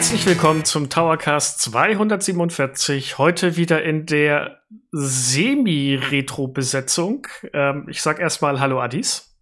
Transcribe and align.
Herzlich 0.00 0.24
willkommen 0.24 0.64
zum 0.64 0.88
Towercast 0.88 1.60
247. 1.60 3.18
Heute 3.18 3.56
wieder 3.56 3.82
in 3.82 4.06
der 4.06 4.62
Semi-Retro-Besetzung. 4.92 7.26
Ähm, 7.52 7.84
ich 7.86 8.00
sag 8.00 8.18
erstmal 8.18 8.60
Hallo 8.60 8.80
Adis. 8.80 9.36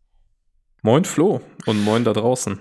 Moin 0.82 1.04
Flo 1.04 1.42
und 1.66 1.84
moin 1.84 2.02
da 2.02 2.12
draußen. 2.12 2.58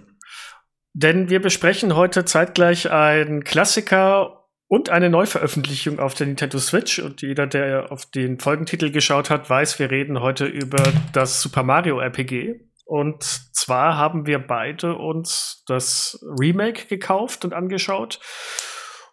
Denn 0.94 1.32
wir 1.32 1.42
besprechen 1.42 1.96
heute 1.96 2.24
zeitgleich 2.24 2.92
einen 2.92 3.44
Klassiker 3.44 4.48
und 4.68 4.92
eine 4.92 5.10
Neuveröffentlichung 5.10 5.98
auf 5.98 6.14
der 6.14 6.28
Nintendo 6.28 6.60
Switch. 6.60 7.00
Und 7.00 7.24
jeder, 7.24 7.48
der 7.48 7.92
auf 7.92 8.06
den 8.06 8.40
Folgentitel 8.40 8.92
geschaut 8.92 9.32
hat, 9.32 9.50
weiß, 9.50 9.80
wir 9.80 9.90
reden 9.90 10.22
heute 10.22 10.46
über 10.46 10.84
das 11.14 11.42
Super 11.42 11.64
Mario 11.64 12.00
RPG. 12.00 12.60
Und 12.88 13.24
zwar 13.54 13.98
haben 13.98 14.26
wir 14.26 14.40
beide 14.40 14.96
uns 14.96 15.64
das 15.68 16.24
Remake 16.40 16.88
gekauft 16.88 17.44
und 17.44 17.54
angeschaut 17.54 18.22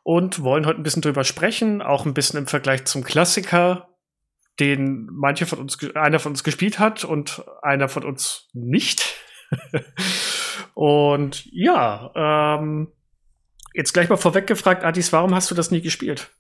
und 0.05 0.43
wollen 0.45 0.65
heute 0.65 0.81
ein 0.81 0.85
bisschen 0.85 1.03
drüber 1.03 1.25
sprechen, 1.25 1.83
auch 1.83 2.07
ein 2.07 2.15
bisschen 2.15 2.39
im 2.39 2.47
Vergleich 2.47 2.85
zum 2.85 3.03
Klassiker, 3.03 3.89
den 4.61 5.09
manche 5.11 5.45
von 5.47 5.59
uns, 5.59 5.77
einer 5.97 6.21
von 6.21 6.33
uns 6.33 6.45
gespielt 6.45 6.79
hat 6.79 7.05
und 7.05 7.45
einer 7.63 7.89
von 7.89 8.05
uns 8.05 8.49
nicht. 8.53 9.17
und 10.75 11.45
ja, 11.51 12.13
ähm, 12.15 12.93
jetzt 13.73 13.93
gleich 13.93 14.09
mal 14.09 14.17
vorweg 14.17 14.47
gefragt, 14.47 14.85
Adis, 14.85 15.13
warum 15.13 15.35
hast 15.35 15.51
du 15.51 15.57
das 15.57 15.73
nie 15.73 15.81
gespielt? 15.81 16.31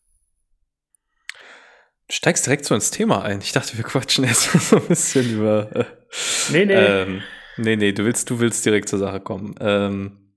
Du 2.06 2.14
steigst 2.14 2.46
direkt 2.46 2.66
so 2.66 2.76
ins 2.76 2.92
Thema 2.92 3.22
ein. 3.22 3.40
Ich 3.40 3.50
dachte, 3.50 3.76
wir 3.76 3.84
quatschen 3.84 4.22
erst 4.22 4.54
mal 4.54 4.60
so 4.62 4.76
ein 4.76 4.86
bisschen 4.86 5.30
über. 5.30 6.03
Nee, 6.50 6.66
nee. 6.66 6.74
Ähm, 6.74 7.22
nee, 7.56 7.76
nee, 7.76 7.92
du 7.92 8.04
willst, 8.04 8.30
du 8.30 8.40
willst 8.40 8.64
direkt 8.64 8.88
zur 8.88 8.98
Sache 8.98 9.20
kommen. 9.20 9.54
Ähm, 9.60 10.32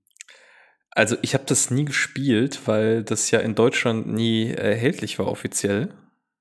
also, 0.90 1.16
ich 1.22 1.34
habe 1.34 1.44
das 1.46 1.70
nie 1.70 1.84
gespielt, 1.84 2.62
weil 2.66 3.04
das 3.04 3.30
ja 3.30 3.38
in 3.40 3.54
Deutschland 3.54 4.06
nie 4.08 4.50
erhältlich 4.50 5.18
war 5.18 5.28
offiziell. 5.28 5.94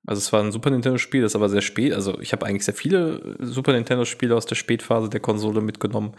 Also, 0.06 0.20
es 0.20 0.34
war 0.34 0.42
ein 0.42 0.52
Super 0.52 0.70
Nintendo-Spiel, 0.70 1.22
das 1.22 1.36
aber 1.36 1.50
sehr 1.50 1.62
spät. 1.62 1.94
Also, 1.94 2.20
ich 2.20 2.32
habe 2.32 2.46
eigentlich 2.46 2.66
sehr 2.66 2.74
viele 2.74 3.36
Super 3.40 3.74
Nintendo-Spiele 3.74 4.36
aus 4.36 4.46
der 4.46 4.56
Spätphase 4.56 5.10
der 5.10 5.20
Konsole 5.20 5.62
mitgenommen. 5.62 6.16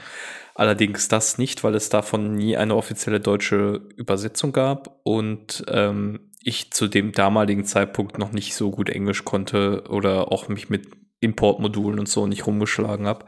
Allerdings 0.54 1.08
das 1.08 1.38
nicht, 1.38 1.64
weil 1.64 1.74
es 1.74 1.88
davon 1.88 2.34
nie 2.34 2.56
eine 2.56 2.76
offizielle 2.76 3.18
deutsche 3.18 3.88
Übersetzung 3.96 4.52
gab. 4.52 5.00
Und 5.02 5.64
ähm, 5.68 6.30
ich 6.42 6.72
zu 6.72 6.86
dem 6.86 7.12
damaligen 7.12 7.64
Zeitpunkt 7.64 8.18
noch 8.18 8.32
nicht 8.32 8.54
so 8.54 8.70
gut 8.70 8.88
Englisch 8.88 9.24
konnte 9.24 9.84
oder 9.88 10.30
auch 10.30 10.48
mich 10.48 10.68
mit 10.70 10.86
Importmodulen 11.20 11.98
und 11.98 12.08
so 12.08 12.26
nicht 12.26 12.46
rumgeschlagen 12.46 13.06
habe. 13.06 13.26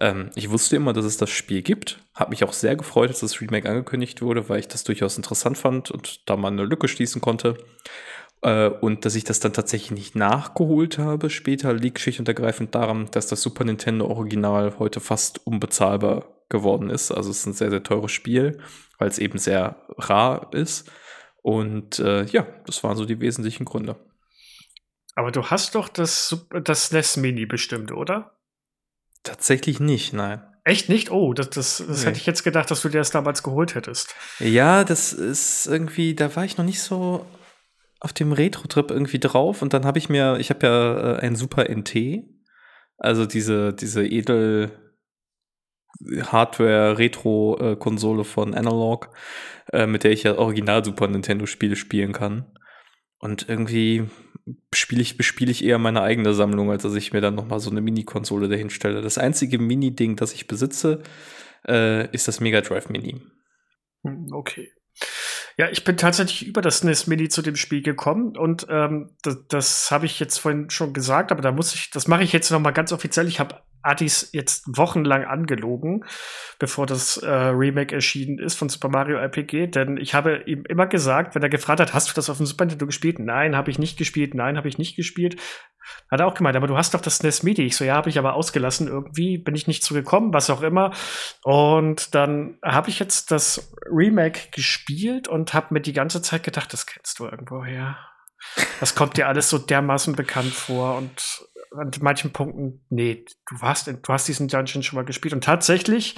Ähm, 0.00 0.30
ich 0.34 0.50
wusste 0.50 0.76
immer, 0.76 0.92
dass 0.92 1.04
es 1.04 1.16
das 1.16 1.30
Spiel 1.30 1.62
gibt. 1.62 2.00
Habe 2.14 2.30
mich 2.30 2.44
auch 2.44 2.52
sehr 2.52 2.76
gefreut, 2.76 3.10
dass 3.10 3.20
das 3.20 3.40
Remake 3.40 3.68
angekündigt 3.68 4.22
wurde, 4.22 4.48
weil 4.48 4.60
ich 4.60 4.68
das 4.68 4.84
durchaus 4.84 5.16
interessant 5.16 5.58
fand 5.58 5.90
und 5.90 6.28
da 6.28 6.36
mal 6.36 6.52
eine 6.52 6.64
Lücke 6.64 6.88
schließen 6.88 7.20
konnte. 7.20 7.56
Äh, 8.42 8.68
und 8.68 9.04
dass 9.04 9.14
ich 9.14 9.24
das 9.24 9.40
dann 9.40 9.52
tatsächlich 9.52 9.90
nicht 9.90 10.14
nachgeholt 10.14 10.98
habe 10.98 11.30
später, 11.30 11.72
liegt 11.72 11.98
schlicht 11.98 12.20
und 12.20 12.28
ergreifend 12.28 12.74
daran, 12.74 13.08
dass 13.10 13.26
das 13.26 13.42
Super 13.42 13.64
Nintendo 13.64 14.06
Original 14.06 14.78
heute 14.78 15.00
fast 15.00 15.44
unbezahlbar 15.46 16.26
geworden 16.48 16.90
ist. 16.90 17.10
Also 17.10 17.30
es 17.30 17.38
ist 17.40 17.46
ein 17.46 17.54
sehr, 17.54 17.70
sehr 17.70 17.82
teures 17.82 18.12
Spiel, 18.12 18.58
weil 18.98 19.08
es 19.08 19.18
eben 19.18 19.38
sehr 19.38 19.76
rar 19.98 20.50
ist. 20.52 20.90
Und 21.42 21.98
äh, 21.98 22.24
ja, 22.24 22.46
das 22.66 22.82
waren 22.84 22.96
so 22.96 23.04
die 23.04 23.20
wesentlichen 23.20 23.64
Gründe. 23.64 23.96
Aber 25.16 25.32
du 25.32 25.44
hast 25.46 25.74
doch 25.74 25.88
das, 25.88 26.46
das 26.62 26.92
NES 26.92 27.16
Mini 27.16 27.46
bestimmt, 27.46 27.90
oder? 27.90 28.38
Tatsächlich 29.22 29.80
nicht, 29.80 30.12
nein. 30.12 30.42
Echt 30.62 30.88
nicht? 30.88 31.10
Oh, 31.10 31.32
das, 31.32 31.50
das, 31.50 31.78
das 31.78 32.00
nee. 32.00 32.06
hätte 32.08 32.18
ich 32.18 32.26
jetzt 32.26 32.44
gedacht, 32.44 32.70
dass 32.70 32.82
du 32.82 32.90
dir 32.90 32.98
das 32.98 33.10
damals 33.12 33.42
geholt 33.42 33.74
hättest. 33.74 34.14
Ja, 34.38 34.84
das 34.84 35.14
ist 35.14 35.66
irgendwie, 35.66 36.14
da 36.14 36.36
war 36.36 36.44
ich 36.44 36.58
noch 36.58 36.64
nicht 36.66 36.82
so 36.82 37.24
auf 37.98 38.12
dem 38.12 38.32
Retro-Trip 38.32 38.90
irgendwie 38.90 39.18
drauf 39.18 39.62
und 39.62 39.72
dann 39.72 39.86
habe 39.86 39.98
ich 39.98 40.10
mir, 40.10 40.36
ich 40.38 40.50
habe 40.50 40.66
ja 40.66 41.14
äh, 41.14 41.20
ein 41.20 41.34
Super 41.34 41.70
NT, 41.70 42.24
also 42.98 43.24
diese, 43.24 43.72
diese 43.72 44.06
edel 44.06 44.70
Hardware-Retro-Konsole 46.30 48.24
von 48.24 48.54
Analog, 48.54 49.08
äh, 49.72 49.86
mit 49.86 50.04
der 50.04 50.10
ich 50.12 50.24
ja 50.24 50.36
original 50.36 50.84
Super 50.84 51.08
Nintendo-Spiele 51.08 51.76
spielen 51.76 52.12
kann. 52.12 52.52
Und 53.18 53.48
irgendwie 53.48 54.10
spiele 54.72 55.02
ich, 55.02 55.16
bespiele 55.16 55.50
ich 55.50 55.64
eher 55.64 55.78
meine 55.78 56.02
eigene 56.02 56.34
Sammlung, 56.34 56.70
als 56.70 56.82
dass 56.82 56.94
ich 56.94 57.12
mir 57.12 57.20
dann 57.20 57.34
nochmal 57.34 57.60
so 57.60 57.70
eine 57.70 57.80
Mini-Konsole 57.80 58.48
dahin 58.48 58.70
stelle. 58.70 59.02
Das 59.02 59.18
einzige 59.18 59.58
Mini-Ding, 59.58 60.16
das 60.16 60.32
ich 60.32 60.46
besitze, 60.46 61.02
äh, 61.66 62.10
ist 62.14 62.28
das 62.28 62.40
Mega 62.40 62.60
Drive 62.60 62.88
Mini. 62.88 63.20
Hm, 64.04 64.28
okay. 64.32 64.70
Ja, 65.58 65.70
ich 65.70 65.84
bin 65.84 65.96
tatsächlich 65.96 66.46
über 66.46 66.60
das 66.60 66.84
NES 66.84 67.06
Mini 67.06 67.30
zu 67.30 67.40
dem 67.40 67.56
Spiel 67.56 67.80
gekommen 67.80 68.36
und 68.36 68.66
ähm, 68.68 69.16
das, 69.22 69.38
das 69.48 69.90
habe 69.90 70.04
ich 70.04 70.20
jetzt 70.20 70.36
vorhin 70.36 70.68
schon 70.68 70.92
gesagt, 70.92 71.32
aber 71.32 71.40
da 71.40 71.50
muss 71.50 71.74
ich, 71.74 71.90
das 71.90 72.08
mache 72.08 72.24
ich 72.24 72.32
jetzt 72.34 72.50
noch 72.50 72.60
mal 72.60 72.72
ganz 72.72 72.92
offiziell. 72.92 73.26
Ich 73.26 73.40
habe 73.40 73.62
Adis 73.80 74.30
jetzt 74.32 74.64
wochenlang 74.76 75.24
angelogen, 75.24 76.04
bevor 76.58 76.84
das 76.84 77.16
äh, 77.18 77.30
Remake 77.30 77.94
erschienen 77.94 78.38
ist 78.38 78.56
von 78.56 78.68
Super 78.68 78.90
Mario 78.90 79.16
RPG, 79.16 79.68
denn 79.68 79.96
ich 79.96 80.12
habe 80.12 80.42
ihm 80.44 80.64
immer 80.68 80.86
gesagt, 80.86 81.34
wenn 81.34 81.42
er 81.42 81.48
gefragt 81.48 81.80
hat, 81.80 81.94
hast 81.94 82.10
du 82.10 82.14
das 82.14 82.28
auf 82.28 82.36
dem 82.36 82.46
Super 82.46 82.64
Nintendo 82.64 82.84
gespielt? 82.84 83.18
Nein, 83.18 83.56
habe 83.56 83.70
ich 83.70 83.78
nicht 83.78 83.96
gespielt. 83.96 84.34
Nein, 84.34 84.58
habe 84.58 84.68
ich 84.68 84.76
nicht 84.76 84.96
gespielt. 84.96 85.36
Hat 86.10 86.20
er 86.20 86.26
auch 86.26 86.34
gemeint, 86.34 86.56
aber 86.56 86.66
du 86.66 86.76
hast 86.76 86.94
doch 86.94 87.00
das 87.00 87.22
NES 87.22 87.42
MIDI. 87.42 87.64
Ich 87.64 87.76
so, 87.76 87.84
ja, 87.84 87.94
habe 87.94 88.08
ich 88.08 88.18
aber 88.18 88.34
ausgelassen. 88.34 88.88
Irgendwie 88.88 89.38
bin 89.38 89.54
ich 89.54 89.66
nicht 89.66 89.82
zugekommen, 89.82 90.32
was 90.32 90.50
auch 90.50 90.62
immer. 90.62 90.92
Und 91.42 92.14
dann 92.14 92.58
habe 92.64 92.90
ich 92.90 92.98
jetzt 92.98 93.30
das 93.30 93.72
Remake 93.90 94.50
gespielt 94.52 95.28
und 95.28 95.54
habe 95.54 95.74
mir 95.74 95.80
die 95.80 95.92
ganze 95.92 96.22
Zeit 96.22 96.42
gedacht, 96.42 96.72
das 96.72 96.86
kennst 96.86 97.18
du 97.18 97.24
irgendwoher. 97.24 97.96
Das 98.80 98.94
kommt 98.94 99.16
dir 99.16 99.28
alles 99.28 99.50
so 99.50 99.58
dermaßen 99.58 100.14
bekannt 100.14 100.52
vor 100.52 100.96
und 100.96 101.46
an 101.76 101.90
manchen 102.00 102.32
Punkten, 102.32 102.84
nee, 102.88 103.24
du 103.50 103.60
hast, 103.60 103.86
du 103.86 103.98
hast 104.08 104.28
diesen 104.28 104.48
Dungeon 104.48 104.82
schon 104.82 104.96
mal 104.96 105.04
gespielt. 105.04 105.34
Und 105.34 105.44
tatsächlich, 105.44 106.16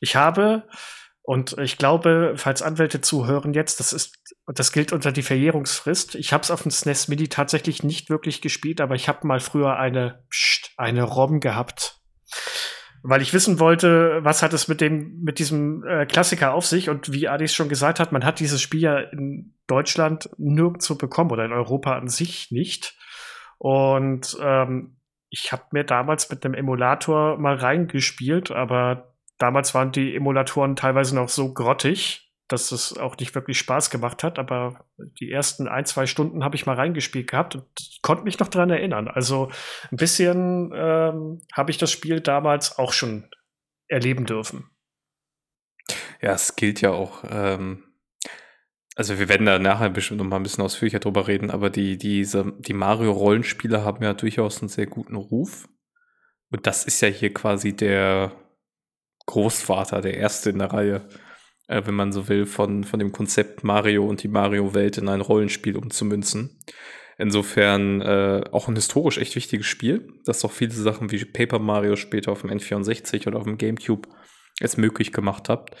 ich 0.00 0.16
habe, 0.16 0.64
und 1.28 1.58
ich 1.58 1.76
glaube, 1.76 2.32
falls 2.36 2.62
Anwälte 2.62 3.02
zuhören 3.02 3.52
jetzt, 3.52 3.80
das 3.80 3.92
ist, 3.92 4.18
das 4.46 4.72
gilt 4.72 4.94
unter 4.94 5.12
die 5.12 5.20
Verjährungsfrist. 5.22 6.14
Ich 6.14 6.32
habe 6.32 6.42
es 6.42 6.50
auf 6.50 6.62
dem 6.62 6.70
SNES 6.70 7.08
Mini 7.08 7.28
tatsächlich 7.28 7.82
nicht 7.82 8.08
wirklich 8.08 8.40
gespielt, 8.40 8.80
aber 8.80 8.94
ich 8.94 9.10
habe 9.10 9.26
mal 9.26 9.38
früher 9.38 9.76
eine, 9.76 10.24
pst, 10.30 10.72
eine 10.78 11.02
ROM 11.02 11.40
gehabt. 11.40 12.00
Weil 13.02 13.20
ich 13.20 13.34
wissen 13.34 13.60
wollte, 13.60 14.20
was 14.22 14.42
hat 14.42 14.54
es 14.54 14.68
mit 14.68 14.80
dem, 14.80 15.20
mit 15.22 15.38
diesem 15.38 15.84
äh, 15.84 16.06
Klassiker 16.06 16.54
auf 16.54 16.64
sich 16.64 16.88
und 16.88 17.12
wie 17.12 17.28
Adis 17.28 17.52
schon 17.52 17.68
gesagt 17.68 18.00
hat, 18.00 18.10
man 18.10 18.24
hat 18.24 18.40
dieses 18.40 18.62
Spiel 18.62 18.80
ja 18.80 18.98
in 18.98 19.54
Deutschland 19.66 20.30
nirgendwo 20.38 20.94
bekommen 20.94 21.30
oder 21.30 21.44
in 21.44 21.52
Europa 21.52 21.94
an 21.94 22.08
sich 22.08 22.50
nicht. 22.50 22.96
Und 23.58 24.34
ähm, 24.40 24.96
ich 25.28 25.52
habe 25.52 25.64
mir 25.72 25.84
damals 25.84 26.30
mit 26.30 26.42
einem 26.42 26.54
Emulator 26.54 27.36
mal 27.36 27.56
reingespielt, 27.56 28.50
aber 28.50 29.07
damals 29.38 29.74
waren 29.74 29.92
die 29.92 30.14
Emulatoren 30.14 30.76
teilweise 30.76 31.14
noch 31.14 31.28
so 31.28 31.52
grottig, 31.52 32.32
dass 32.48 32.72
es 32.72 32.96
auch 32.96 33.16
nicht 33.18 33.34
wirklich 33.34 33.58
Spaß 33.58 33.90
gemacht 33.90 34.22
hat. 34.22 34.38
Aber 34.38 34.84
die 35.20 35.30
ersten 35.30 35.68
ein, 35.68 35.84
zwei 35.84 36.06
Stunden 36.06 36.44
habe 36.44 36.56
ich 36.56 36.66
mal 36.66 36.76
reingespielt 36.76 37.30
gehabt 37.30 37.56
und 37.56 37.64
konnte 38.02 38.24
mich 38.24 38.38
noch 38.38 38.48
dran 38.48 38.70
erinnern. 38.70 39.08
Also 39.08 39.50
ein 39.90 39.96
bisschen 39.96 40.72
ähm, 40.74 41.40
habe 41.52 41.70
ich 41.70 41.78
das 41.78 41.92
Spiel 41.92 42.20
damals 42.20 42.78
auch 42.78 42.92
schon 42.92 43.28
erleben 43.88 44.26
dürfen. 44.26 44.70
Ja, 46.20 46.32
es 46.32 46.56
gilt 46.56 46.80
ja 46.80 46.90
auch 46.90 47.22
ähm, 47.30 47.84
also 48.98 49.16
wir 49.20 49.28
werden 49.28 49.46
da 49.46 49.60
nachher 49.60 49.90
bestimmt 49.90 50.18
noch 50.18 50.26
mal 50.26 50.34
ein 50.34 50.42
bisschen 50.42 50.64
ausführlicher 50.64 50.98
drüber 50.98 51.28
reden, 51.28 51.52
aber 51.52 51.70
die, 51.70 51.98
diese, 51.98 52.52
die 52.58 52.72
Mario-Rollenspiele 52.72 53.84
haben 53.84 54.02
ja 54.02 54.12
durchaus 54.12 54.60
einen 54.60 54.68
sehr 54.68 54.86
guten 54.86 55.14
Ruf. 55.14 55.68
Und 56.50 56.66
das 56.66 56.84
ist 56.84 57.00
ja 57.00 57.06
hier 57.06 57.32
quasi 57.32 57.76
der 57.76 58.32
Großvater, 59.28 60.00
der 60.00 60.16
erste 60.16 60.50
in 60.50 60.58
der 60.58 60.72
Reihe, 60.72 61.06
äh, 61.68 61.82
wenn 61.84 61.94
man 61.94 62.12
so 62.12 62.28
will, 62.28 62.46
von, 62.46 62.82
von 62.82 62.98
dem 62.98 63.12
Konzept 63.12 63.62
Mario 63.62 64.06
und 64.06 64.22
die 64.22 64.28
Mario-Welt 64.28 64.98
in 64.98 65.08
ein 65.08 65.20
Rollenspiel 65.20 65.76
umzumünzen. 65.76 66.58
Insofern 67.18 68.00
äh, 68.00 68.44
auch 68.52 68.68
ein 68.68 68.76
historisch 68.76 69.18
echt 69.18 69.36
wichtiges 69.36 69.66
Spiel, 69.66 70.08
das 70.24 70.44
auch 70.44 70.52
viele 70.52 70.72
Sachen 70.72 71.10
wie 71.10 71.24
Paper 71.24 71.58
Mario 71.58 71.96
später 71.96 72.32
auf 72.32 72.42
dem 72.42 72.50
N64 72.50 73.26
oder 73.26 73.38
auf 73.38 73.44
dem 73.44 73.58
GameCube 73.58 74.08
es 74.60 74.76
möglich 74.76 75.12
gemacht 75.12 75.48
hat. 75.48 75.76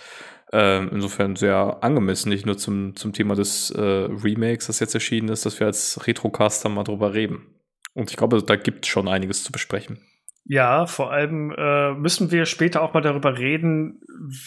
Ähm, 0.52 0.90
insofern 0.92 1.36
sehr 1.36 1.78
angemessen, 1.82 2.30
nicht 2.30 2.44
nur 2.44 2.58
zum, 2.58 2.96
zum 2.96 3.12
Thema 3.12 3.34
des 3.34 3.70
äh, 3.70 3.80
Remakes, 3.80 4.66
das 4.66 4.80
jetzt 4.80 4.94
erschienen 4.94 5.28
ist, 5.28 5.46
dass 5.46 5.60
wir 5.60 5.66
als 5.66 6.06
Retrocaster 6.06 6.68
mal 6.68 6.84
drüber 6.84 7.14
reden. 7.14 7.46
Und 7.94 8.10
ich 8.10 8.16
glaube, 8.16 8.42
da 8.42 8.56
gibt 8.56 8.84
es 8.84 8.88
schon 8.88 9.08
einiges 9.08 9.44
zu 9.44 9.52
besprechen. 9.52 10.00
Ja, 10.48 10.86
vor 10.86 11.12
allem 11.12 11.54
äh, 11.56 11.92
müssen 11.92 12.30
wir 12.30 12.46
später 12.46 12.80
auch 12.80 12.94
mal 12.94 13.02
darüber 13.02 13.38
reden, 13.38 14.00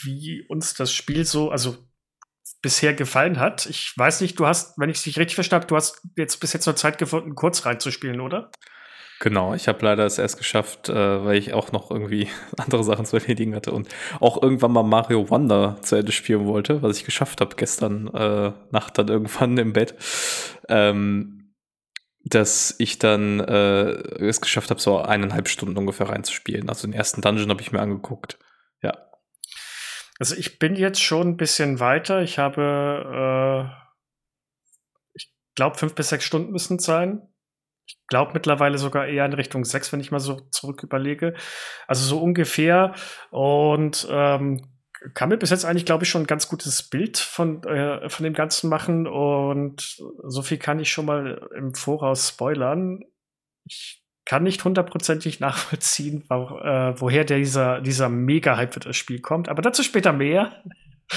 wie 0.04 0.44
uns 0.48 0.74
das 0.74 0.92
Spiel 0.92 1.26
so, 1.26 1.52
also 1.52 1.78
bisher 2.64 2.96
gefallen 2.96 3.40
hat. 3.40 3.68
Ich 3.68 3.94
weiß 3.96 4.22
nicht, 4.22 4.40
du 4.40 4.48
hast, 4.48 4.80
wenn 4.80 4.90
ich 4.90 4.98
es 4.98 5.06
richtig 5.06 5.36
verstanden 5.36 5.64
habe, 5.64 5.70
du 5.70 5.76
hast 5.76 6.02
jetzt 6.18 6.38
bis 6.38 6.54
jetzt 6.54 6.66
noch 6.66 6.74
Zeit 6.74 6.98
gefunden, 6.98 7.36
kurz 7.36 7.68
reinzuspielen, 7.68 8.20
oder? 8.20 8.50
Genau, 9.20 9.54
ich 9.54 9.68
habe 9.68 9.86
leider 9.86 10.04
es 10.04 10.18
erst 10.18 10.40
geschafft, 10.40 10.90
äh, 10.90 11.24
weil 11.24 11.38
ich 11.38 11.54
auch 11.54 11.72
noch 11.72 11.92
irgendwie 11.92 12.28
andere 12.58 12.84
Sachen 12.84 13.06
zu 13.06 13.18
erledigen 13.18 13.56
hatte 13.56 13.72
und 13.72 13.88
auch 14.20 14.42
irgendwann 14.42 14.72
mal 14.72 14.82
Mario 14.82 15.30
Wonder 15.30 15.78
zu 15.84 15.98
Ende 15.98 16.12
spielen 16.12 16.48
wollte, 16.48 16.82
was 16.82 16.98
ich 16.98 17.06
geschafft 17.06 17.42
habe 17.42 17.56
gestern 17.56 18.08
äh, 18.08 18.54
Nacht 18.72 18.98
dann 18.98 19.08
irgendwann 19.08 19.56
im 19.60 19.74
Bett. 19.74 19.94
Ähm, 20.68 21.41
dass 22.24 22.76
ich 22.78 23.00
dann 23.00 23.40
äh, 23.40 23.92
es 24.24 24.42
geschafft 24.42 24.70
habe, 24.70 24.80
so 24.80 25.00
eineinhalb 25.00 25.48
Stunden 25.48 25.78
ungefähr 25.78 26.10
reinzuspielen. 26.10 26.70
Also 26.70 26.88
den 26.88 26.94
ersten 26.94 27.22
Dungeon 27.22 27.50
habe 27.50 27.62
ich 27.62 27.72
mir 27.72 27.80
angeguckt. 27.80 28.38
Ja. 28.82 28.94
Also 30.20 30.36
ich 30.36 30.60
bin 30.60 30.76
jetzt 30.76 31.02
schon 31.02 31.30
ein 31.30 31.38
bisschen 31.38 31.80
weiter. 31.80 32.22
Ich 32.22 32.38
habe, 32.38 33.68
äh, 33.68 35.16
ich 35.16 35.34
glaube, 35.56 35.78
fünf 35.78 35.96
bis 35.96 36.10
sechs 36.10 36.24
Stunden 36.24 36.52
müssen 36.52 36.78
es 36.78 36.86
sein. 36.86 37.28
Ich 37.88 37.98
glaube 38.08 38.34
mittlerweile 38.34 38.78
sogar 38.78 39.08
eher 39.08 39.26
in 39.26 39.34
Richtung 39.34 39.66
sechs, 39.66 39.92
wenn 39.92 40.00
ich 40.00 40.12
mal 40.12 40.20
so 40.20 40.36
zurück 40.52 40.84
überlege. 40.84 41.34
Also 41.88 42.06
so 42.06 42.22
ungefähr. 42.22 42.94
Und 43.32 44.08
ähm, 44.10 44.62
kann 45.14 45.30
mir 45.30 45.38
bis 45.38 45.50
jetzt 45.50 45.66
eigentlich, 45.66 45.86
glaube 45.86 46.04
ich, 46.04 46.10
schon 46.10 46.24
ein 46.24 46.28
ganz 46.28 46.48
gutes 46.48 46.84
Bild 46.84 47.18
von, 47.18 47.64
äh, 47.64 48.08
von 48.10 48.24
dem 48.24 48.34
Ganzen 48.34 48.70
machen. 48.70 49.08
Und 49.08 49.98
so 50.24 50.42
viel 50.42 50.58
kann 50.58 50.80
ich 50.80 50.92
schon 50.92 51.06
mal 51.06 51.50
im 51.56 51.74
Voraus 51.74 52.30
spoilern. 52.30 53.04
Ich 53.66 54.04
kann 54.26 54.44
nicht 54.44 54.64
hundertprozentig 54.64 55.40
nachvollziehen, 55.40 56.24
wo, 56.30 56.60
äh, 56.60 57.00
woher 57.00 57.24
dieser, 57.24 57.82
dieser 57.82 58.10
Mega-Hype 58.10 58.74
für 58.74 58.80
das 58.80 58.96
Spiel 58.96 59.22
kommt. 59.22 59.50
Aber 59.50 59.62
dazu 59.62 59.84
später 59.84 60.14
mehr. 60.14 60.64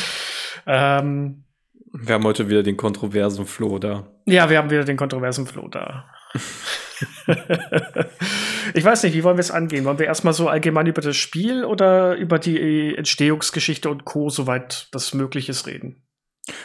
ähm, 0.66 1.44
wir 1.92 2.14
haben 2.14 2.24
heute 2.24 2.48
wieder 2.48 2.62
den 2.62 2.76
kontroversen 2.76 3.46
Flo 3.46 3.78
da. 3.78 4.06
Ja, 4.24 4.50
wir 4.50 4.58
haben 4.58 4.70
wieder 4.70 4.84
den 4.84 4.96
kontroversen 4.96 5.46
Flo 5.46 5.68
da. 5.68 6.06
ich 8.74 8.84
weiß 8.84 9.02
nicht, 9.02 9.14
wie 9.14 9.24
wollen 9.24 9.36
wir 9.36 9.40
es 9.40 9.50
angehen? 9.50 9.84
Wollen 9.84 9.98
wir 9.98 10.06
erstmal 10.06 10.34
so 10.34 10.48
allgemein 10.48 10.86
über 10.86 11.02
das 11.02 11.16
Spiel 11.16 11.64
oder 11.64 12.16
über 12.16 12.38
die 12.38 12.94
Entstehungsgeschichte 12.96 13.90
und 13.90 14.04
Co., 14.04 14.30
soweit 14.30 14.88
das 14.92 15.14
möglich 15.14 15.48
ist, 15.48 15.66
reden? 15.66 16.02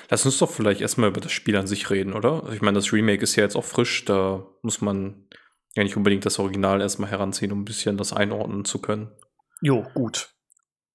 Lass 0.09 0.25
uns 0.25 0.37
doch 0.37 0.51
vielleicht 0.51 0.81
erstmal 0.81 1.09
über 1.09 1.21
das 1.21 1.31
Spiel 1.31 1.55
an 1.55 1.67
sich 1.67 1.89
reden, 1.89 2.13
oder? 2.13 2.43
Ich 2.53 2.61
meine, 2.61 2.75
das 2.75 2.91
Remake 2.91 3.23
ist 3.23 3.35
ja 3.35 3.43
jetzt 3.43 3.55
auch 3.55 3.65
frisch, 3.65 4.05
da 4.05 4.45
muss 4.61 4.81
man 4.81 5.27
ja 5.75 5.83
nicht 5.83 5.95
unbedingt 5.95 6.25
das 6.25 6.39
Original 6.39 6.81
erstmal 6.81 7.09
heranziehen, 7.09 7.51
um 7.51 7.61
ein 7.61 7.65
bisschen 7.65 7.97
das 7.97 8.11
einordnen 8.11 8.65
zu 8.65 8.79
können. 8.79 9.11
Jo, 9.61 9.83
gut. 9.93 10.29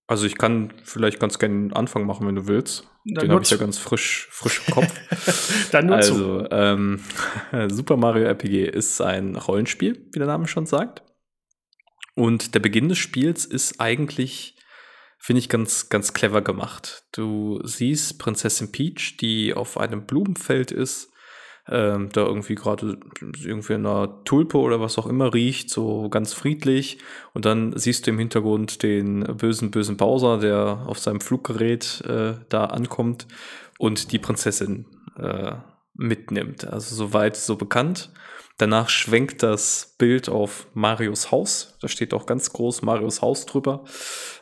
Also 0.07 0.27
ich 0.27 0.37
kann 0.37 0.73
vielleicht 0.83 1.19
ganz 1.19 1.39
gerne 1.39 1.55
einen 1.55 1.73
Anfang 1.73 2.05
machen, 2.05 2.27
wenn 2.27 2.35
du 2.35 2.47
willst. 2.47 2.89
Dann 3.07 3.27
Den 3.27 3.33
habe 3.33 3.43
ich 3.43 3.51
ja 3.51 3.57
ganz 3.57 3.79
frisch, 3.79 4.29
frisch 4.31 4.63
im 4.67 4.75
Kopf. 4.75 5.69
Dann 5.73 5.87
nur 5.87 5.97
also, 5.97 6.47
ähm, 6.51 7.01
Super 7.69 7.97
Mario 7.97 8.27
RPG 8.27 8.67
ist 8.67 9.01
ein 9.01 9.37
Rollenspiel, 9.37 10.09
wie 10.13 10.19
der 10.19 10.29
Name 10.29 10.47
schon 10.47 10.67
sagt. 10.67 11.03
Und 12.15 12.55
der 12.55 12.61
Beginn 12.61 12.89
des 12.89 12.99
Spiels 12.99 13.45
ist 13.45 13.81
eigentlich, 13.81 14.57
finde 15.19 15.41
ich, 15.41 15.49
ganz, 15.49 15.89
ganz 15.89 16.13
clever 16.13 16.43
gemacht. 16.43 17.05
Du 17.13 17.61
siehst 17.65 18.19
Prinzessin 18.19 18.73
Peach, 18.73 19.17
die 19.21 19.55
auf 19.55 19.79
einem 19.79 20.07
Blumenfeld 20.07 20.71
ist 20.71 21.11
ähm, 21.69 22.11
da 22.13 22.23
irgendwie 22.23 22.55
gerade 22.55 22.99
irgendwie 23.43 23.73
in 23.73 23.87
einer 23.87 24.23
Tulpe 24.25 24.59
oder 24.59 24.81
was 24.81 24.99
auch 24.99 25.07
immer 25.07 25.33
riecht, 25.33 25.71
so 25.71 26.09
ganz 26.09 26.33
friedlich. 26.35 26.99
Und 27.33 27.45
dann 27.45 27.77
siehst 27.77 28.07
du 28.07 28.11
im 28.11 28.19
Hintergrund 28.19 28.83
den 28.83 29.21
bösen, 29.37 29.71
bösen 29.71 29.97
Bowser, 29.97 30.39
der 30.39 30.85
auf 30.87 30.99
seinem 30.99 31.21
Fluggerät 31.21 32.03
äh, 32.07 32.35
da 32.49 32.67
ankommt 32.67 33.27
und 33.79 34.13
die 34.13 34.19
Prinzessin 34.19 34.87
äh, 35.19 35.53
mitnimmt. 35.95 36.67
Also 36.67 36.95
soweit 36.95 37.37
so 37.37 37.57
bekannt. 37.57 38.11
Danach 38.57 38.89
schwenkt 38.89 39.43
das 39.43 39.97
Bild 39.99 40.29
auf 40.29 40.69
Marios 40.75 41.33
Haus. 41.33 41.77
Da 41.81 41.89
steht 41.89 42.15
auch 42.15 42.25
ganz 42.25 42.53
groß 42.53 42.83
Marios 42.83 43.21
Haus 43.21 43.47
drüber, 43.47 43.85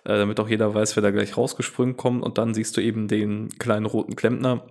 äh, 0.05 0.19
damit 0.19 0.39
auch 0.39 0.49
jeder 0.49 0.75
weiß, 0.75 0.97
wer 0.97 1.03
da 1.03 1.11
gleich 1.11 1.37
rausgesprungen 1.37 1.97
kommt. 1.97 2.23
Und 2.23 2.37
dann 2.37 2.53
siehst 2.53 2.77
du 2.77 2.83
eben 2.83 3.09
den 3.09 3.49
kleinen 3.59 3.87
roten 3.87 4.15
Klempner, 4.15 4.67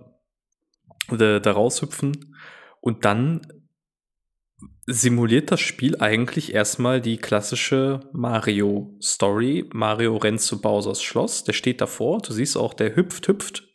da, 1.08 1.40
da 1.40 1.52
raushüpfen. 1.52 2.36
Und 2.80 3.04
dann 3.04 3.46
simuliert 4.86 5.50
das 5.50 5.60
Spiel 5.60 6.00
eigentlich 6.00 6.54
erstmal 6.54 7.00
die 7.00 7.16
klassische 7.16 8.00
Mario-Story. 8.12 9.70
Mario 9.72 10.16
rennt 10.16 10.40
zu 10.40 10.60
Bowsers 10.60 11.02
Schloss, 11.02 11.44
der 11.44 11.52
steht 11.52 11.80
davor, 11.80 12.20
du 12.20 12.32
siehst 12.32 12.56
auch, 12.56 12.74
der 12.74 12.96
hüpft, 12.96 13.28
hüpft, 13.28 13.68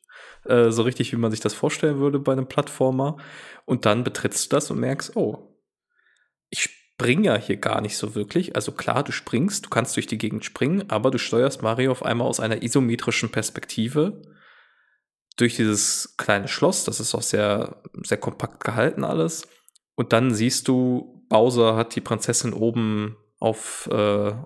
äh, 0.46 0.70
so 0.70 0.82
richtig, 0.84 1.14
wie 1.14 1.18
man 1.18 1.32
sich 1.32 1.40
das 1.40 1.54
vorstellen 1.54 2.00
würde 2.00 2.20
bei 2.20 2.34
einem 2.34 2.48
Plattformer. 2.48 3.18
Und 3.66 3.86
dann 3.86 4.04
betrittst 4.04 4.52
du 4.52 4.56
das 4.56 4.70
und 4.70 4.80
merkst, 4.80 5.16
oh, 5.16 5.58
ich 6.50 6.62
springe 6.62 7.28
ja 7.28 7.38
hier 7.38 7.58
gar 7.58 7.82
nicht 7.82 7.98
so 7.98 8.16
wirklich. 8.16 8.56
Also 8.56 8.72
klar, 8.72 9.04
du 9.04 9.12
springst, 9.12 9.66
du 9.66 9.70
kannst 9.70 9.96
durch 9.96 10.08
die 10.08 10.18
Gegend 10.18 10.44
springen, 10.44 10.90
aber 10.90 11.12
du 11.12 11.20
steuerst 11.20 11.62
Mario 11.62 11.92
auf 11.92 12.04
einmal 12.04 12.28
aus 12.28 12.40
einer 12.40 12.64
isometrischen 12.64 13.30
Perspektive 13.30 14.22
durch 15.38 15.56
dieses 15.56 16.16
kleine 16.18 16.48
Schloss, 16.48 16.84
das 16.84 17.00
ist 17.00 17.16
auch 17.16 17.22
sehr, 17.22 17.78
sehr 18.04 18.18
kompakt 18.18 18.64
gehalten 18.64 19.04
alles. 19.04 19.48
Und 19.96 20.14
dann 20.14 20.34
siehst 20.34 20.68
du, 20.68 21.24
Bowser 21.30 21.76
hat 21.76 21.96
die 21.96 22.02
Prinzessin 22.02 22.54
oben 22.54 23.18
auf, 23.40 23.88
äh, 23.92 23.96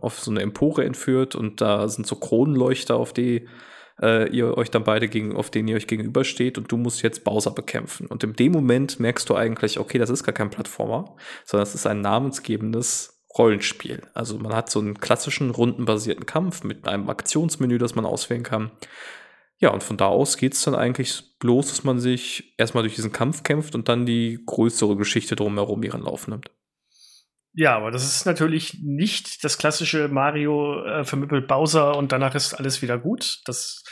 auf 0.01 0.19
so 0.19 0.31
eine 0.31 0.41
Empore 0.41 0.85
entführt 0.85 1.35
und 1.35 1.61
da 1.61 1.87
sind 1.87 2.05
so 2.05 2.15
Kronenleuchter, 2.15 2.95
auf 2.95 3.13
die 3.13 3.47
äh, 4.01 4.29
ihr 4.29 4.57
euch 4.57 4.71
dann 4.71 4.83
beide 4.83 5.07
gegen, 5.07 5.35
auf 5.35 5.49
denen 5.49 5.67
ihr 5.67 5.75
euch 5.75 5.87
gegenübersteht 5.87 6.57
und 6.57 6.71
du 6.71 6.77
musst 6.77 7.01
jetzt 7.03 7.23
Bowser 7.23 7.51
bekämpfen. 7.51 8.07
Und 8.07 8.23
in 8.23 8.33
dem 8.33 8.51
Moment 8.51 8.99
merkst 8.99 9.29
du 9.29 9.35
eigentlich, 9.35 9.79
okay, 9.79 9.97
das 9.97 10.09
ist 10.09 10.23
gar 10.23 10.33
kein 10.33 10.49
Plattformer, 10.49 11.15
sondern 11.45 11.63
es 11.67 11.75
ist 11.75 11.87
ein 11.87 12.01
namensgebendes 12.01 13.21
Rollenspiel. 13.37 14.01
Also 14.13 14.37
man 14.39 14.53
hat 14.53 14.69
so 14.69 14.79
einen 14.79 14.99
klassischen 14.99 15.51
rundenbasierten 15.51 16.25
Kampf 16.25 16.63
mit 16.63 16.87
einem 16.87 17.09
Aktionsmenü, 17.09 17.77
das 17.77 17.95
man 17.95 18.05
auswählen 18.05 18.43
kann. 18.43 18.71
Ja, 19.61 19.69
und 19.69 19.83
von 19.83 19.95
da 19.95 20.07
aus 20.07 20.37
geht 20.37 20.53
es 20.53 20.63
dann 20.63 20.73
eigentlich 20.73 21.37
bloß, 21.39 21.67
dass 21.67 21.83
man 21.83 21.99
sich 21.99 22.55
erstmal 22.57 22.83
durch 22.83 22.95
diesen 22.95 23.11
Kampf 23.11 23.43
kämpft 23.43 23.75
und 23.75 23.87
dann 23.87 24.07
die 24.07 24.39
größere 24.45 24.97
Geschichte 24.97 25.35
drumherum 25.35 25.83
ihren 25.83 26.01
Lauf 26.01 26.27
nimmt. 26.27 26.49
Ja, 27.53 27.75
aber 27.75 27.91
das 27.91 28.03
ist 28.03 28.25
natürlich 28.25 28.79
nicht 28.81 29.43
das 29.43 29.57
klassische 29.57 30.07
Mario 30.07 30.83
äh, 30.83 31.03
vermittelt 31.03 31.47
Bowser 31.47 31.95
und 31.95 32.11
danach 32.11 32.33
ist 32.33 32.55
alles 32.55 32.81
wieder 32.81 32.97
gut. 32.97 33.41
Das 33.45 33.83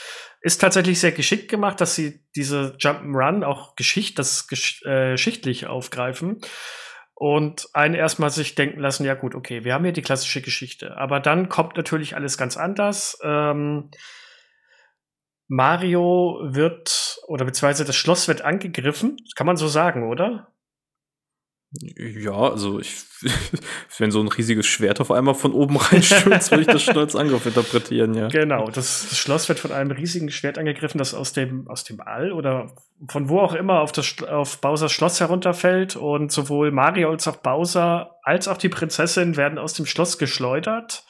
ist 0.41 0.59
tatsächlich 0.59 0.99
sehr 0.99 1.11
geschickt 1.11 1.51
gemacht, 1.51 1.81
dass 1.81 1.93
sie 1.93 2.25
diese 2.35 2.75
Jump'n'Run 2.79 3.43
auch 3.43 3.75
Geschicht, 3.75 4.17
das 4.17 4.47
gesch 4.47 4.81
äh, 4.85 5.11
geschichtlich 5.11 5.67
aufgreifen 5.67 6.39
und 7.13 7.67
einen 7.73 7.95
erstmal 7.95 8.29
sich 8.29 8.55
denken 8.55 8.79
lassen, 8.79 9.05
ja 9.05 9.13
gut, 9.13 9.35
okay, 9.35 9.65
wir 9.65 9.73
haben 9.73 9.83
hier 9.83 9.93
die 9.93 10.01
klassische 10.01 10.41
Geschichte. 10.41 10.95
Aber 10.95 11.19
dann 11.19 11.49
kommt 11.49 11.75
natürlich 11.75 12.15
alles 12.15 12.37
ganz 12.37 12.55
anders. 12.55 13.19
Ähm, 13.21 13.91
Mario 15.49 16.39
wird, 16.43 17.19
oder 17.27 17.43
beziehungsweise 17.43 17.83
das 17.83 17.95
Schloss 17.95 18.27
wird 18.27 18.43
angegriffen. 18.43 19.17
kann 19.35 19.47
man 19.47 19.57
so 19.57 19.67
sagen, 19.67 20.07
oder? 20.07 20.53
Ja, 21.71 22.49
also 22.49 22.79
ich, 22.79 23.03
wenn 23.97 24.11
so 24.11 24.19
ein 24.21 24.27
riesiges 24.27 24.65
Schwert 24.65 25.01
auf 25.01 25.11
einmal 25.11 25.33
von 25.35 25.53
oben 25.53 25.77
reinstürzt, 25.77 26.51
würde 26.51 26.61
ich 26.61 26.67
das 26.67 26.83
schon 26.83 26.97
als 26.97 27.15
Angriff 27.15 27.45
interpretieren, 27.45 28.13
ja. 28.13 28.27
Genau, 28.27 28.65
das, 28.67 29.07
das, 29.09 29.17
Schloss 29.17 29.49
wird 29.49 29.59
von 29.59 29.71
einem 29.71 29.91
riesigen 29.91 30.31
Schwert 30.31 30.59
angegriffen, 30.59 30.99
das 30.99 31.15
aus 31.15 31.33
dem, 31.33 31.67
aus 31.67 31.83
dem 31.83 31.99
All 31.99 32.31
oder 32.31 32.75
von 33.07 33.29
wo 33.29 33.39
auch 33.39 33.53
immer 33.53 33.81
auf, 33.81 33.91
das, 33.91 34.21
auf 34.23 34.61
Bowsers 34.61 34.91
Schloss 34.91 35.19
herunterfällt 35.19 35.95
und 35.95 36.31
sowohl 36.31 36.71
Mario 36.71 37.09
als 37.09 37.27
auch 37.27 37.37
Bowser 37.37 38.15
als 38.23 38.47
auch 38.47 38.57
die 38.57 38.69
Prinzessin 38.69 39.35
werden 39.35 39.57
aus 39.57 39.73
dem 39.73 39.85
Schloss 39.85 40.17
geschleudert. 40.19 41.05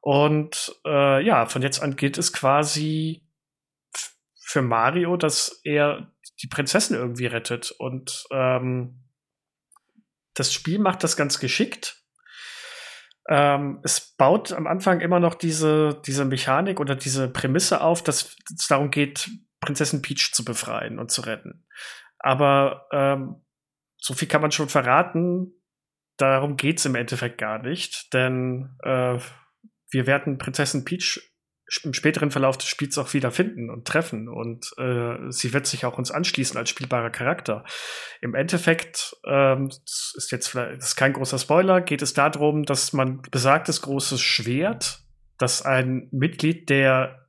Und 0.00 0.74
äh, 0.86 1.22
ja, 1.24 1.46
von 1.46 1.60
jetzt 1.62 1.82
an 1.82 1.96
geht 1.96 2.16
es 2.16 2.32
quasi 2.32 3.27
für 4.48 4.62
Mario, 4.62 5.18
dass 5.18 5.60
er 5.62 6.10
die 6.42 6.46
Prinzessin 6.46 6.96
irgendwie 6.96 7.26
rettet. 7.26 7.70
Und 7.70 8.24
ähm, 8.30 9.04
das 10.32 10.54
Spiel 10.54 10.78
macht 10.78 11.04
das 11.04 11.18
ganz 11.18 11.38
geschickt. 11.38 12.02
Ähm, 13.28 13.80
es 13.82 14.14
baut 14.16 14.52
am 14.52 14.66
Anfang 14.66 15.00
immer 15.00 15.20
noch 15.20 15.34
diese, 15.34 16.00
diese 16.06 16.24
Mechanik 16.24 16.80
oder 16.80 16.96
diese 16.96 17.28
Prämisse 17.28 17.82
auf, 17.82 18.02
dass 18.02 18.36
es 18.56 18.66
darum 18.68 18.90
geht, 18.90 19.28
Prinzessin 19.60 20.00
Peach 20.00 20.32
zu 20.32 20.46
befreien 20.46 20.98
und 20.98 21.10
zu 21.10 21.20
retten. 21.20 21.66
Aber 22.18 22.86
ähm, 22.90 23.44
so 23.98 24.14
viel 24.14 24.28
kann 24.28 24.40
man 24.40 24.50
schon 24.50 24.70
verraten. 24.70 25.52
Darum 26.16 26.56
geht 26.56 26.78
es 26.78 26.86
im 26.86 26.94
Endeffekt 26.94 27.36
gar 27.36 27.58
nicht, 27.58 28.14
denn 28.14 28.78
äh, 28.82 29.18
wir 29.90 30.06
werden 30.06 30.38
Prinzessin 30.38 30.86
Peach 30.86 31.20
im 31.82 31.92
späteren 31.92 32.30
Verlauf 32.30 32.56
des 32.56 32.68
Spiels 32.68 32.96
auch 32.98 33.12
wieder 33.12 33.30
finden 33.30 33.70
und 33.70 33.86
treffen. 33.86 34.28
Und 34.28 34.72
äh, 34.78 35.30
sie 35.30 35.52
wird 35.52 35.66
sich 35.66 35.84
auch 35.84 35.98
uns 35.98 36.10
anschließen 36.10 36.56
als 36.56 36.70
spielbarer 36.70 37.10
Charakter. 37.10 37.64
Im 38.20 38.34
Endeffekt, 38.34 39.16
ähm, 39.26 39.68
das 39.68 40.14
ist 40.16 40.32
jetzt 40.32 40.48
vielleicht 40.48 40.78
das 40.78 40.88
ist 40.88 40.96
kein 40.96 41.12
großer 41.12 41.38
Spoiler, 41.38 41.80
geht 41.80 42.02
es 42.02 42.14
darum, 42.14 42.64
dass 42.64 42.92
man 42.92 43.22
besagtes 43.30 43.82
großes 43.82 44.20
Schwert, 44.20 45.00
das 45.36 45.62
ein 45.62 46.08
Mitglied 46.10 46.70
der, 46.70 47.28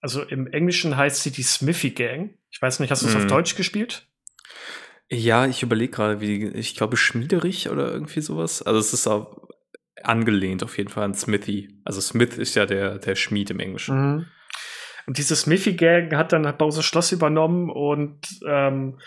also 0.00 0.22
im 0.22 0.46
Englischen 0.46 0.96
heißt 0.96 1.22
sie 1.22 1.32
die 1.32 1.42
Smithy 1.42 1.90
Gang. 1.90 2.34
Ich 2.50 2.62
weiß 2.62 2.80
nicht, 2.80 2.90
hast 2.90 3.02
du 3.02 3.08
es 3.08 3.14
mm. 3.14 3.16
auf 3.16 3.24
mhm. 3.24 3.28
Deutsch 3.28 3.56
gespielt? 3.56 4.06
Ja, 5.10 5.46
ich 5.46 5.62
überlege 5.62 5.92
gerade, 5.92 6.20
wie, 6.20 6.46
ich 6.48 6.76
glaube, 6.76 6.96
Schmiederich 6.96 7.70
oder 7.70 7.90
irgendwie 7.90 8.20
sowas. 8.20 8.62
Also 8.62 8.78
es 8.78 8.92
ist 8.92 9.06
auch 9.06 9.47
angelehnt 10.02 10.62
auf 10.62 10.76
jeden 10.78 10.90
Fall 10.90 11.04
an 11.04 11.14
Smithy. 11.14 11.68
Also 11.84 12.00
Smith 12.00 12.38
ist 12.38 12.54
ja 12.54 12.66
der, 12.66 12.98
der 12.98 13.14
Schmied 13.14 13.50
im 13.50 13.60
Englischen. 13.60 14.16
Mhm. 14.16 14.26
Und 15.06 15.16
diese 15.16 15.36
Smithy-Gang 15.36 16.14
hat 16.14 16.32
dann 16.32 16.56
Bowser 16.58 16.82
Schloss 16.82 17.12
übernommen 17.12 17.70
und 17.70 18.28
ähm, 18.46 18.98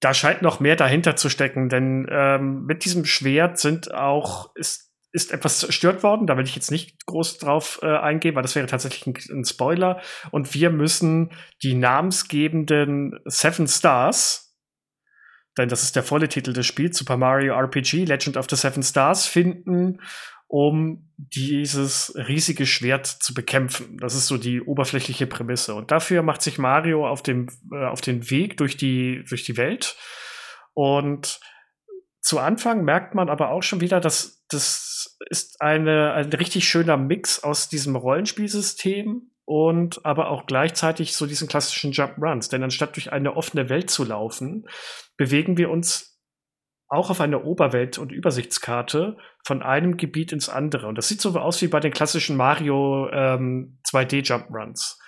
da 0.00 0.14
scheint 0.14 0.42
noch 0.42 0.60
mehr 0.60 0.76
dahinter 0.76 1.14
zu 1.14 1.28
stecken, 1.28 1.68
denn 1.68 2.08
ähm, 2.10 2.64
mit 2.64 2.84
diesem 2.84 3.04
Schwert 3.04 3.58
sind 3.58 3.94
auch, 3.94 4.50
ist, 4.56 4.90
ist 5.12 5.30
etwas 5.32 5.60
zerstört 5.60 6.02
worden. 6.02 6.26
Da 6.26 6.36
will 6.36 6.44
ich 6.44 6.56
jetzt 6.56 6.70
nicht 6.70 7.04
groß 7.06 7.38
drauf 7.38 7.80
äh, 7.82 7.98
eingehen, 7.98 8.34
weil 8.34 8.42
das 8.42 8.56
wäre 8.56 8.66
tatsächlich 8.66 9.06
ein, 9.06 9.38
ein 9.38 9.44
Spoiler. 9.44 10.00
Und 10.30 10.54
wir 10.54 10.70
müssen 10.70 11.30
die 11.62 11.74
namensgebenden 11.74 13.20
Seven 13.26 13.68
Stars, 13.68 14.49
denn 15.58 15.68
das 15.68 15.82
ist 15.82 15.96
der 15.96 16.02
volle 16.02 16.28
Titel 16.28 16.52
des 16.52 16.66
Spiels, 16.66 16.96
Super 16.96 17.16
Mario 17.16 17.54
RPG 17.54 18.04
Legend 18.04 18.36
of 18.36 18.46
the 18.48 18.56
Seven 18.56 18.82
Stars, 18.82 19.26
finden, 19.26 20.00
um 20.46 21.08
dieses 21.16 22.12
riesige 22.16 22.66
Schwert 22.66 23.06
zu 23.06 23.34
bekämpfen. 23.34 23.98
Das 23.98 24.14
ist 24.14 24.26
so 24.26 24.36
die 24.36 24.60
oberflächliche 24.60 25.26
Prämisse. 25.26 25.74
Und 25.74 25.90
dafür 25.90 26.22
macht 26.22 26.42
sich 26.42 26.58
Mario 26.58 27.08
auf 27.08 27.22
dem, 27.22 27.48
äh, 27.72 27.84
auf 27.84 28.00
den 28.00 28.30
Weg 28.30 28.56
durch 28.56 28.76
die, 28.76 29.24
durch 29.28 29.44
die 29.44 29.56
Welt. 29.56 29.96
Und 30.74 31.40
zu 32.20 32.38
Anfang 32.38 32.84
merkt 32.84 33.14
man 33.14 33.28
aber 33.28 33.50
auch 33.50 33.62
schon 33.62 33.80
wieder, 33.80 34.00
dass 34.00 34.44
das 34.48 35.16
ist 35.28 35.60
eine, 35.60 36.12
ein 36.12 36.32
richtig 36.32 36.68
schöner 36.68 36.96
Mix 36.96 37.42
aus 37.42 37.68
diesem 37.68 37.94
Rollenspielsystem 37.96 39.29
und 39.44 40.04
aber 40.04 40.30
auch 40.30 40.46
gleichzeitig 40.46 41.14
so 41.14 41.26
diesen 41.26 41.48
klassischen 41.48 41.92
Jump 41.92 42.18
Runs. 42.18 42.48
Denn 42.48 42.62
anstatt 42.62 42.96
durch 42.96 43.12
eine 43.12 43.36
offene 43.36 43.68
Welt 43.68 43.90
zu 43.90 44.04
laufen, 44.04 44.68
bewegen 45.16 45.56
wir 45.56 45.70
uns 45.70 46.10
auch 46.88 47.10
auf 47.10 47.20
einer 47.20 47.44
Oberwelt- 47.44 47.98
und 47.98 48.10
Übersichtskarte 48.10 49.16
von 49.44 49.62
einem 49.62 49.96
Gebiet 49.96 50.32
ins 50.32 50.48
andere. 50.48 50.88
Und 50.88 50.98
das 50.98 51.08
sieht 51.08 51.20
so 51.20 51.38
aus 51.38 51.62
wie 51.62 51.68
bei 51.68 51.80
den 51.80 51.92
klassischen 51.92 52.36
Mario 52.36 53.08
ähm, 53.12 53.78
2D 53.88 54.22
Jump 54.24 54.50
Runs. 54.50 54.98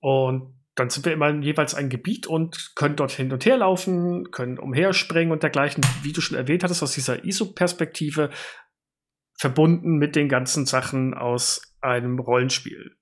Und 0.00 0.58
dann 0.74 0.90
sind 0.90 1.06
wir 1.06 1.12
immer 1.12 1.30
jeweils 1.30 1.74
ein 1.74 1.88
Gebiet 1.88 2.26
und 2.26 2.72
können 2.76 2.96
dort 2.96 3.10
hin 3.10 3.32
und 3.32 3.44
her 3.44 3.56
laufen, 3.56 4.30
können 4.30 4.58
umherspringen 4.58 5.32
und 5.32 5.42
dergleichen, 5.42 5.84
wie 6.02 6.12
du 6.12 6.20
schon 6.20 6.36
erwähnt 6.36 6.62
hattest, 6.62 6.82
aus 6.82 6.92
dieser 6.92 7.24
ISO-Perspektive 7.24 8.30
verbunden 9.38 9.96
mit 9.96 10.16
den 10.16 10.28
ganzen 10.28 10.66
Sachen 10.66 11.14
aus 11.14 11.62
einem 11.80 12.18
Rollenspiel. 12.18 12.96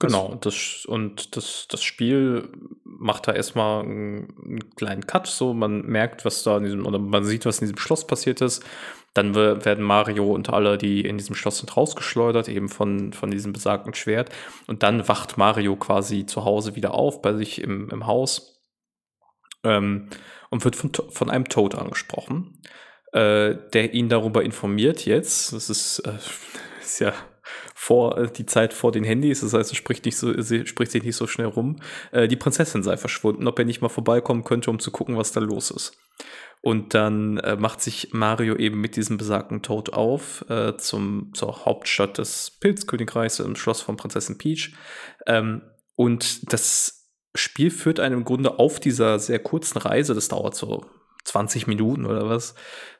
Genau, 0.00 0.36
das, 0.40 0.84
und 0.86 1.36
das, 1.36 1.66
das 1.68 1.82
Spiel 1.82 2.52
macht 2.84 3.26
da 3.26 3.32
erstmal 3.32 3.82
einen, 3.82 4.32
einen 4.44 4.70
kleinen 4.76 5.06
Cut, 5.06 5.26
so 5.26 5.54
man 5.54 5.82
merkt, 5.86 6.24
was 6.24 6.44
da 6.44 6.58
in 6.58 6.64
diesem, 6.64 6.86
oder 6.86 7.00
man 7.00 7.24
sieht, 7.24 7.46
was 7.46 7.58
in 7.58 7.64
diesem 7.64 7.78
Schloss 7.78 8.06
passiert 8.06 8.40
ist. 8.40 8.64
Dann 9.14 9.34
werden 9.34 9.82
Mario 9.82 10.32
und 10.32 10.50
alle, 10.50 10.78
die 10.78 11.00
in 11.00 11.18
diesem 11.18 11.34
Schloss 11.34 11.58
sind, 11.58 11.76
rausgeschleudert, 11.76 12.48
eben 12.48 12.68
von, 12.68 13.12
von 13.12 13.30
diesem 13.30 13.52
besagten 13.52 13.94
Schwert. 13.94 14.30
Und 14.68 14.84
dann 14.84 15.08
wacht 15.08 15.36
Mario 15.36 15.74
quasi 15.74 16.26
zu 16.26 16.44
Hause 16.44 16.76
wieder 16.76 16.94
auf, 16.94 17.20
bei 17.20 17.34
sich 17.34 17.60
im, 17.60 17.90
im 17.90 18.06
Haus. 18.06 18.60
Ähm, 19.64 20.10
und 20.50 20.64
wird 20.64 20.76
von, 20.76 20.92
von 21.10 21.30
einem 21.30 21.48
Toad 21.48 21.74
angesprochen 21.74 22.60
äh, 23.12 23.56
der 23.72 23.94
ihn 23.94 24.08
darüber 24.08 24.42
informiert 24.42 25.04
jetzt. 25.06 25.52
Das 25.52 25.70
ist, 25.70 26.00
äh, 26.00 26.12
ist 26.80 27.00
ja 27.00 27.12
vor 27.74 28.18
äh, 28.18 28.30
die 28.30 28.46
Zeit 28.46 28.74
vor 28.74 28.92
den 28.92 29.04
Handys, 29.04 29.40
das 29.40 29.54
heißt, 29.54 29.70
es 29.70 29.76
spricht, 29.76 30.04
nicht 30.04 30.16
so, 30.16 30.32
spricht 30.64 30.92
sich 30.92 31.02
nicht 31.02 31.16
so 31.16 31.26
schnell 31.26 31.46
rum. 31.46 31.76
Äh, 32.10 32.28
die 32.28 32.36
Prinzessin 32.36 32.82
sei 32.82 32.96
verschwunden, 32.96 33.46
ob 33.46 33.58
er 33.58 33.64
nicht 33.64 33.80
mal 33.80 33.88
vorbeikommen 33.88 34.44
könnte, 34.44 34.70
um 34.70 34.78
zu 34.78 34.90
gucken, 34.90 35.16
was 35.16 35.32
da 35.32 35.40
los 35.40 35.70
ist. 35.70 35.96
Und 36.60 36.94
dann 36.94 37.38
äh, 37.38 37.56
macht 37.56 37.80
sich 37.80 38.12
Mario 38.12 38.56
eben 38.56 38.80
mit 38.80 38.96
diesem 38.96 39.16
besagten 39.16 39.62
Toad 39.62 39.92
auf 39.92 40.44
äh, 40.50 40.76
zum, 40.76 41.30
zur 41.34 41.64
Hauptstadt 41.64 42.18
des 42.18 42.50
Pilzkönigreichs, 42.60 43.38
im 43.38 43.54
Schloss 43.54 43.80
von 43.80 43.96
Prinzessin 43.96 44.38
Peach. 44.38 44.74
Ähm, 45.26 45.62
und 45.94 46.52
das 46.52 47.08
Spiel 47.34 47.70
führt 47.70 48.00
einen 48.00 48.16
im 48.16 48.24
Grunde 48.24 48.58
auf 48.58 48.80
dieser 48.80 49.18
sehr 49.18 49.38
kurzen 49.38 49.78
Reise, 49.78 50.14
das 50.14 50.28
dauert 50.28 50.56
so 50.56 50.84
20 51.28 51.66
Minuten 51.66 52.06
oder 52.06 52.28
was, 52.28 52.54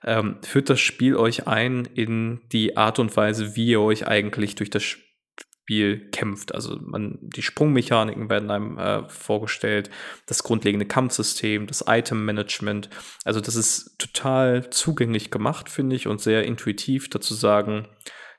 ähm, 0.04 0.38
führt 0.42 0.70
das 0.70 0.80
Spiel 0.80 1.16
euch 1.16 1.47
ein 1.47 1.87
in 1.87 2.40
die 2.52 2.76
Art 2.76 2.99
und 2.99 3.16
Weise, 3.16 3.56
wie 3.56 3.68
ihr 3.68 3.80
euch 3.80 4.06
eigentlich 4.06 4.54
durch 4.54 4.70
das 4.70 4.82
Spiel 4.82 6.11
kämpft. 6.11 6.54
Also 6.54 6.78
man, 6.80 7.18
die 7.20 7.42
Sprungmechaniken 7.42 8.30
werden 8.30 8.50
einem 8.50 8.78
äh, 8.78 9.08
vorgestellt, 9.08 9.90
das 10.26 10.42
grundlegende 10.42 10.87
Kampfsystem, 10.87 11.66
das 11.66 11.85
Item-Management. 11.87 12.90
Also 13.25 13.40
das 13.40 13.56
ist 13.56 13.99
total 13.99 14.70
zugänglich 14.70 15.30
gemacht, 15.30 15.68
finde 15.68 15.97
ich, 15.97 16.06
und 16.06 16.20
sehr 16.20 16.44
intuitiv 16.44 17.11
dazu 17.11 17.35
sagen, 17.35 17.88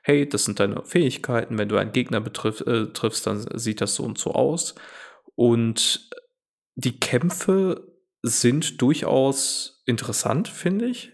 hey, 0.02 0.28
das 0.28 0.44
sind 0.44 0.60
deine 0.60 0.84
Fähigkeiten, 0.84 1.58
wenn 1.58 1.68
du 1.68 1.76
einen 1.76 1.92
Gegner 1.92 2.20
betriff, 2.20 2.62
äh, 2.62 2.86
triffst, 2.86 3.26
dann 3.26 3.46
sieht 3.58 3.80
das 3.80 3.96
so 3.96 4.04
und 4.04 4.18
so 4.18 4.32
aus. 4.32 4.74
Und 5.34 6.10
die 6.74 6.98
Kämpfe 6.98 7.89
sind 8.22 8.80
durchaus 8.82 9.82
interessant, 9.86 10.48
finde 10.48 10.86
ich, 10.86 11.12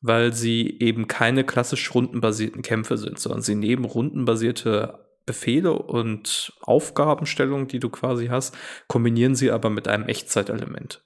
weil 0.00 0.32
sie 0.32 0.78
eben 0.80 1.08
keine 1.08 1.44
klassisch 1.44 1.94
rundenbasierten 1.94 2.62
Kämpfe 2.62 2.98
sind, 2.98 3.18
sondern 3.18 3.42
sie 3.42 3.54
nehmen 3.54 3.84
rundenbasierte 3.84 5.06
Befehle 5.26 5.72
und 5.72 6.52
Aufgabenstellungen, 6.60 7.66
die 7.66 7.80
du 7.80 7.90
quasi 7.90 8.28
hast, 8.28 8.56
kombinieren 8.86 9.34
sie 9.34 9.50
aber 9.50 9.70
mit 9.70 9.88
einem 9.88 10.08
Echtzeitelement. 10.08 11.02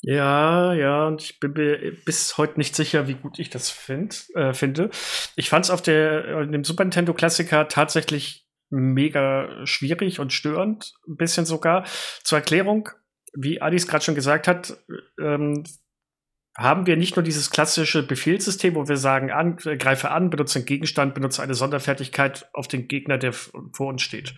Ja, 0.00 0.74
ja, 0.74 1.06
und 1.06 1.22
ich 1.22 1.40
bin 1.40 1.52
mir 1.54 1.96
bis 2.04 2.38
heute 2.38 2.58
nicht 2.58 2.76
sicher, 2.76 3.08
wie 3.08 3.14
gut 3.14 3.38
ich 3.38 3.50
das 3.50 3.70
find, 3.70 4.26
äh, 4.34 4.52
finde. 4.52 4.90
Ich 5.34 5.48
fand 5.48 5.64
es 5.64 5.70
auf 5.70 5.82
der, 5.82 6.46
dem 6.46 6.62
Super 6.62 6.84
Nintendo 6.84 7.14
Klassiker 7.14 7.66
tatsächlich 7.68 8.46
mega 8.70 9.66
schwierig 9.66 10.20
und 10.20 10.32
störend, 10.32 10.94
ein 11.08 11.16
bisschen 11.16 11.46
sogar. 11.46 11.84
Zur 12.22 12.38
Erklärung, 12.38 12.90
wie 13.34 13.60
Adis 13.60 13.86
gerade 13.86 14.04
schon 14.04 14.14
gesagt 14.14 14.48
hat, 14.48 14.76
ähm, 15.20 15.64
haben 16.56 16.86
wir 16.86 16.96
nicht 16.96 17.14
nur 17.14 17.22
dieses 17.22 17.50
klassische 17.50 18.02
Befehlssystem, 18.02 18.74
wo 18.74 18.88
wir 18.88 18.96
sagen, 18.96 19.30
an, 19.30 19.58
äh, 19.64 19.76
greife 19.76 20.10
an, 20.10 20.28
benutze 20.28 20.58
einen 20.58 20.66
Gegenstand, 20.66 21.14
benutze 21.14 21.42
eine 21.42 21.54
Sonderfertigkeit 21.54 22.48
auf 22.52 22.66
den 22.66 22.88
Gegner, 22.88 23.16
der 23.16 23.32
vor 23.32 23.86
uns 23.86 24.02
steht. 24.02 24.34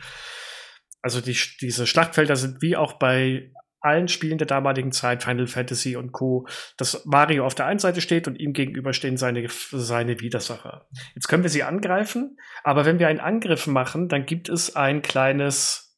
Also 1.02 1.22
die, 1.22 1.36
diese 1.60 1.86
Schlachtfelder 1.86 2.36
sind 2.36 2.60
wie 2.60 2.76
auch 2.76 2.94
bei 2.94 3.52
allen 3.80 4.08
Spielen 4.08 4.36
der 4.36 4.46
damaligen 4.46 4.92
Zeit, 4.92 5.22
Final 5.22 5.46
Fantasy 5.46 5.96
und 5.96 6.12
Co., 6.12 6.46
dass 6.76 7.06
Mario 7.06 7.46
auf 7.46 7.54
der 7.54 7.64
einen 7.64 7.78
Seite 7.78 8.02
steht 8.02 8.28
und 8.28 8.38
ihm 8.38 8.52
gegenüber 8.52 8.92
stehen 8.92 9.16
seine, 9.16 9.46
seine 9.48 10.20
Widersacher. 10.20 10.86
Jetzt 11.14 11.28
können 11.28 11.42
wir 11.42 11.50
sie 11.50 11.62
angreifen, 11.62 12.36
aber 12.62 12.84
wenn 12.84 12.98
wir 12.98 13.08
einen 13.08 13.20
Angriff 13.20 13.66
machen, 13.66 14.08
dann 14.08 14.26
gibt 14.26 14.50
es 14.50 14.76
ein 14.76 15.00
kleines 15.00 15.89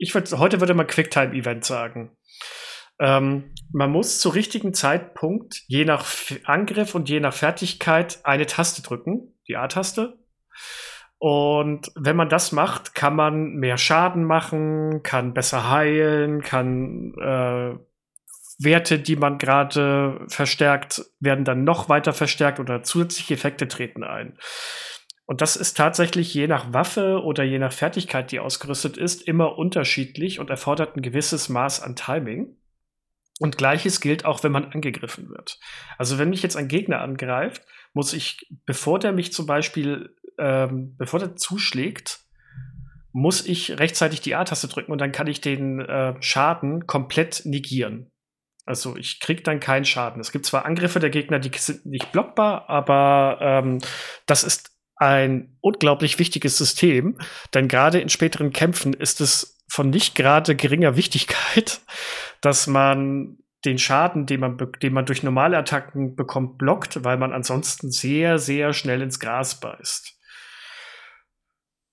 ich 0.00 0.14
würde, 0.14 0.38
heute 0.38 0.60
würde 0.60 0.74
man 0.74 0.86
Quicktime-Event 0.86 1.64
sagen. 1.64 2.16
Ähm, 2.98 3.54
man 3.70 3.90
muss 3.90 4.18
zu 4.18 4.30
richtigen 4.30 4.72
Zeitpunkt, 4.72 5.62
je 5.68 5.84
nach 5.84 6.06
Angriff 6.44 6.94
und 6.94 7.08
je 7.08 7.20
nach 7.20 7.34
Fertigkeit, 7.34 8.18
eine 8.24 8.46
Taste 8.46 8.82
drücken, 8.82 9.34
die 9.46 9.56
A-Taste. 9.56 10.18
Und 11.18 11.92
wenn 11.96 12.16
man 12.16 12.30
das 12.30 12.50
macht, 12.50 12.94
kann 12.94 13.14
man 13.14 13.56
mehr 13.56 13.76
Schaden 13.76 14.24
machen, 14.24 15.02
kann 15.02 15.34
besser 15.34 15.70
heilen, 15.70 16.40
kann 16.40 17.12
äh, 17.20 17.78
Werte, 18.58 18.98
die 18.98 19.16
man 19.16 19.36
gerade 19.36 20.24
verstärkt, 20.28 21.04
werden 21.20 21.44
dann 21.44 21.64
noch 21.64 21.90
weiter 21.90 22.14
verstärkt 22.14 22.58
oder 22.58 22.82
zusätzliche 22.82 23.34
Effekte 23.34 23.68
treten 23.68 24.02
ein. 24.02 24.38
Und 25.30 25.42
das 25.42 25.54
ist 25.54 25.76
tatsächlich 25.76 26.34
je 26.34 26.48
nach 26.48 26.72
Waffe 26.72 27.22
oder 27.22 27.44
je 27.44 27.60
nach 27.60 27.72
Fertigkeit, 27.72 28.32
die 28.32 28.40
ausgerüstet 28.40 28.96
ist, 28.96 29.22
immer 29.22 29.58
unterschiedlich 29.58 30.40
und 30.40 30.50
erfordert 30.50 30.96
ein 30.96 31.02
gewisses 31.02 31.48
Maß 31.48 31.82
an 31.82 31.94
Timing. 31.94 32.56
Und 33.38 33.56
gleiches 33.56 34.00
gilt 34.00 34.24
auch, 34.24 34.42
wenn 34.42 34.50
man 34.50 34.72
angegriffen 34.72 35.28
wird. 35.28 35.60
Also 35.98 36.18
wenn 36.18 36.30
mich 36.30 36.42
jetzt 36.42 36.56
ein 36.56 36.66
Gegner 36.66 37.00
angreift, 37.00 37.62
muss 37.92 38.12
ich, 38.12 38.44
bevor 38.66 38.98
der 38.98 39.12
mich 39.12 39.32
zum 39.32 39.46
Beispiel, 39.46 40.16
ähm, 40.36 40.96
bevor 40.98 41.20
der 41.20 41.36
zuschlägt, 41.36 42.24
muss 43.12 43.46
ich 43.46 43.78
rechtzeitig 43.78 44.20
die 44.22 44.34
A-Taste 44.34 44.66
drücken 44.66 44.90
und 44.90 45.00
dann 45.00 45.12
kann 45.12 45.28
ich 45.28 45.40
den 45.40 45.78
äh, 45.78 46.20
Schaden 46.20 46.88
komplett 46.88 47.42
negieren. 47.44 48.10
Also 48.66 48.96
ich 48.96 49.20
krieg 49.20 49.44
dann 49.44 49.60
keinen 49.60 49.84
Schaden. 49.84 50.20
Es 50.20 50.32
gibt 50.32 50.44
zwar 50.44 50.64
Angriffe 50.64 50.98
der 50.98 51.10
Gegner, 51.10 51.38
die 51.38 51.56
sind 51.56 51.86
nicht 51.86 52.10
blockbar, 52.10 52.68
aber 52.68 53.38
ähm, 53.40 53.78
das 54.26 54.42
ist 54.42 54.70
ein 55.00 55.56
unglaublich 55.62 56.18
wichtiges 56.18 56.58
System, 56.58 57.18
denn 57.54 57.68
gerade 57.68 58.00
in 58.00 58.10
späteren 58.10 58.52
Kämpfen 58.52 58.92
ist 58.92 59.20
es 59.20 59.58
von 59.66 59.88
nicht 59.88 60.14
gerade 60.14 60.54
geringer 60.54 60.96
Wichtigkeit, 60.96 61.80
dass 62.42 62.66
man 62.66 63.38
den 63.64 63.78
Schaden, 63.78 64.26
den 64.26 64.40
man, 64.40 64.58
den 64.82 64.92
man 64.92 65.06
durch 65.06 65.22
normale 65.22 65.56
Attacken 65.56 66.16
bekommt, 66.16 66.58
blockt, 66.58 67.04
weil 67.04 67.16
man 67.16 67.32
ansonsten 67.32 67.90
sehr, 67.90 68.38
sehr 68.38 68.72
schnell 68.72 69.02
ins 69.02 69.20
Gras 69.20 69.60
beißt. 69.60 70.18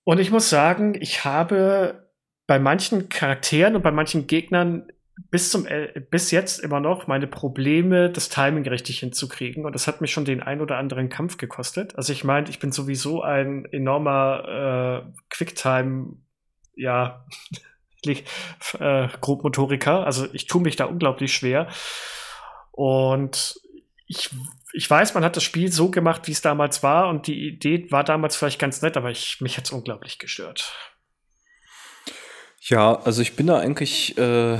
Und 0.03 0.19
ich 0.19 0.31
muss 0.31 0.49
sagen, 0.49 0.95
ich 0.99 1.25
habe 1.25 2.09
bei 2.45 2.59
manchen 2.59 3.09
Charakteren 3.09 3.75
und 3.75 3.81
bei 3.81 3.91
manchen 3.91 4.27
Gegnern 4.27 4.87
bis 5.31 5.50
zum 5.50 5.65
äh, 5.65 6.00
bis 6.09 6.31
jetzt 6.31 6.59
immer 6.59 6.79
noch 6.79 7.07
meine 7.07 7.27
Probleme, 7.27 8.09
das 8.09 8.29
Timing 8.29 8.67
richtig 8.67 9.00
hinzukriegen. 9.00 9.65
Und 9.65 9.74
das 9.74 9.88
hat 9.88 10.01
mich 10.01 10.12
schon 10.12 10.25
den 10.25 10.41
ein 10.41 10.62
oder 10.62 10.77
anderen 10.77 11.09
Kampf 11.09 11.38
gekostet. 11.38 11.95
Also 11.95 12.13
ich 12.13 12.24
meine, 12.24 12.50
ich 12.50 12.59
bin 12.59 12.71
sowieso 12.71 13.21
ein 13.21 13.65
enormer 13.65 15.03
äh, 15.05 15.12
Quicktime, 15.29 16.17
ja, 16.75 17.25
äh, 18.05 19.07
Grobmotoriker. 19.21 20.05
Also 20.05 20.27
ich 20.33 20.47
tue 20.47 20.62
mich 20.62 20.75
da 20.75 20.86
unglaublich 20.86 21.33
schwer. 21.33 21.67
Und 22.71 23.59
ich, 24.05 24.29
ich 24.74 24.89
weiß, 24.89 25.15
man 25.15 25.24
hat 25.24 25.36
das 25.36 25.43
Spiel 25.43 25.71
so 25.71 25.89
gemacht, 25.89 26.27
wie 26.27 26.31
es 26.31 26.41
damals 26.41 26.83
war. 26.83 27.09
Und 27.09 27.27
die 27.27 27.47
Idee 27.47 27.91
war 27.91 28.03
damals 28.03 28.36
vielleicht 28.36 28.59
ganz 28.59 28.81
nett, 28.81 28.95
aber 28.95 29.09
ich, 29.09 29.41
mich 29.41 29.57
hat 29.57 29.65
es 29.65 29.71
unglaublich 29.71 30.19
gestört. 30.19 30.74
Ja, 32.62 33.00
also 33.00 33.21
ich 33.21 33.36
bin 33.36 33.47
da 33.47 33.59
eigentlich 33.59 34.17
äh, 34.17 34.59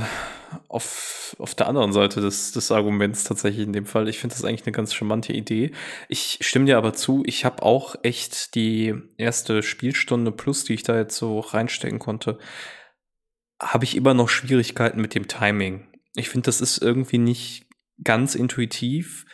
auf, 0.68 1.36
auf 1.38 1.54
der 1.54 1.68
anderen 1.68 1.92
Seite 1.92 2.20
des, 2.20 2.52
des 2.52 2.70
Arguments 2.72 3.24
tatsächlich 3.24 3.66
in 3.66 3.72
dem 3.72 3.86
Fall. 3.86 4.08
Ich 4.08 4.18
finde 4.18 4.34
das 4.34 4.44
eigentlich 4.44 4.66
eine 4.66 4.72
ganz 4.72 4.94
charmante 4.94 5.32
Idee. 5.32 5.72
Ich 6.08 6.38
stimme 6.42 6.66
dir 6.66 6.78
aber 6.78 6.94
zu, 6.94 7.22
ich 7.26 7.44
habe 7.44 7.62
auch 7.62 7.96
echt 8.02 8.54
die 8.54 8.94
erste 9.16 9.62
Spielstunde 9.62 10.32
plus, 10.32 10.64
die 10.64 10.74
ich 10.74 10.82
da 10.82 10.96
jetzt 10.96 11.16
so 11.16 11.40
reinstecken 11.40 11.98
konnte, 11.98 12.38
habe 13.60 13.84
ich 13.84 13.96
immer 13.96 14.14
noch 14.14 14.28
Schwierigkeiten 14.28 15.00
mit 15.00 15.14
dem 15.14 15.28
Timing. 15.28 15.88
Ich 16.14 16.28
finde, 16.28 16.46
das 16.46 16.60
ist 16.60 16.78
irgendwie 16.78 17.18
nicht 17.18 17.66
ganz 18.02 18.34
intuitiv. 18.34 19.26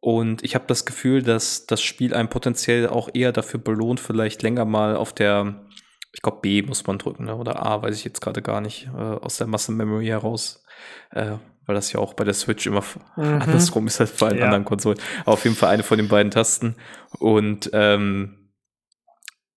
Und 0.00 0.42
ich 0.42 0.54
habe 0.54 0.64
das 0.66 0.86
Gefühl, 0.86 1.22
dass 1.22 1.66
das 1.66 1.82
Spiel 1.82 2.14
einem 2.14 2.30
potenziell 2.30 2.88
auch 2.88 3.10
eher 3.12 3.32
dafür 3.32 3.60
belohnt, 3.60 4.00
vielleicht 4.00 4.42
länger 4.42 4.64
mal 4.64 4.96
auf 4.96 5.12
der 5.12 5.66
ich 6.12 6.22
glaube 6.22 6.38
B 6.42 6.62
muss 6.62 6.86
man 6.86 6.98
drücken, 6.98 7.24
ne? 7.24 7.36
oder 7.36 7.64
A, 7.64 7.82
weiß 7.82 7.96
ich 7.96 8.04
jetzt 8.04 8.20
gerade 8.20 8.42
gar 8.42 8.60
nicht, 8.60 8.88
äh, 8.94 8.98
aus 8.98 9.36
der 9.36 9.46
Muscle 9.46 9.74
Memory 9.74 10.06
heraus, 10.06 10.64
äh, 11.10 11.32
weil 11.66 11.74
das 11.74 11.92
ja 11.92 12.00
auch 12.00 12.14
bei 12.14 12.24
der 12.24 12.34
Switch 12.34 12.66
immer 12.66 12.82
mhm. 13.16 13.42
andersrum 13.42 13.86
ist 13.86 14.00
als 14.00 14.12
bei 14.12 14.28
allen 14.28 14.38
ja. 14.38 14.44
anderen 14.46 14.64
Konsolen. 14.64 14.98
Aber 15.22 15.34
auf 15.34 15.44
jeden 15.44 15.56
Fall 15.56 15.70
eine 15.70 15.82
von 15.82 15.98
den 15.98 16.08
beiden 16.08 16.32
Tasten. 16.32 16.74
Und 17.18 17.70
ähm, 17.72 18.40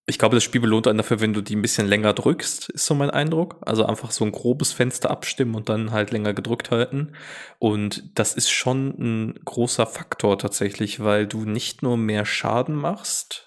ich 0.05 0.19
glaube, 0.19 0.36
das 0.36 0.43
Spiel 0.43 0.60
belohnt 0.60 0.86
einen 0.88 0.98
dafür, 0.98 1.22
wenn 1.22 1.33
du 1.33 1.41
die 1.41 1.55
ein 1.55 1.62
bisschen 1.62 1.88
länger 1.88 2.13
drückst, 2.13 2.69
ist 2.69 2.86
so 2.86 2.93
mein 2.93 3.10
Eindruck. 3.10 3.57
Also 3.62 3.86
einfach 3.86 4.12
so 4.12 4.25
ein 4.25 4.33
grobes 4.33 4.74
Fenster 4.74 5.10
abstimmen 5.10 5.55
und 5.55 5.69
dann 5.69 5.91
halt 5.91 6.12
länger 6.12 6.33
gedrückt 6.33 6.72
halten. 6.72 7.13
Und 7.57 8.12
das 8.15 8.33
ist 8.33 8.51
schon 8.51 8.89
ein 9.00 9.39
großer 9.45 9.88
Faktor 9.88 10.38
tatsächlich, 10.38 11.01
weil 11.03 11.25
du 11.25 11.45
nicht 11.45 11.83
nur 11.83 11.95
mehr 11.95 12.25
Schaden 12.25 12.75
machst, 12.75 13.43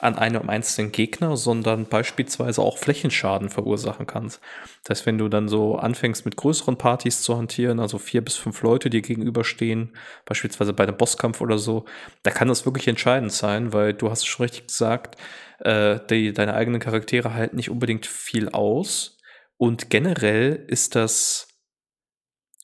an 0.00 0.16
einem 0.16 0.48
einzelnen 0.48 0.92
Gegner, 0.92 1.36
sondern 1.36 1.86
beispielsweise 1.86 2.62
auch 2.62 2.78
Flächenschaden 2.78 3.50
verursachen 3.50 4.06
kannst. 4.06 4.40
Das 4.84 4.98
heißt, 4.98 5.06
wenn 5.06 5.18
du 5.18 5.28
dann 5.28 5.48
so 5.48 5.76
anfängst 5.76 6.24
mit 6.24 6.36
größeren 6.36 6.78
Partys 6.78 7.22
zu 7.22 7.36
hantieren, 7.36 7.80
also 7.80 7.98
vier 7.98 8.22
bis 8.22 8.36
fünf 8.36 8.62
Leute 8.62 8.88
dir 8.88 9.02
gegenüberstehen, 9.02 9.94
beispielsweise 10.24 10.72
bei 10.72 10.84
einem 10.84 10.96
Bosskampf 10.96 11.40
oder 11.40 11.58
so, 11.58 11.84
da 12.22 12.30
kann 12.30 12.48
das 12.48 12.64
wirklich 12.64 12.88
entscheidend 12.88 13.32
sein, 13.32 13.72
weil 13.72 13.92
du 13.92 14.10
hast 14.10 14.26
schon 14.26 14.44
richtig 14.44 14.68
gesagt, 14.68 15.16
äh, 15.60 16.00
die, 16.08 16.32
deine 16.32 16.54
eigenen 16.54 16.80
Charaktere 16.80 17.34
halten 17.34 17.56
nicht 17.56 17.70
unbedingt 17.70 18.06
viel 18.06 18.48
aus. 18.48 19.18
Und 19.58 19.90
generell 19.90 20.64
ist 20.68 20.94
das 20.94 21.46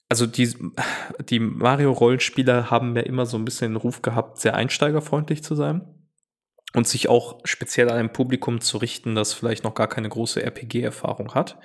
also 0.08 0.24
die, 0.24 0.54
die 1.28 1.40
Mario-Rollenspieler 1.40 2.70
haben 2.70 2.94
ja 2.94 3.02
immer 3.02 3.26
so 3.26 3.36
ein 3.36 3.44
bisschen 3.44 3.72
den 3.72 3.76
Ruf 3.76 4.02
gehabt, 4.02 4.38
sehr 4.38 4.54
einsteigerfreundlich 4.54 5.42
zu 5.42 5.56
sein 5.56 5.95
und 6.76 6.86
sich 6.86 7.08
auch 7.08 7.40
speziell 7.44 7.88
an 7.88 7.96
ein 7.96 8.12
Publikum 8.12 8.60
zu 8.60 8.76
richten, 8.76 9.14
das 9.14 9.32
vielleicht 9.32 9.64
noch 9.64 9.74
gar 9.74 9.88
keine 9.88 10.10
große 10.10 10.42
RPG-Erfahrung 10.42 11.34
hat. 11.34 11.58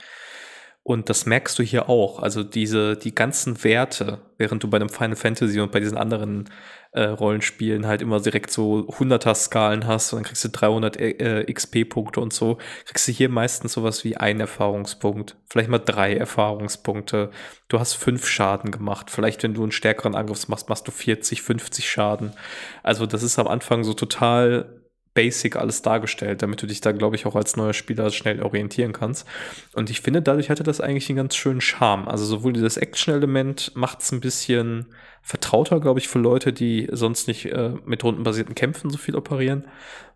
Und 0.83 1.09
das 1.09 1.25
merkst 1.25 1.59
du 1.59 1.63
hier 1.63 1.89
auch. 1.89 2.19
Also 2.19 2.43
diese, 2.43 2.95
die 2.95 3.13
ganzen 3.13 3.63
Werte, 3.63 4.19
während 4.37 4.63
du 4.63 4.69
bei 4.69 4.77
einem 4.77 4.89
Final 4.89 5.17
Fantasy 5.17 5.59
und 5.59 5.71
bei 5.71 5.81
diesen 5.81 5.97
anderen 5.97 6.49
äh, 6.93 7.03
Rollenspielen 7.03 7.85
halt 7.85 8.01
immer 8.01 8.21
direkt 8.21 8.51
so 8.51 8.87
100er 8.87 9.35
Skalen 9.35 9.85
hast 9.85 10.13
und 10.13 10.19
dann 10.19 10.23
kriegst 10.23 10.43
du 10.45 10.49
300 10.49 10.97
äh, 10.97 11.53
XP-Punkte 11.53 12.19
und 12.21 12.33
so, 12.33 12.57
kriegst 12.85 13.07
du 13.07 13.11
hier 13.11 13.29
meistens 13.29 13.73
sowas 13.73 14.03
wie 14.05 14.17
ein 14.17 14.39
Erfahrungspunkt, 14.39 15.35
vielleicht 15.49 15.69
mal 15.69 15.77
drei 15.77 16.15
Erfahrungspunkte. 16.15 17.31
Du 17.67 17.79
hast 17.79 17.93
fünf 17.93 18.27
Schaden 18.27 18.71
gemacht. 18.71 19.11
Vielleicht, 19.11 19.43
wenn 19.43 19.53
du 19.53 19.63
einen 19.63 19.71
stärkeren 19.71 20.15
Angriff 20.15 20.47
machst, 20.47 20.69
machst 20.69 20.87
du 20.87 20.91
40, 20.91 21.41
50 21.41 21.89
Schaden. 21.89 22.31
Also 22.81 23.05
das 23.05 23.23
ist 23.23 23.37
am 23.39 23.47
Anfang 23.47 23.83
so 23.83 23.93
total 23.93 24.80
basic 25.13 25.55
alles 25.55 25.81
dargestellt, 25.81 26.41
damit 26.41 26.61
du 26.61 26.67
dich 26.67 26.81
da, 26.81 26.91
glaube 26.91 27.15
ich, 27.15 27.25
auch 27.25 27.35
als 27.35 27.57
neuer 27.57 27.73
Spieler 27.73 28.09
schnell 28.11 28.41
orientieren 28.41 28.93
kannst. 28.93 29.27
Und 29.73 29.89
ich 29.89 30.01
finde, 30.01 30.21
dadurch 30.21 30.49
hatte 30.49 30.63
das 30.63 30.79
eigentlich 30.79 31.09
einen 31.09 31.17
ganz 31.17 31.35
schönen 31.35 31.61
Charme. 31.61 32.07
Also 32.07 32.25
sowohl 32.25 32.53
dieses 32.53 32.77
Action-Element 32.77 33.75
macht 33.75 34.01
es 34.01 34.11
ein 34.11 34.21
bisschen 34.21 34.87
vertrauter, 35.21 35.79
glaube 35.79 35.99
ich, 35.99 36.07
für 36.07 36.19
Leute, 36.19 36.53
die 36.53 36.87
sonst 36.91 37.27
nicht 37.27 37.45
äh, 37.45 37.73
mit 37.85 38.03
rundenbasierten 38.03 38.55
Kämpfen 38.55 38.89
so 38.89 38.97
viel 38.97 39.15
operieren. 39.15 39.67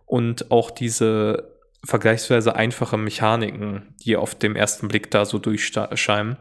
Und 0.06 0.52
auch 0.52 0.72
diese 0.72 1.56
vergleichsweise 1.84 2.56
einfache 2.56 2.98
Mechaniken, 2.98 3.96
die 4.04 4.16
auf 4.16 4.36
dem 4.36 4.56
ersten 4.56 4.88
Blick 4.88 5.12
da 5.12 5.26
so 5.26 5.38
durchscheinen, 5.38 6.38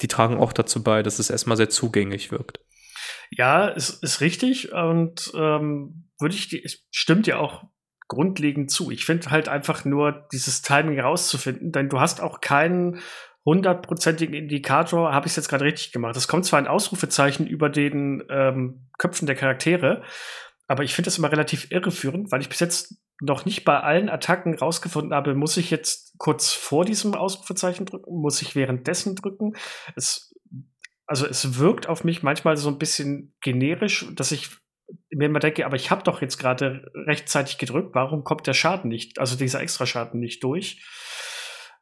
die 0.00 0.08
tragen 0.08 0.38
auch 0.38 0.52
dazu 0.52 0.82
bei, 0.82 1.02
dass 1.02 1.18
es 1.18 1.30
erstmal 1.30 1.56
sehr 1.56 1.68
zugänglich 1.68 2.32
wirkt. 2.32 2.60
Ja, 3.30 3.68
ist, 3.68 4.02
ist 4.02 4.20
richtig 4.20 4.72
und 4.72 5.30
ähm, 5.34 6.08
würde 6.18 6.34
ich, 6.34 6.84
stimmt 6.90 7.26
ja 7.26 7.38
auch 7.38 7.64
grundlegend 8.08 8.70
zu. 8.70 8.90
Ich 8.90 9.04
finde 9.04 9.30
halt 9.30 9.48
einfach 9.48 9.84
nur 9.84 10.26
dieses 10.32 10.62
Timing 10.62 10.98
rauszufinden, 10.98 11.72
denn 11.72 11.88
du 11.88 12.00
hast 12.00 12.20
auch 12.20 12.40
keinen 12.40 13.00
hundertprozentigen 13.44 14.34
Indikator, 14.34 15.12
habe 15.12 15.26
ich 15.26 15.32
es 15.32 15.36
jetzt 15.36 15.48
gerade 15.48 15.64
richtig 15.64 15.92
gemacht. 15.92 16.16
Es 16.16 16.28
kommt 16.28 16.44
zwar 16.44 16.58
ein 16.58 16.66
Ausrufezeichen 16.66 17.46
über 17.46 17.70
den 17.70 18.24
ähm, 18.28 18.88
Köpfen 18.98 19.26
der 19.26 19.36
Charaktere, 19.36 20.02
aber 20.66 20.82
ich 20.84 20.94
finde 20.94 21.06
das 21.06 21.18
immer 21.18 21.32
relativ 21.32 21.70
irreführend, 21.70 22.30
weil 22.30 22.40
ich 22.40 22.48
bis 22.48 22.60
jetzt 22.60 22.98
noch 23.20 23.44
nicht 23.44 23.64
bei 23.64 23.80
allen 23.80 24.08
Attacken 24.08 24.54
rausgefunden 24.54 25.14
habe, 25.14 25.34
muss 25.34 25.56
ich 25.56 25.70
jetzt 25.70 26.16
kurz 26.18 26.52
vor 26.52 26.84
diesem 26.84 27.14
Ausrufezeichen 27.14 27.86
drücken, 27.86 28.20
muss 28.20 28.42
ich 28.42 28.54
währenddessen 28.54 29.16
drücken. 29.16 29.54
Es, 29.96 30.34
also 31.06 31.26
es 31.26 31.58
wirkt 31.58 31.88
auf 31.88 32.04
mich 32.04 32.22
manchmal 32.22 32.56
so 32.56 32.68
ein 32.68 32.78
bisschen 32.78 33.34
generisch, 33.40 34.06
dass 34.14 34.30
ich 34.30 34.50
mir 35.10 35.26
immer 35.26 35.38
denke, 35.38 35.64
aber 35.64 35.76
ich 35.76 35.90
habe 35.90 36.02
doch 36.02 36.20
jetzt 36.20 36.38
gerade 36.38 36.90
rechtzeitig 36.94 37.58
gedrückt, 37.58 37.94
warum 37.94 38.24
kommt 38.24 38.46
der 38.46 38.54
Schaden 38.54 38.88
nicht, 38.88 39.18
also 39.18 39.36
dieser 39.36 39.60
Extraschaden 39.60 40.20
nicht 40.20 40.42
durch? 40.44 40.82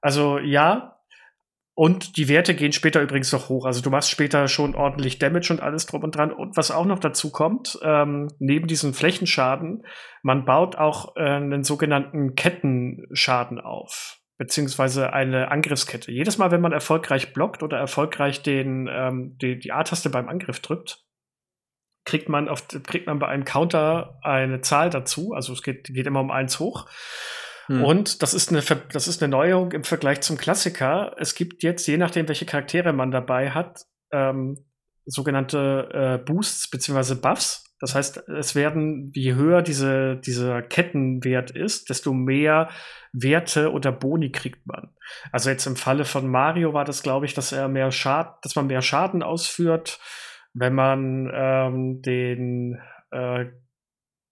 Also 0.00 0.38
ja, 0.38 0.96
und 1.78 2.16
die 2.16 2.28
Werte 2.28 2.54
gehen 2.54 2.72
später 2.72 3.02
übrigens 3.02 3.30
noch 3.32 3.50
hoch. 3.50 3.66
Also 3.66 3.82
du 3.82 3.90
machst 3.90 4.10
später 4.10 4.48
schon 4.48 4.74
ordentlich 4.74 5.18
Damage 5.18 5.52
und 5.52 5.60
alles 5.60 5.84
drum 5.84 6.04
und 6.04 6.16
dran. 6.16 6.32
Und 6.32 6.56
was 6.56 6.70
auch 6.70 6.86
noch 6.86 6.98
dazu 6.98 7.30
kommt, 7.30 7.78
ähm, 7.82 8.28
neben 8.38 8.66
diesem 8.66 8.94
Flächenschaden, 8.94 9.84
man 10.22 10.46
baut 10.46 10.76
auch 10.76 11.16
äh, 11.16 11.20
einen 11.20 11.64
sogenannten 11.64 12.34
Kettenschaden 12.34 13.60
auf 13.60 14.18
beziehungsweise 14.38 15.12
eine 15.12 15.50
Angriffskette. 15.50 16.12
Jedes 16.12 16.38
Mal, 16.38 16.50
wenn 16.50 16.60
man 16.60 16.72
erfolgreich 16.72 17.32
blockt 17.32 17.62
oder 17.62 17.78
erfolgreich 17.78 18.42
den, 18.42 18.88
ähm, 18.90 19.36
die, 19.40 19.58
die 19.58 19.72
A-Taste 19.72 20.10
beim 20.10 20.28
Angriff 20.28 20.60
drückt, 20.60 21.05
kriegt 22.06 22.28
man, 22.30 22.48
auf, 22.48 22.66
kriegt 22.68 23.06
man 23.06 23.18
bei 23.18 23.26
einem 23.26 23.44
Counter 23.44 24.18
eine 24.22 24.62
Zahl 24.62 24.88
dazu. 24.88 25.34
Also 25.34 25.52
es 25.52 25.62
geht, 25.62 25.92
geht 25.92 26.06
immer 26.06 26.20
um 26.20 26.30
eins 26.30 26.58
hoch. 26.58 26.88
Hm. 27.66 27.84
Und 27.84 28.22
das 28.22 28.32
ist, 28.32 28.50
eine, 28.50 28.62
das 28.92 29.08
ist 29.08 29.22
eine 29.22 29.30
Neuerung 29.30 29.72
im 29.72 29.84
Vergleich 29.84 30.22
zum 30.22 30.38
Klassiker. 30.38 31.14
Es 31.18 31.34
gibt 31.34 31.62
jetzt, 31.62 31.86
je 31.86 31.98
nachdem, 31.98 32.28
welche 32.28 32.46
Charaktere 32.46 32.92
man 32.92 33.10
dabei 33.10 33.50
hat, 33.50 33.82
ähm, 34.12 34.64
sogenannte 35.04 35.88
äh, 35.92 36.24
Boosts 36.24 36.70
beziehungsweise 36.70 37.16
Buffs. 37.16 37.64
Das 37.80 37.94
heißt, 37.94 38.28
es 38.28 38.54
werden, 38.54 39.10
je 39.12 39.34
höher 39.34 39.60
diese, 39.60 40.16
dieser 40.16 40.62
Kettenwert 40.62 41.50
ist, 41.50 41.90
desto 41.90 42.14
mehr 42.14 42.70
Werte 43.12 43.72
oder 43.72 43.92
Boni 43.92 44.30
kriegt 44.30 44.66
man. 44.66 44.94
Also 45.32 45.50
jetzt 45.50 45.66
im 45.66 45.76
Falle 45.76 46.04
von 46.04 46.26
Mario 46.28 46.72
war 46.72 46.84
das, 46.84 47.02
glaube 47.02 47.26
ich, 47.26 47.34
dass 47.34 47.52
er 47.52 47.68
mehr 47.68 47.90
Schaden, 47.90 48.32
dass 48.42 48.56
man 48.56 48.68
mehr 48.68 48.80
Schaden 48.80 49.22
ausführt 49.22 49.98
wenn 50.58 50.74
man 50.74 51.30
ähm, 51.32 52.02
den, 52.02 52.80
äh, 53.10 53.44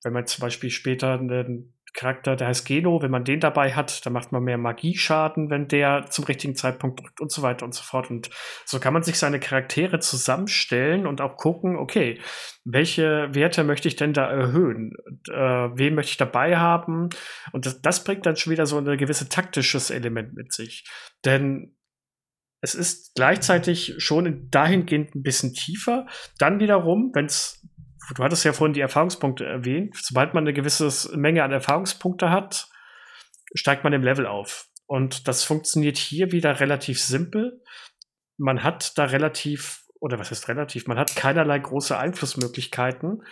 wenn 0.02 0.12
man 0.12 0.26
zum 0.26 0.40
Beispiel 0.40 0.70
später 0.70 1.12
einen 1.12 1.74
Charakter, 1.92 2.34
der 2.34 2.48
heißt 2.48 2.66
Geno, 2.66 3.02
wenn 3.02 3.10
man 3.10 3.24
den 3.24 3.40
dabei 3.40 3.72
hat, 3.72 4.04
dann 4.04 4.14
macht 4.14 4.32
man 4.32 4.42
mehr 4.42 4.58
Magieschaden, 4.58 5.48
wenn 5.48 5.68
der 5.68 6.06
zum 6.06 6.24
richtigen 6.24 6.56
Zeitpunkt 6.56 7.00
drückt 7.00 7.20
und 7.20 7.30
so 7.30 7.42
weiter 7.42 7.64
und 7.64 7.74
so 7.74 7.82
fort. 7.82 8.10
Und 8.10 8.30
so 8.64 8.80
kann 8.80 8.94
man 8.94 9.04
sich 9.04 9.18
seine 9.18 9.38
Charaktere 9.38 10.00
zusammenstellen 10.00 11.06
und 11.06 11.20
auch 11.20 11.36
gucken, 11.36 11.76
okay, 11.76 12.20
welche 12.64 13.28
Werte 13.32 13.62
möchte 13.62 13.86
ich 13.86 13.96
denn 13.96 14.14
da 14.14 14.28
erhöhen? 14.28 14.94
Und, 15.06 15.28
äh, 15.28 15.78
wen 15.78 15.94
möchte 15.94 16.10
ich 16.10 16.16
dabei 16.16 16.56
haben? 16.56 17.10
Und 17.52 17.66
das, 17.66 17.80
das 17.80 18.02
bringt 18.02 18.26
dann 18.26 18.36
schon 18.36 18.50
wieder 18.50 18.66
so 18.66 18.78
ein 18.78 18.96
gewisses 18.96 19.28
taktisches 19.28 19.90
Element 19.90 20.34
mit 20.34 20.52
sich. 20.52 20.88
Denn 21.24 21.76
es 22.64 22.74
ist 22.74 23.14
gleichzeitig 23.14 23.94
schon 23.98 24.48
dahingehend 24.50 25.14
ein 25.14 25.22
bisschen 25.22 25.52
tiefer. 25.52 26.06
Dann 26.38 26.60
wiederum, 26.60 27.10
wenn 27.12 27.26
es, 27.26 27.62
du 28.16 28.24
hattest 28.24 28.42
ja 28.46 28.54
vorhin 28.54 28.72
die 28.72 28.80
Erfahrungspunkte 28.80 29.44
erwähnt, 29.44 29.94
sobald 30.00 30.32
man 30.32 30.44
eine 30.44 30.54
gewisse 30.54 30.90
Menge 31.14 31.44
an 31.44 31.52
Erfahrungspunkte 31.52 32.30
hat, 32.30 32.68
steigt 33.54 33.84
man 33.84 33.92
im 33.92 34.02
Level 34.02 34.26
auf. 34.26 34.66
Und 34.86 35.28
das 35.28 35.44
funktioniert 35.44 35.98
hier 35.98 36.32
wieder 36.32 36.58
relativ 36.58 36.98
simpel. 37.02 37.60
Man 38.38 38.62
hat 38.62 38.96
da 38.96 39.04
relativ, 39.04 39.82
oder 40.00 40.18
was 40.18 40.32
ist 40.32 40.48
relativ, 40.48 40.86
man 40.86 40.96
hat 40.98 41.16
keinerlei 41.16 41.58
große 41.58 41.98
Einflussmöglichkeiten. 41.98 43.24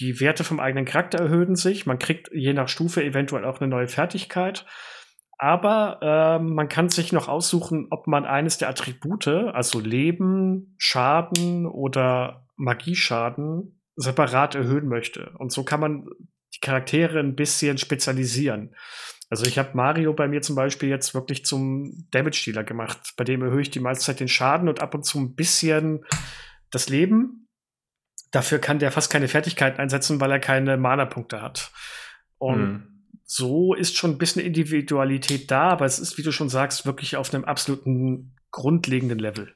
Die 0.00 0.18
Werte 0.18 0.44
vom 0.44 0.60
eigenen 0.60 0.86
Charakter 0.86 1.18
erhöhen 1.18 1.56
sich. 1.56 1.84
Man 1.84 1.98
kriegt 1.98 2.30
je 2.32 2.54
nach 2.54 2.68
Stufe 2.68 3.04
eventuell 3.04 3.44
auch 3.44 3.60
eine 3.60 3.68
neue 3.68 3.88
Fertigkeit. 3.88 4.64
Aber 5.38 6.00
äh, 6.02 6.42
man 6.42 6.68
kann 6.68 6.88
sich 6.88 7.12
noch 7.12 7.28
aussuchen, 7.28 7.86
ob 7.90 8.08
man 8.08 8.24
eines 8.24 8.58
der 8.58 8.68
Attribute, 8.68 9.28
also 9.28 9.78
Leben, 9.78 10.74
Schaden 10.78 11.66
oder 11.66 12.46
Magieschaden, 12.56 13.80
separat 13.94 14.56
erhöhen 14.56 14.88
möchte. 14.88 15.30
Und 15.38 15.52
so 15.52 15.62
kann 15.62 15.80
man 15.80 16.06
die 16.54 16.60
Charaktere 16.60 17.20
ein 17.20 17.36
bisschen 17.36 17.78
spezialisieren. 17.78 18.74
Also 19.30 19.44
ich 19.46 19.58
habe 19.58 19.76
Mario 19.76 20.12
bei 20.12 20.26
mir 20.26 20.40
zum 20.40 20.56
Beispiel 20.56 20.88
jetzt 20.88 21.14
wirklich 21.14 21.44
zum 21.44 22.06
Damage-Dealer 22.10 22.64
gemacht. 22.64 23.12
Bei 23.16 23.24
dem 23.24 23.42
erhöhe 23.42 23.60
ich 23.60 23.70
die 23.70 23.80
meiste 23.80 24.06
Zeit 24.06 24.20
den 24.20 24.28
Schaden 24.28 24.68
und 24.68 24.80
ab 24.80 24.94
und 24.94 25.04
zu 25.04 25.18
ein 25.18 25.34
bisschen 25.34 26.04
das 26.70 26.88
Leben. 26.88 27.48
Dafür 28.32 28.58
kann 28.58 28.78
der 28.78 28.90
fast 28.90 29.10
keine 29.10 29.28
Fertigkeiten 29.28 29.80
einsetzen, 29.80 30.20
weil 30.20 30.32
er 30.32 30.40
keine 30.40 30.76
Mana-Punkte 30.76 31.42
hat. 31.42 31.70
Und 32.38 32.60
hm. 32.60 32.97
So 33.30 33.74
ist 33.74 33.94
schon 33.94 34.12
ein 34.12 34.18
bisschen 34.18 34.42
Individualität 34.42 35.50
da, 35.50 35.68
aber 35.68 35.84
es 35.84 35.98
ist, 35.98 36.16
wie 36.16 36.22
du 36.22 36.32
schon 36.32 36.48
sagst, 36.48 36.86
wirklich 36.86 37.16
auf 37.16 37.32
einem 37.32 37.44
absoluten 37.44 38.34
grundlegenden 38.50 39.18
Level. 39.18 39.54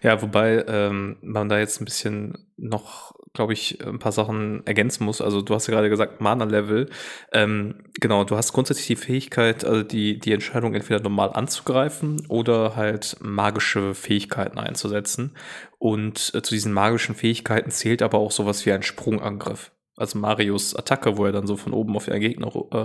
Ja, 0.00 0.22
wobei 0.22 0.64
ähm, 0.66 1.18
man 1.20 1.50
da 1.50 1.58
jetzt 1.58 1.80
ein 1.80 1.84
bisschen 1.84 2.50
noch, 2.56 3.12
glaube 3.34 3.52
ich, 3.52 3.86
ein 3.86 3.98
paar 3.98 4.10
Sachen 4.10 4.66
ergänzen 4.66 5.04
muss. 5.04 5.20
Also 5.20 5.42
du 5.42 5.54
hast 5.54 5.66
ja 5.66 5.74
gerade 5.74 5.90
gesagt, 5.90 6.22
Mana-Level. 6.22 6.88
Ähm, 7.32 7.84
genau, 8.00 8.24
du 8.24 8.36
hast 8.36 8.54
grundsätzlich 8.54 8.86
die 8.86 8.96
Fähigkeit, 8.96 9.66
also 9.66 9.82
die, 9.82 10.18
die 10.18 10.32
Entscheidung 10.32 10.74
entweder 10.74 11.00
normal 11.00 11.30
anzugreifen 11.34 12.24
oder 12.28 12.74
halt 12.74 13.18
magische 13.20 13.94
Fähigkeiten 13.94 14.58
einzusetzen. 14.58 15.36
Und 15.78 16.32
äh, 16.34 16.40
zu 16.40 16.54
diesen 16.54 16.72
magischen 16.72 17.14
Fähigkeiten 17.14 17.70
zählt 17.70 18.00
aber 18.00 18.18
auch 18.18 18.32
sowas 18.32 18.64
wie 18.64 18.72
ein 18.72 18.82
Sprungangriff 18.82 19.72
also 20.02 20.18
Marios 20.18 20.74
Attacke, 20.74 21.16
wo 21.16 21.24
er 21.24 21.32
dann 21.32 21.46
so 21.46 21.56
von 21.56 21.72
oben 21.72 21.96
auf 21.96 22.06
den 22.06 22.20
Gegner, 22.20 22.48
äh, 22.72 22.76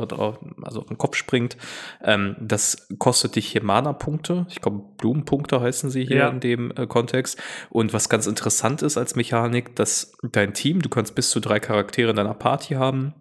also 0.62 0.82
auf 0.82 0.88
den 0.88 0.98
Kopf 0.98 1.18
springt, 1.18 1.58
ähm, 2.04 2.36
das 2.40 2.88
kostet 3.00 3.36
dich 3.36 3.48
hier 3.48 3.64
Mana-Punkte. 3.64 4.46
Ich 4.50 4.62
glaube, 4.62 4.84
Blumenpunkte 4.98 5.60
heißen 5.60 5.90
sie 5.90 6.06
hier 6.06 6.18
ja. 6.18 6.30
in 6.30 6.40
dem 6.40 6.72
äh, 6.78 6.86
Kontext. 6.88 7.42
Und 7.70 7.92
was 7.92 8.08
ganz 8.08 8.28
interessant 8.28 8.84
ist 8.84 8.98
als 8.98 9.16
Mechanik, 9.16 9.76
dass 9.76 10.16
dein 10.32 10.54
Team, 10.54 10.82
du 10.82 10.90
kannst 10.90 11.16
bis 11.16 11.32
zu 11.32 11.40
drei 11.40 11.60
Charaktere 11.60 12.12
in 12.12 12.16
deiner 12.16 12.36
Party 12.36 12.76
haben. 12.76 13.16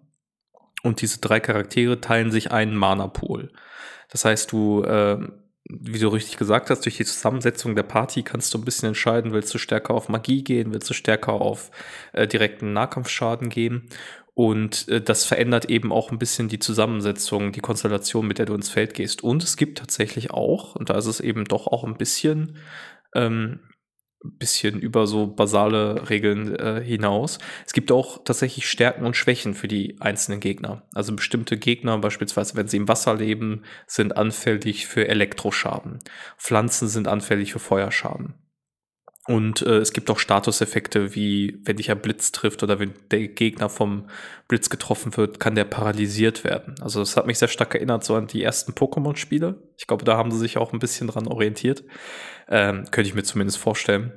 Und 0.83 1.01
diese 1.01 1.19
drei 1.19 1.39
Charaktere 1.39 1.99
teilen 1.99 2.31
sich 2.31 2.51
einen 2.51 2.75
Mana-Pool. 2.75 3.51
Das 4.09 4.23
heißt, 4.23 4.51
du 4.51 4.83
äh, 4.83 5.17
wie 5.69 5.99
du 5.99 6.07
richtig 6.07 6.37
gesagt 6.37 6.69
hast, 6.69 6.85
durch 6.85 6.97
die 6.97 7.05
Zusammensetzung 7.05 7.75
der 7.75 7.83
Party 7.83 8.23
kannst 8.23 8.53
du 8.53 8.57
ein 8.57 8.65
bisschen 8.65 8.89
entscheiden, 8.89 9.33
willst 9.33 9.53
du 9.53 9.57
stärker 9.57 9.93
auf 9.93 10.07
Magie 10.07 10.43
gehen, 10.43 10.71
willst 10.73 10.89
du 10.89 10.93
stärker 10.93 11.33
auf 11.33 11.71
äh, 12.13 12.27
direkten 12.27 12.73
Nahkampfschaden 12.73 13.49
gehen. 13.49 13.89
Und 14.33 14.87
äh, 14.87 15.01
das 15.01 15.25
verändert 15.25 15.65
eben 15.65 15.91
auch 15.91 16.11
ein 16.11 16.19
bisschen 16.19 16.47
die 16.47 16.59
Zusammensetzung, 16.59 17.51
die 17.51 17.59
Konstellation, 17.59 18.27
mit 18.27 18.37
der 18.37 18.45
du 18.45 18.53
ins 18.53 18.69
Feld 18.69 18.93
gehst. 18.93 19.23
Und 19.23 19.43
es 19.43 19.57
gibt 19.57 19.79
tatsächlich 19.79 20.31
auch, 20.31 20.75
und 20.75 20.89
da 20.89 20.97
ist 20.97 21.07
es 21.07 21.19
eben 21.19 21.45
doch 21.45 21.67
auch 21.67 21.83
ein 21.83 21.97
bisschen 21.97 22.57
ähm, 23.15 23.59
bisschen 24.23 24.79
über 24.79 25.07
so 25.07 25.27
basale 25.27 26.09
Regeln 26.09 26.55
äh, 26.55 26.81
hinaus. 26.83 27.37
Es 27.65 27.73
gibt 27.73 27.91
auch 27.91 28.23
tatsächlich 28.23 28.69
Stärken 28.69 29.05
und 29.05 29.15
Schwächen 29.15 29.53
für 29.53 29.67
die 29.67 29.95
einzelnen 29.99 30.39
Gegner. 30.39 30.83
Also 30.93 31.15
bestimmte 31.15 31.57
Gegner, 31.57 31.97
beispielsweise 31.99 32.55
wenn 32.55 32.67
sie 32.67 32.77
im 32.77 32.87
Wasser 32.87 33.15
leben, 33.15 33.63
sind 33.85 34.17
anfällig 34.17 34.87
für 34.87 35.07
Elektroschaden. 35.07 35.99
Pflanzen 36.37 36.87
sind 36.87 37.07
anfällig 37.07 37.53
für 37.53 37.59
Feuerschaden. 37.59 38.33
Und 39.27 39.61
äh, 39.61 39.79
es 39.79 39.91
gibt 39.91 40.09
auch 40.09 40.19
Statuseffekte, 40.19 41.13
wie 41.13 41.59
wenn 41.65 41.75
dich 41.75 41.91
ein 41.91 41.99
Blitz 41.99 42.31
trifft 42.31 42.63
oder 42.63 42.79
wenn 42.79 42.93
der 43.11 43.27
Gegner 43.27 43.67
vom 43.67 44.09
Blitz 44.47 44.69
getroffen 44.69 45.17
wird, 45.17 45.41
kann 45.41 45.55
der 45.55 45.65
paralysiert 45.65 46.45
werden. 46.45 46.75
Also 46.81 47.01
das 47.01 47.17
hat 47.17 47.27
mich 47.27 47.37
sehr 47.37 47.49
stark 47.49 47.75
erinnert 47.75 48.05
so 48.05 48.15
an 48.15 48.27
die 48.27 48.41
ersten 48.41 48.71
Pokémon-Spiele. 48.71 49.61
Ich 49.77 49.85
glaube, 49.85 50.05
da 50.05 50.15
haben 50.15 50.31
sie 50.31 50.39
sich 50.39 50.57
auch 50.57 50.71
ein 50.71 50.79
bisschen 50.79 51.07
dran 51.07 51.27
orientiert. 51.27 51.83
Ähm, 52.47 52.85
könnte 52.89 53.09
ich 53.09 53.15
mir 53.15 53.23
zumindest 53.23 53.57
vorstellen. 53.57 54.13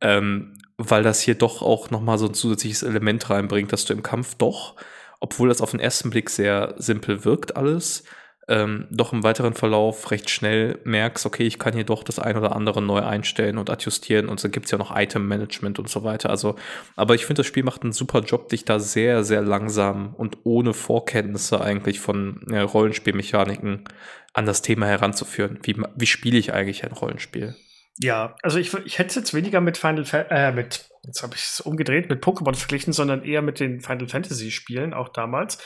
Ähm, 0.00 0.58
weil 0.76 1.04
das 1.04 1.20
hier 1.20 1.36
doch 1.36 1.62
auch 1.62 1.90
nochmal 1.90 2.18
so 2.18 2.26
ein 2.26 2.34
zusätzliches 2.34 2.82
Element 2.82 3.30
reinbringt, 3.30 3.72
dass 3.72 3.84
du 3.84 3.92
im 3.92 4.02
Kampf 4.02 4.34
doch, 4.34 4.74
obwohl 5.20 5.48
das 5.48 5.60
auf 5.60 5.70
den 5.70 5.80
ersten 5.80 6.10
Blick 6.10 6.28
sehr 6.28 6.74
simpel 6.76 7.24
wirkt 7.24 7.56
alles, 7.56 8.02
ähm, 8.48 8.88
doch 8.90 9.12
im 9.12 9.22
weiteren 9.22 9.54
Verlauf 9.54 10.10
recht 10.10 10.28
schnell 10.28 10.78
merkst, 10.84 11.24
okay, 11.26 11.46
ich 11.46 11.58
kann 11.58 11.74
hier 11.74 11.84
doch 11.84 12.02
das 12.02 12.18
ein 12.18 12.36
oder 12.36 12.56
andere 12.56 12.82
neu 12.82 13.00
einstellen 13.00 13.58
und 13.58 13.70
adjustieren 13.70 14.28
und 14.28 14.40
so 14.40 14.48
gibt 14.48 14.66
es 14.66 14.72
ja 14.72 14.78
noch 14.78 14.96
Item-Management 14.96 15.78
und 15.78 15.88
so 15.88 16.02
weiter. 16.02 16.30
Also, 16.30 16.56
aber 16.96 17.14
ich 17.14 17.26
finde, 17.26 17.40
das 17.40 17.46
Spiel 17.46 17.62
macht 17.62 17.82
einen 17.82 17.92
super 17.92 18.20
Job, 18.20 18.48
dich 18.48 18.64
da 18.64 18.80
sehr, 18.80 19.22
sehr 19.24 19.42
langsam 19.42 20.14
und 20.14 20.38
ohne 20.44 20.74
Vorkenntnisse 20.74 21.60
eigentlich 21.60 22.00
von 22.00 22.44
ja, 22.50 22.62
Rollenspielmechaniken 22.62 23.84
an 24.32 24.46
das 24.46 24.62
Thema 24.62 24.86
heranzuführen. 24.86 25.58
Wie, 25.62 25.76
wie 25.94 26.06
spiele 26.06 26.38
ich 26.38 26.52
eigentlich 26.52 26.84
ein 26.84 26.92
Rollenspiel? 26.92 27.54
Ja, 27.98 28.36
also 28.42 28.58
ich, 28.58 28.72
ich 28.84 28.98
hätte 28.98 29.10
es 29.10 29.14
jetzt 29.14 29.34
weniger 29.34 29.60
mit 29.60 29.76
Final 29.76 30.04
Fa 30.04 30.20
äh, 30.30 30.52
mit, 30.52 30.88
jetzt 31.04 31.22
habe 31.22 31.34
ich 31.36 31.42
es 31.42 31.60
umgedreht, 31.60 32.08
mit 32.08 32.24
Pokémon 32.24 32.54
verglichen, 32.54 32.92
sondern 32.92 33.24
eher 33.24 33.42
mit 33.42 33.60
den 33.60 33.80
Final 33.80 34.08
Fantasy 34.08 34.50
Spielen, 34.50 34.94
auch 34.94 35.10
damals. 35.10 35.58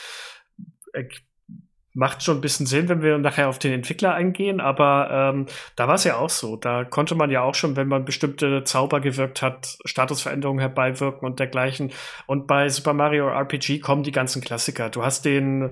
Macht 1.97 2.23
schon 2.23 2.37
ein 2.37 2.41
bisschen 2.41 2.65
Sinn, 2.65 2.89
wenn 2.89 3.01
wir 3.01 3.17
nachher 3.17 3.47
auf 3.47 3.57
den 3.57 3.71
Entwickler 3.71 4.13
eingehen, 4.13 4.59
aber 4.59 5.09
ähm, 5.11 5.45
da 5.77 5.87
war 5.87 5.95
es 5.95 6.03
ja 6.03 6.17
auch 6.17 6.29
so. 6.29 6.57
Da 6.57 6.83
konnte 6.83 7.15
man 7.15 7.31
ja 7.31 7.41
auch 7.41 7.55
schon, 7.55 7.75
wenn 7.77 7.87
man 7.87 8.03
bestimmte 8.03 8.65
Zauber 8.65 8.99
gewirkt 8.99 9.41
hat, 9.41 9.77
Statusveränderungen 9.85 10.59
herbeiwirken 10.59 11.25
und 11.25 11.39
dergleichen. 11.39 11.91
Und 12.27 12.47
bei 12.47 12.67
Super 12.67 12.93
Mario 12.93 13.29
RPG 13.29 13.79
kommen 13.79 14.03
die 14.03 14.11
ganzen 14.11 14.41
Klassiker. 14.41 14.89
Du 14.89 15.03
hast 15.03 15.23
den, 15.23 15.71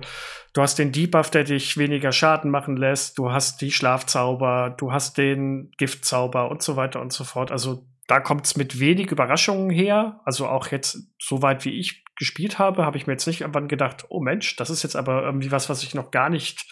du 0.54 0.62
hast 0.62 0.78
den 0.78 0.92
Debuff, 0.92 1.30
der 1.30 1.44
dich 1.44 1.76
weniger 1.76 2.10
Schaden 2.10 2.50
machen 2.50 2.76
lässt, 2.78 3.18
du 3.18 3.30
hast 3.30 3.60
die 3.60 3.70
Schlafzauber, 3.70 4.74
du 4.78 4.92
hast 4.92 5.18
den 5.18 5.70
Giftzauber 5.76 6.50
und 6.50 6.62
so 6.62 6.76
weiter 6.76 7.00
und 7.00 7.12
so 7.12 7.24
fort. 7.24 7.52
Also 7.52 7.84
da 8.06 8.20
kommt 8.20 8.46
es 8.46 8.56
mit 8.56 8.80
wenig 8.80 9.10
Überraschungen 9.10 9.70
her. 9.70 10.20
Also 10.24 10.46
auch 10.46 10.68
jetzt, 10.68 11.06
so 11.18 11.42
weit 11.42 11.64
wie 11.64 11.78
ich 11.78 12.03
gespielt 12.16 12.58
habe, 12.58 12.84
habe 12.84 12.96
ich 12.96 13.06
mir 13.06 13.14
jetzt 13.14 13.26
nicht 13.26 13.40
irgendwann 13.40 13.68
gedacht, 13.68 14.06
oh 14.08 14.20
Mensch, 14.20 14.56
das 14.56 14.70
ist 14.70 14.82
jetzt 14.82 14.96
aber 14.96 15.22
irgendwie 15.22 15.50
was, 15.50 15.68
was 15.68 15.82
ich 15.82 15.94
noch 15.94 16.10
gar 16.10 16.30
nicht 16.30 16.66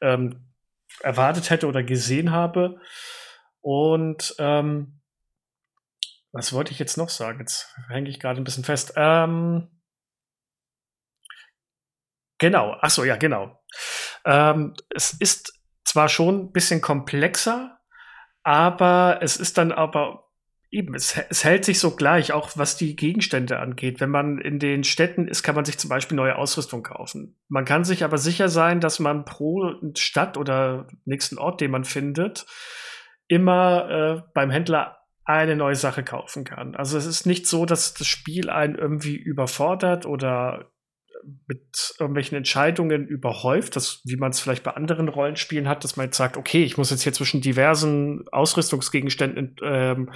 ähm, 0.00 0.52
erwartet 1.00 1.50
hätte 1.50 1.66
oder 1.66 1.82
gesehen 1.82 2.32
habe. 2.32 2.80
Und 3.60 4.34
ähm, 4.38 5.00
was 6.32 6.52
wollte 6.52 6.72
ich 6.72 6.78
jetzt 6.78 6.96
noch 6.96 7.08
sagen? 7.08 7.40
Jetzt 7.40 7.74
hänge 7.88 8.08
ich 8.08 8.20
gerade 8.20 8.40
ein 8.40 8.44
bisschen 8.44 8.64
fest. 8.64 8.92
Ähm, 8.96 9.68
genau, 12.38 12.76
ach 12.80 12.90
so, 12.90 13.04
ja, 13.04 13.16
genau. 13.16 13.62
Ähm, 14.24 14.74
es 14.90 15.12
ist 15.12 15.60
zwar 15.84 16.08
schon 16.08 16.44
ein 16.44 16.52
bisschen 16.52 16.80
komplexer, 16.80 17.78
aber 18.42 19.18
es 19.22 19.36
ist 19.36 19.58
dann 19.58 19.72
aber 19.72 20.29
Eben, 20.72 20.94
es, 20.94 21.18
es, 21.28 21.42
hält 21.42 21.64
sich 21.64 21.80
so 21.80 21.96
gleich, 21.96 22.32
auch 22.32 22.50
was 22.54 22.76
die 22.76 22.94
Gegenstände 22.94 23.58
angeht. 23.58 24.00
Wenn 24.00 24.10
man 24.10 24.38
in 24.38 24.60
den 24.60 24.84
Städten 24.84 25.26
ist, 25.26 25.42
kann 25.42 25.56
man 25.56 25.64
sich 25.64 25.78
zum 25.78 25.90
Beispiel 25.90 26.16
neue 26.16 26.36
Ausrüstung 26.36 26.84
kaufen. 26.84 27.36
Man 27.48 27.64
kann 27.64 27.82
sich 27.82 28.04
aber 28.04 28.18
sicher 28.18 28.48
sein, 28.48 28.80
dass 28.80 29.00
man 29.00 29.24
pro 29.24 29.74
Stadt 29.96 30.36
oder 30.36 30.86
nächsten 31.04 31.38
Ort, 31.38 31.60
den 31.60 31.72
man 31.72 31.82
findet, 31.82 32.46
immer 33.26 33.90
äh, 33.90 34.22
beim 34.32 34.50
Händler 34.50 34.98
eine 35.24 35.56
neue 35.56 35.74
Sache 35.76 36.04
kaufen 36.04 36.44
kann. 36.44 36.76
Also 36.76 36.98
es 36.98 37.06
ist 37.06 37.26
nicht 37.26 37.46
so, 37.46 37.66
dass 37.66 37.94
das 37.94 38.06
Spiel 38.06 38.48
einen 38.48 38.76
irgendwie 38.76 39.16
überfordert 39.16 40.06
oder 40.06 40.70
mit 41.46 41.94
irgendwelchen 41.98 42.36
Entscheidungen 42.36 43.06
überhäuft, 43.06 43.76
das, 43.76 44.00
wie 44.04 44.16
man 44.16 44.30
es 44.30 44.40
vielleicht 44.40 44.62
bei 44.62 44.72
anderen 44.72 45.08
Rollenspielen 45.08 45.68
hat, 45.68 45.84
dass 45.84 45.96
man 45.96 46.06
jetzt 46.06 46.16
sagt, 46.16 46.36
okay, 46.36 46.62
ich 46.64 46.78
muss 46.78 46.90
jetzt 46.90 47.02
hier 47.02 47.12
zwischen 47.12 47.40
diversen 47.40 48.24
Ausrüstungsgegenständen 48.32 49.56
ähm, 49.62 50.12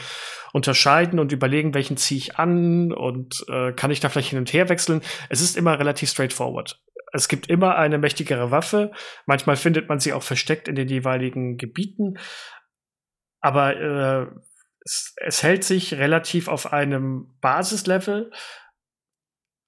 unterscheiden 0.53 1.19
und 1.19 1.33
überlegen, 1.33 1.75
welchen 1.75 1.97
ziehe 1.97 2.19
ich 2.19 2.37
an 2.39 2.93
und 2.93 3.45
äh, 3.49 3.73
kann 3.73 3.91
ich 3.91 4.01
da 4.01 4.09
vielleicht 4.09 4.31
hin 4.31 4.39
und 4.39 4.53
her 4.53 4.69
wechseln. 4.69 5.03
Es 5.29 5.41
ist 5.41 5.57
immer 5.57 5.79
relativ 5.79 6.11
straightforward. 6.11 6.81
Es 7.13 7.29
gibt 7.29 7.49
immer 7.49 7.77
eine 7.77 7.99
mächtigere 7.99 8.51
Waffe. 8.51 8.91
Manchmal 9.27 9.57
findet 9.57 9.89
man 9.89 10.01
sie 10.01 10.13
auch 10.13 10.23
versteckt 10.23 10.69
in 10.69 10.75
den 10.75 10.89
jeweiligen 10.89 11.57
Gebieten. 11.59 12.19
Aber 13.41 13.77
äh, 13.77 14.27
es, 14.85 15.15
es 15.17 15.43
hält 15.43 15.65
sich 15.65 15.95
relativ 15.95 16.49
auf 16.49 16.73
einem 16.73 17.37
Basislevel 17.41 18.31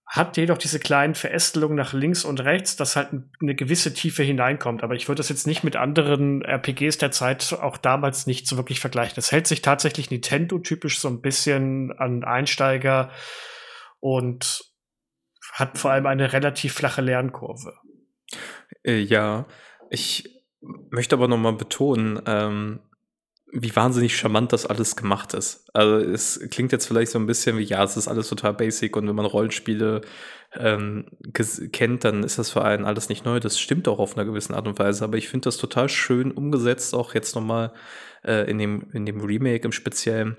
hat 0.06 0.36
jedoch 0.36 0.58
diese 0.58 0.78
kleinen 0.78 1.16
Verästelungen 1.16 1.76
nach 1.76 1.92
links 1.92 2.24
und 2.24 2.40
rechts, 2.40 2.76
dass 2.76 2.94
halt 2.94 3.08
eine 3.40 3.54
gewisse 3.56 3.92
Tiefe 3.92 4.22
hineinkommt. 4.22 4.84
Aber 4.84 4.94
ich 4.94 5.08
würde 5.08 5.18
das 5.18 5.28
jetzt 5.28 5.48
nicht 5.48 5.64
mit 5.64 5.74
anderen 5.74 6.42
RPGs 6.42 6.98
der 6.98 7.10
Zeit 7.10 7.52
auch 7.60 7.76
damals 7.76 8.26
nicht 8.26 8.46
so 8.46 8.56
wirklich 8.56 8.78
vergleichen. 8.78 9.18
Es 9.18 9.32
hält 9.32 9.48
sich 9.48 9.62
tatsächlich 9.62 10.10
Nintendo-typisch 10.10 11.00
so 11.00 11.08
ein 11.08 11.20
bisschen 11.20 11.92
an 11.98 12.22
Einsteiger 12.22 13.10
und 13.98 14.64
hat 15.52 15.76
vor 15.76 15.90
allem 15.90 16.06
eine 16.06 16.32
relativ 16.32 16.74
flache 16.74 17.02
Lernkurve. 17.02 17.74
Äh, 18.84 18.98
ja, 18.98 19.46
ich 19.90 20.30
möchte 20.90 21.16
aber 21.16 21.26
nochmal 21.26 21.54
betonen, 21.54 22.22
ähm, 22.26 22.80
wie 23.52 23.74
wahnsinnig 23.74 24.16
charmant 24.16 24.52
das 24.52 24.66
alles 24.66 24.96
gemacht 24.96 25.32
ist. 25.34 25.68
Also 25.72 25.96
es 25.96 26.40
klingt 26.50 26.72
jetzt 26.72 26.86
vielleicht 26.86 27.12
so 27.12 27.18
ein 27.18 27.26
bisschen 27.26 27.58
wie, 27.58 27.62
ja, 27.62 27.82
es 27.84 27.96
ist 27.96 28.08
alles 28.08 28.28
total 28.28 28.54
basic 28.54 28.96
und 28.96 29.08
wenn 29.08 29.14
man 29.14 29.26
Rollenspiele 29.26 30.00
ähm, 30.54 31.06
kennt, 31.72 32.04
dann 32.04 32.24
ist 32.24 32.38
das 32.38 32.50
für 32.50 32.64
einen 32.64 32.84
alles 32.84 33.08
nicht 33.08 33.24
neu. 33.24 33.40
Das 33.40 33.58
stimmt 33.58 33.88
auch 33.88 33.98
auf 33.98 34.16
einer 34.16 34.26
gewissen 34.26 34.54
Art 34.54 34.66
und 34.66 34.78
Weise, 34.78 35.04
aber 35.04 35.16
ich 35.16 35.28
finde 35.28 35.44
das 35.44 35.58
total 35.58 35.88
schön 35.88 36.32
umgesetzt, 36.32 36.94
auch 36.94 37.14
jetzt 37.14 37.34
nochmal 37.34 37.72
äh, 38.24 38.50
in, 38.50 38.58
dem, 38.58 38.90
in 38.92 39.06
dem 39.06 39.20
Remake 39.20 39.64
im 39.64 39.72
Speziellen, 39.72 40.36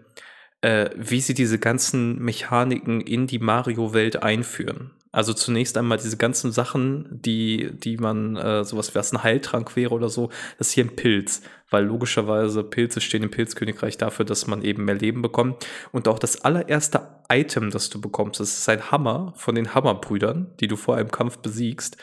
äh, 0.61 0.89
wie 0.95 1.21
sie 1.21 1.33
diese 1.33 1.59
ganzen 1.59 2.19
Mechaniken 2.19 2.99
in 3.01 3.27
die 3.27 3.39
Mario-Welt 3.39 4.21
einführen. 4.21 4.91
Also 5.17 5.33
zunächst 5.33 5.75
einmal 5.79 5.97
diese 5.97 6.15
ganzen 6.15 6.51
Sachen, 6.51 7.07
die, 7.09 7.71
die 7.73 7.97
man, 7.97 8.35
äh, 8.35 8.63
sowas 8.63 8.93
wie 8.93 8.99
ein 8.99 9.23
Heiltrank 9.23 9.75
wäre 9.75 9.95
oder 9.95 10.09
so, 10.09 10.29
das 10.59 10.67
ist 10.67 10.73
hier 10.73 10.83
ein 10.83 10.95
Pilz, 10.95 11.41
weil 11.71 11.85
logischerweise 11.85 12.63
Pilze 12.63 13.01
stehen 13.01 13.23
im 13.23 13.31
Pilzkönigreich 13.31 13.97
dafür, 13.97 14.25
dass 14.25 14.45
man 14.45 14.61
eben 14.61 14.85
mehr 14.85 14.93
Leben 14.93 15.23
bekommt. 15.23 15.65
Und 15.91 16.07
auch 16.07 16.19
das 16.19 16.45
allererste 16.45 17.01
Item, 17.29 17.71
das 17.71 17.89
du 17.89 17.99
bekommst, 17.99 18.39
das 18.39 18.59
ist 18.59 18.69
ein 18.69 18.91
Hammer 18.91 19.33
von 19.37 19.55
den 19.55 19.73
Hammerbrüdern, 19.73 20.53
die 20.59 20.67
du 20.67 20.75
vor 20.75 20.97
einem 20.97 21.09
Kampf 21.09 21.39
besiegst. 21.39 21.97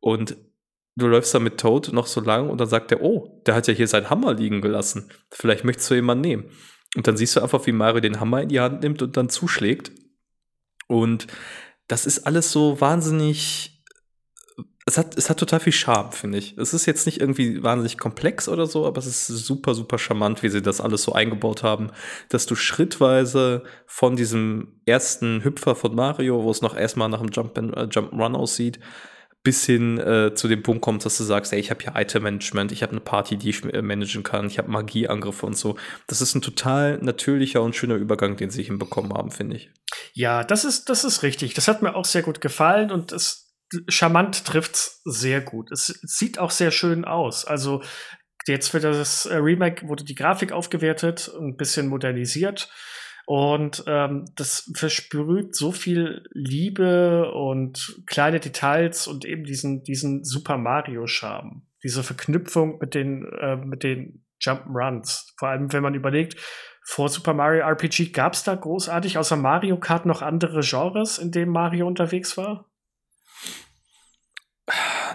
Und 0.00 0.36
du 0.96 1.06
läufst 1.06 1.32
da 1.36 1.38
mit 1.38 1.60
Toad 1.60 1.92
noch 1.92 2.08
so 2.08 2.20
lang 2.20 2.50
und 2.50 2.60
dann 2.60 2.68
sagt 2.68 2.90
er, 2.90 3.00
oh, 3.00 3.40
der 3.46 3.54
hat 3.54 3.68
ja 3.68 3.74
hier 3.74 3.86
seinen 3.86 4.10
Hammer 4.10 4.34
liegen 4.34 4.60
gelassen. 4.60 5.08
Vielleicht 5.30 5.62
möchtest 5.62 5.88
du 5.88 5.94
jemanden 5.94 6.22
nehmen. 6.22 6.44
Und 6.96 7.06
dann 7.06 7.16
siehst 7.16 7.36
du 7.36 7.42
einfach, 7.42 7.64
wie 7.68 7.70
Mario 7.72 8.00
den 8.00 8.18
Hammer 8.18 8.42
in 8.42 8.48
die 8.48 8.58
Hand 8.58 8.82
nimmt 8.82 9.02
und 9.02 9.16
dann 9.16 9.28
zuschlägt. 9.28 9.92
Und 10.88 11.28
das 11.88 12.06
ist 12.06 12.26
alles 12.26 12.50
so 12.50 12.80
wahnsinnig. 12.80 13.72
Es 14.88 14.98
hat, 14.98 15.16
es 15.18 15.28
hat 15.28 15.40
total 15.40 15.58
viel 15.58 15.72
Charme, 15.72 16.12
finde 16.12 16.38
ich. 16.38 16.56
Es 16.58 16.72
ist 16.72 16.86
jetzt 16.86 17.06
nicht 17.06 17.20
irgendwie 17.20 17.62
wahnsinnig 17.62 17.98
komplex 17.98 18.48
oder 18.48 18.66
so, 18.66 18.86
aber 18.86 18.98
es 18.98 19.06
ist 19.06 19.26
super, 19.26 19.74
super 19.74 19.98
charmant, 19.98 20.44
wie 20.44 20.48
sie 20.48 20.62
das 20.62 20.80
alles 20.80 21.02
so 21.02 21.12
eingebaut 21.12 21.64
haben, 21.64 21.90
dass 22.28 22.46
du 22.46 22.54
schrittweise 22.54 23.64
von 23.86 24.14
diesem 24.14 24.80
ersten 24.86 25.42
Hüpfer 25.42 25.74
von 25.74 25.94
Mario, 25.96 26.44
wo 26.44 26.50
es 26.52 26.62
noch 26.62 26.76
erstmal 26.76 27.08
nach 27.08 27.18
einem 27.18 27.32
Jump, 27.32 27.58
äh, 27.58 27.88
Jump 27.90 28.12
Run 28.12 28.36
aussieht, 28.36 28.78
bis 29.46 29.64
hin 29.64 29.96
äh, 30.00 30.34
zu 30.34 30.48
dem 30.48 30.64
Punkt 30.64 30.82
kommst, 30.82 31.06
dass 31.06 31.18
du 31.18 31.22
sagst, 31.22 31.52
ey, 31.52 31.60
ich 31.60 31.70
habe 31.70 31.80
hier 31.80 31.94
Item-Management, 31.94 32.72
ich 32.72 32.82
habe 32.82 32.90
eine 32.90 33.00
Party, 33.00 33.36
die 33.36 33.50
ich 33.50 33.64
äh, 33.64 33.80
managen 33.80 34.24
kann, 34.24 34.48
ich 34.48 34.58
habe 34.58 34.68
Magieangriffe 34.68 35.46
und 35.46 35.56
so. 35.56 35.78
Das 36.08 36.20
ist 36.20 36.34
ein 36.34 36.42
total 36.42 36.98
natürlicher 36.98 37.62
und 37.62 37.76
schöner 37.76 37.94
Übergang, 37.94 38.36
den 38.36 38.50
sie 38.50 38.64
hinbekommen 38.64 39.14
haben, 39.14 39.30
finde 39.30 39.54
ich. 39.54 39.70
Ja, 40.14 40.42
das 40.42 40.64
ist, 40.64 40.88
das 40.88 41.04
ist 41.04 41.22
richtig. 41.22 41.54
Das 41.54 41.68
hat 41.68 41.80
mir 41.80 41.94
auch 41.94 42.06
sehr 42.06 42.22
gut 42.22 42.40
gefallen 42.40 42.90
und 42.90 43.12
es 43.12 43.54
charmant 43.86 44.44
trifft's 44.44 45.00
sehr 45.04 45.40
gut. 45.40 45.70
Es, 45.70 45.90
es 45.90 46.16
sieht 46.16 46.40
auch 46.40 46.50
sehr 46.50 46.72
schön 46.72 47.04
aus. 47.04 47.44
Also 47.44 47.84
jetzt 48.48 48.70
für 48.70 48.80
das 48.80 49.26
äh, 49.26 49.36
Remake 49.36 49.86
wurde 49.86 50.02
die 50.02 50.16
Grafik 50.16 50.50
aufgewertet, 50.50 51.30
ein 51.38 51.56
bisschen 51.56 51.86
modernisiert. 51.86 52.68
Und 53.26 53.82
ähm, 53.88 54.24
das 54.36 54.70
versprüht 54.74 55.56
so 55.56 55.72
viel 55.72 56.22
Liebe 56.32 57.32
und 57.32 58.02
kleine 58.06 58.38
Details 58.38 59.08
und 59.08 59.24
eben 59.24 59.42
diesen, 59.42 59.82
diesen 59.82 60.24
Super 60.24 60.58
Mario-Charme. 60.58 61.62
Diese 61.82 62.04
Verknüpfung 62.04 62.78
mit 62.78 62.94
den, 62.94 63.26
äh, 63.40 63.56
mit 63.56 63.82
den 63.82 64.24
Jump'n'Runs. 64.40 65.32
Vor 65.38 65.48
allem, 65.48 65.72
wenn 65.72 65.82
man 65.82 65.94
überlegt, 65.94 66.36
vor 66.84 67.08
Super 67.08 67.34
Mario 67.34 67.62
RPG 67.62 68.12
gab 68.12 68.34
es 68.34 68.44
da 68.44 68.54
großartig 68.54 69.18
außer 69.18 69.36
Mario 69.36 69.76
Kart 69.76 70.06
noch 70.06 70.22
andere 70.22 70.60
Genres, 70.60 71.18
in 71.18 71.32
denen 71.32 71.50
Mario 71.50 71.88
unterwegs 71.88 72.36
war? 72.36 72.70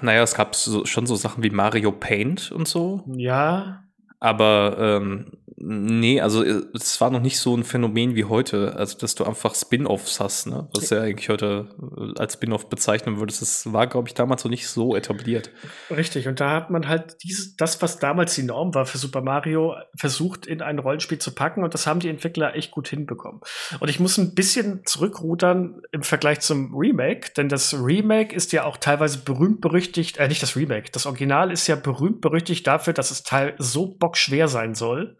Naja, 0.01 0.21
es 0.21 0.35
gab 0.35 0.53
so, 0.55 0.85
schon 0.85 1.05
so 1.05 1.15
Sachen 1.15 1.43
wie 1.43 1.49
Mario 1.49 1.93
Paint 1.93 2.51
und 2.51 2.67
so. 2.67 3.05
Ja. 3.07 3.85
Aber 4.19 4.75
ähm, 4.79 5.31
Nee, 5.63 6.21
also 6.21 6.43
äh, 6.43 6.63
es 6.73 6.99
war 7.01 7.11
noch 7.11 7.21
nicht 7.21 7.37
so 7.37 7.55
ein 7.55 7.63
Phänomen 7.63 8.15
wie 8.15 8.25
heute, 8.25 8.75
also 8.75 8.97
dass 8.97 9.13
du 9.13 9.23
einfach 9.25 9.53
Spin-offs 9.53 10.19
hast, 10.19 10.47
ne? 10.47 10.67
Was 10.73 10.89
ja 10.89 11.01
eigentlich 11.01 11.29
heute 11.29 11.67
äh, 11.97 12.19
als 12.19 12.33
Spin-off 12.33 12.67
bezeichnen 12.67 13.19
würdest. 13.19 13.43
Das 13.43 13.71
war, 13.71 13.85
glaube 13.85 14.07
ich, 14.07 14.15
damals 14.15 14.43
noch 14.43 14.49
nicht 14.49 14.67
so 14.67 14.95
etabliert. 14.95 15.51
Richtig, 15.91 16.27
und 16.27 16.39
da 16.39 16.51
hat 16.51 16.71
man 16.71 16.87
halt 16.87 17.17
dieses, 17.23 17.55
das, 17.57 17.79
was 17.81 17.99
damals 17.99 18.33
die 18.33 18.43
Norm 18.43 18.73
war 18.73 18.87
für 18.87 18.97
Super 18.97 19.21
Mario, 19.21 19.75
versucht 19.95 20.47
in 20.47 20.61
ein 20.61 20.79
Rollenspiel 20.79 21.19
zu 21.19 21.35
packen 21.35 21.63
und 21.63 21.75
das 21.75 21.85
haben 21.85 21.99
die 21.99 22.09
Entwickler 22.09 22.55
echt 22.55 22.71
gut 22.71 22.87
hinbekommen. 22.87 23.41
Und 23.79 23.89
ich 23.89 23.99
muss 23.99 24.17
ein 24.17 24.33
bisschen 24.33 24.81
zurückrudern 24.85 25.81
im 25.91 26.01
Vergleich 26.01 26.39
zum 26.39 26.75
Remake, 26.75 27.33
denn 27.37 27.49
das 27.49 27.75
Remake 27.75 28.35
ist 28.35 28.51
ja 28.51 28.63
auch 28.63 28.77
teilweise 28.77 29.19
berühmt 29.19 29.61
berüchtigt, 29.61 30.17
äh, 30.17 30.27
nicht 30.27 30.41
das 30.41 30.55
Remake, 30.55 30.89
das 30.91 31.05
Original 31.05 31.51
ist 31.51 31.67
ja 31.67 31.75
berühmt 31.75 32.21
berüchtigt 32.21 32.65
dafür, 32.65 32.93
dass 32.93 33.11
es 33.11 33.21
teil 33.21 33.53
so 33.59 33.85
bockschwer 33.85 34.47
sein 34.47 34.73
soll. 34.73 35.17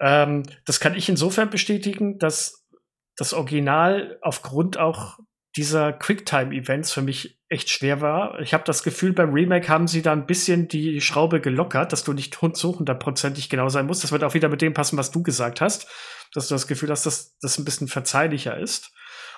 Ähm, 0.00 0.44
das 0.64 0.80
kann 0.80 0.94
ich 0.94 1.08
insofern 1.08 1.50
bestätigen, 1.50 2.18
dass 2.18 2.66
das 3.16 3.32
Original 3.32 4.18
aufgrund 4.22 4.78
auch 4.78 5.18
dieser 5.56 5.92
Quicktime-Events 5.92 6.92
für 6.92 7.02
mich 7.02 7.40
echt 7.48 7.70
schwer 7.70 8.00
war. 8.00 8.38
Ich 8.40 8.54
habe 8.54 8.64
das 8.64 8.82
Gefühl, 8.82 9.12
beim 9.12 9.32
Remake 9.32 9.68
haben 9.68 9.88
sie 9.88 10.02
da 10.02 10.12
ein 10.12 10.26
bisschen 10.26 10.68
die 10.68 11.00
Schraube 11.00 11.40
gelockert, 11.40 11.92
dass 11.92 12.04
du 12.04 12.12
nicht 12.12 12.38
so 12.52 12.78
hundertprozentig 12.78 13.48
genau 13.48 13.68
sein 13.68 13.86
musst. 13.86 14.04
Das 14.04 14.12
wird 14.12 14.22
auch 14.22 14.34
wieder 14.34 14.48
mit 14.48 14.62
dem 14.62 14.74
passen, 14.74 14.98
was 14.98 15.10
du 15.10 15.22
gesagt 15.22 15.60
hast, 15.60 15.88
dass 16.32 16.48
du 16.48 16.54
das 16.54 16.66
Gefühl 16.66 16.90
hast, 16.90 17.06
dass 17.06 17.36
das 17.38 17.58
ein 17.58 17.64
bisschen 17.64 17.88
verzeihlicher 17.88 18.56
ist. 18.58 18.92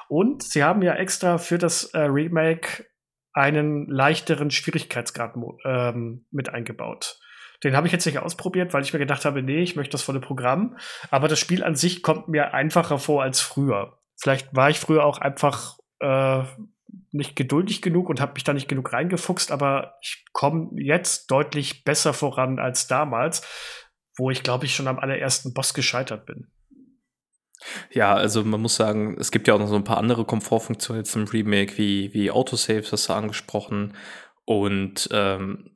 Und 0.08 0.42
sie 0.42 0.64
haben 0.64 0.82
ja 0.82 0.94
extra 0.94 1.38
für 1.38 1.56
das 1.56 1.84
äh, 1.94 2.00
Remake 2.00 2.84
einen 3.32 3.86
leichteren 3.86 4.50
Schwierigkeitsgrad 4.50 5.36
ähm, 5.64 6.26
mit 6.32 6.48
eingebaut. 6.48 7.19
Den 7.62 7.76
habe 7.76 7.86
ich 7.86 7.92
jetzt 7.92 8.06
nicht 8.06 8.18
ausprobiert, 8.18 8.72
weil 8.72 8.82
ich 8.82 8.92
mir 8.92 8.98
gedacht 8.98 9.24
habe, 9.24 9.42
nee, 9.42 9.62
ich 9.62 9.76
möchte 9.76 9.92
das 9.92 10.02
volle 10.02 10.20
Programm. 10.20 10.76
Aber 11.10 11.28
das 11.28 11.38
Spiel 11.38 11.62
an 11.62 11.74
sich 11.74 12.02
kommt 12.02 12.28
mir 12.28 12.54
einfacher 12.54 12.98
vor 12.98 13.22
als 13.22 13.40
früher. 13.40 13.98
Vielleicht 14.16 14.54
war 14.54 14.70
ich 14.70 14.80
früher 14.80 15.04
auch 15.04 15.18
einfach 15.18 15.78
äh, 16.00 16.42
nicht 17.12 17.36
geduldig 17.36 17.82
genug 17.82 18.08
und 18.08 18.20
habe 18.20 18.34
mich 18.34 18.44
da 18.44 18.52
nicht 18.52 18.68
genug 18.68 18.92
reingefuchst, 18.92 19.52
aber 19.52 19.94
ich 20.02 20.24
komme 20.32 20.70
jetzt 20.76 21.30
deutlich 21.30 21.84
besser 21.84 22.12
voran 22.12 22.58
als 22.58 22.86
damals, 22.86 23.46
wo 24.16 24.30
ich 24.30 24.42
glaube 24.42 24.66
ich 24.66 24.74
schon 24.74 24.88
am 24.88 24.98
allerersten 24.98 25.52
Boss 25.52 25.74
gescheitert 25.74 26.26
bin. 26.26 26.48
Ja, 27.90 28.14
also 28.14 28.44
man 28.44 28.62
muss 28.62 28.76
sagen, 28.76 29.16
es 29.18 29.30
gibt 29.30 29.46
ja 29.46 29.54
auch 29.54 29.58
noch 29.58 29.68
so 29.68 29.76
ein 29.76 29.84
paar 29.84 29.98
andere 29.98 30.24
Komfortfunktionen 30.24 31.02
jetzt 31.02 31.14
im 31.14 31.24
Remake, 31.24 31.76
wie, 31.76 32.12
wie 32.14 32.30
Autosaves, 32.30 32.92
hast 32.92 33.08
du 33.08 33.12
angesprochen. 33.12 33.94
Und 34.46 35.08
ähm, 35.12 35.70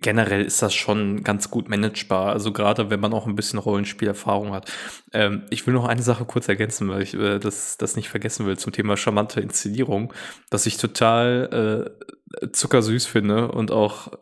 generell 0.00 0.44
ist 0.44 0.62
das 0.62 0.74
schon 0.74 1.22
ganz 1.22 1.50
gut 1.50 1.68
managebar. 1.68 2.32
Also 2.32 2.52
gerade 2.52 2.90
wenn 2.90 3.00
man 3.00 3.12
auch 3.12 3.26
ein 3.26 3.34
bisschen 3.34 3.58
Rollenspielerfahrung 3.58 4.52
hat. 4.52 4.70
Ähm, 5.12 5.44
ich 5.50 5.66
will 5.66 5.74
noch 5.74 5.86
eine 5.86 6.02
Sache 6.02 6.24
kurz 6.24 6.48
ergänzen, 6.48 6.88
weil 6.88 7.02
ich 7.02 7.14
äh, 7.14 7.38
das, 7.38 7.76
das 7.76 7.96
nicht 7.96 8.08
vergessen 8.08 8.46
will 8.46 8.56
zum 8.56 8.72
Thema 8.72 8.96
charmante 8.96 9.40
Inszenierung, 9.40 10.12
dass 10.50 10.66
ich 10.66 10.78
total 10.78 11.92
äh, 12.40 12.48
zuckersüß 12.52 13.06
finde 13.06 13.52
und 13.52 13.70
auch 13.70 14.12
äh, 14.12 14.16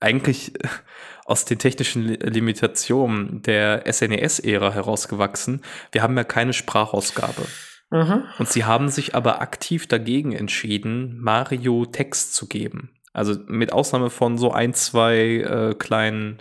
eigentlich 0.00 0.54
aus 1.26 1.44
den 1.44 1.58
technischen 1.58 2.06
Limitationen 2.06 3.42
der 3.42 3.84
SNES-Ära 3.90 4.72
herausgewachsen. 4.72 5.60
Wir 5.92 6.02
haben 6.02 6.16
ja 6.16 6.24
keine 6.24 6.52
Sprachausgabe. 6.52 7.46
Mhm. 7.90 8.24
Und 8.38 8.48
sie 8.48 8.64
haben 8.64 8.88
sich 8.88 9.14
aber 9.14 9.40
aktiv 9.40 9.86
dagegen 9.86 10.32
entschieden, 10.32 11.20
Mario 11.20 11.84
Text 11.86 12.34
zu 12.34 12.46
geben. 12.46 12.90
Also 13.12 13.34
mit 13.46 13.72
Ausnahme 13.72 14.10
von 14.10 14.38
so 14.38 14.52
ein, 14.52 14.74
zwei 14.74 15.16
äh, 15.18 15.74
kleinen 15.74 16.38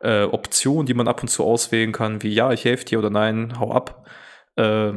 äh, 0.00 0.22
Optionen, 0.24 0.86
die 0.86 0.94
man 0.94 1.08
ab 1.08 1.22
und 1.22 1.28
zu 1.28 1.44
auswählen 1.44 1.92
kann, 1.92 2.22
wie 2.22 2.32
ja, 2.32 2.52
ich 2.52 2.64
helfe 2.64 2.84
dir 2.84 2.98
oder 2.98 3.10
nein, 3.10 3.58
hau 3.58 3.72
ab, 3.72 4.06
äh, 4.56 4.92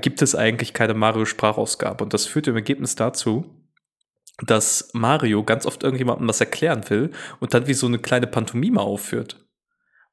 gibt 0.00 0.22
es 0.22 0.34
eigentlich 0.34 0.72
keine 0.72 0.94
Mario-Sprachausgabe. 0.94 2.02
Und 2.04 2.14
das 2.14 2.26
führt 2.26 2.48
im 2.48 2.56
Ergebnis 2.56 2.94
dazu, 2.96 3.66
dass 4.46 4.90
Mario 4.92 5.44
ganz 5.44 5.66
oft 5.66 5.82
irgendjemandem 5.82 6.28
was 6.28 6.40
erklären 6.40 6.88
will 6.90 7.10
und 7.40 7.54
dann 7.54 7.66
wie 7.66 7.74
so 7.74 7.86
eine 7.86 7.98
kleine 7.98 8.26
Pantomime 8.26 8.80
aufführt. 8.80 9.45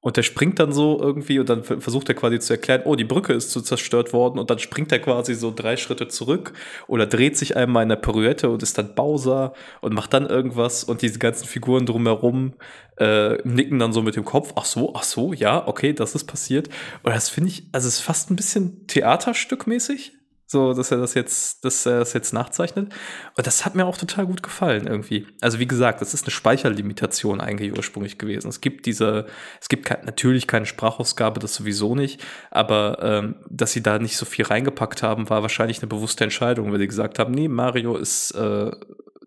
Und 0.03 0.17
der 0.17 0.23
springt 0.23 0.59
dann 0.59 0.73
so 0.73 0.99
irgendwie 1.01 1.39
und 1.39 1.47
dann 1.47 1.63
versucht 1.63 2.09
er 2.09 2.15
quasi 2.15 2.37
zu 2.37 2.51
erklären, 2.51 2.81
oh, 2.83 2.95
die 2.95 3.05
Brücke 3.05 3.31
ist 3.31 3.51
so 3.51 3.61
zerstört 3.61 4.11
worden 4.11 4.37
und 4.37 4.49
dann 4.49 4.59
springt 4.59 4.91
er 4.91 4.99
quasi 4.99 5.33
so 5.33 5.53
drei 5.55 5.77
Schritte 5.77 6.09
zurück 6.09 6.51
oder 6.87 7.05
dreht 7.05 7.37
sich 7.37 7.55
einmal 7.55 7.83
in 7.83 7.89
der 7.89 7.95
Pirouette 7.95 8.49
und 8.49 8.61
ist 8.61 8.77
dann 8.77 8.95
Bowser 8.95 9.53
und 9.79 9.93
macht 9.93 10.13
dann 10.13 10.25
irgendwas 10.25 10.83
und 10.83 11.01
diese 11.01 11.19
ganzen 11.19 11.47
Figuren 11.47 11.85
drumherum 11.85 12.53
äh, 12.97 13.37
nicken 13.47 13.79
dann 13.79 13.93
so 13.93 14.01
mit 14.01 14.17
dem 14.17 14.25
Kopf, 14.25 14.51
ach 14.57 14.65
so, 14.65 14.93
ach 14.93 15.03
so, 15.03 15.31
ja, 15.31 15.65
okay, 15.69 15.93
das 15.93 16.15
ist 16.15 16.25
passiert. 16.25 16.67
Und 17.03 17.15
das 17.15 17.29
finde 17.29 17.51
ich, 17.51 17.63
also 17.71 17.87
es 17.87 17.95
ist 17.95 18.01
fast 18.01 18.29
ein 18.29 18.35
bisschen 18.35 18.85
Theaterstückmäßig. 18.87 20.11
So, 20.53 20.71
dass 20.71 20.91
er 20.91 20.99
das 20.99 21.15
jetzt, 21.15 21.65
dass 21.65 21.83
er 21.87 21.97
das 21.97 22.13
jetzt 22.13 22.31
nachzeichnet. 22.31 22.93
Und 23.35 23.47
das 23.47 23.65
hat 23.65 23.73
mir 23.73 23.87
auch 23.87 23.97
total 23.97 24.27
gut 24.27 24.43
gefallen 24.43 24.85
irgendwie. 24.85 25.25
Also 25.41 25.57
wie 25.57 25.65
gesagt, 25.65 25.99
das 25.99 26.13
ist 26.13 26.25
eine 26.25 26.31
Speicherlimitation 26.31 27.41
eigentlich 27.41 27.75
ursprünglich 27.75 28.19
gewesen. 28.19 28.49
Es 28.49 28.61
gibt 28.61 28.85
diese, 28.85 29.25
es 29.59 29.67
gibt 29.67 29.85
ke 29.85 29.97
natürlich 30.05 30.45
keine 30.45 30.67
Sprachausgabe, 30.67 31.39
das 31.39 31.55
sowieso 31.55 31.95
nicht. 31.95 32.23
Aber 32.51 32.99
ähm, 33.01 33.35
dass 33.49 33.71
sie 33.71 33.81
da 33.81 33.97
nicht 33.97 34.15
so 34.15 34.27
viel 34.27 34.45
reingepackt 34.45 35.01
haben, 35.01 35.27
war 35.27 35.41
wahrscheinlich 35.41 35.79
eine 35.79 35.87
bewusste 35.87 36.23
Entscheidung, 36.23 36.71
weil 36.71 36.77
sie 36.77 36.87
gesagt 36.87 37.17
haben, 37.17 37.33
nee, 37.33 37.47
Mario 37.47 37.97
ist 37.97 38.29
äh, 38.35 38.69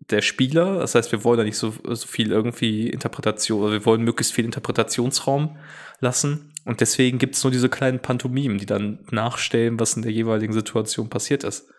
der 0.09 0.21
Spieler. 0.21 0.79
Das 0.79 0.95
heißt, 0.95 1.11
wir 1.11 1.25
wollen 1.25 1.39
da 1.39 1.43
nicht 1.43 1.57
so, 1.57 1.73
so 1.83 2.07
viel 2.07 2.31
irgendwie 2.31 2.87
Interpretation, 2.87 3.69
wir 3.69 3.85
wollen 3.85 4.03
möglichst 4.03 4.33
viel 4.33 4.45
Interpretationsraum 4.45 5.57
lassen. 5.99 6.53
Und 6.67 6.81
deswegen 6.81 7.17
gibt 7.17 7.35
es 7.35 7.43
nur 7.45 7.51
diese 7.51 7.69
kleinen 7.69 8.01
Pantomimen, 8.01 8.57
die 8.57 8.65
dann 8.65 8.99
nachstellen, 9.09 9.79
was 9.79 9.93
in 9.93 10.01
der 10.01 10.11
jeweiligen 10.11 10.51
Situation 10.51 11.09
passiert 11.09 11.45
ist. 11.45 11.69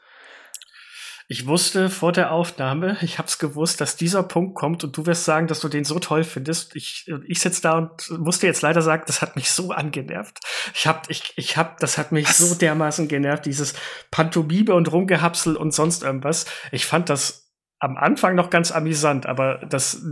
Ich 1.30 1.46
wusste 1.46 1.90
vor 1.90 2.12
der 2.12 2.32
Aufnahme, 2.32 2.96
ich 3.02 3.18
hab's 3.18 3.38
gewusst, 3.38 3.82
dass 3.82 3.96
dieser 3.96 4.22
Punkt 4.22 4.54
kommt 4.54 4.84
und 4.84 4.96
du 4.96 5.04
wirst 5.04 5.26
sagen, 5.26 5.46
dass 5.46 5.60
du 5.60 5.68
den 5.68 5.84
so 5.84 5.98
toll 5.98 6.24
findest. 6.24 6.74
Ich, 6.74 7.06
ich 7.26 7.40
sitze 7.40 7.60
da 7.60 7.76
und 7.76 8.18
musste 8.18 8.46
jetzt 8.46 8.62
leider 8.62 8.80
sagen, 8.80 9.02
das 9.06 9.20
hat 9.20 9.36
mich 9.36 9.50
so 9.50 9.72
angenervt. 9.72 10.40
Ich 10.74 10.86
hab, 10.86 11.10
ich, 11.10 11.34
ich 11.36 11.58
hab, 11.58 11.80
das 11.80 11.98
hat 11.98 12.10
mich 12.10 12.26
Was? 12.26 12.38
so 12.38 12.54
dermaßen 12.54 13.08
genervt, 13.08 13.44
dieses 13.44 13.74
Pantomime 14.10 14.72
und 14.72 14.90
Rumgehapsel 14.90 15.54
und 15.54 15.74
sonst 15.74 16.02
irgendwas. 16.02 16.46
Ich 16.72 16.86
fand 16.86 17.10
das 17.10 17.52
am 17.78 17.98
Anfang 17.98 18.34
noch 18.34 18.48
ganz 18.48 18.72
amüsant, 18.72 19.26
aber 19.26 19.58
das 19.68 20.02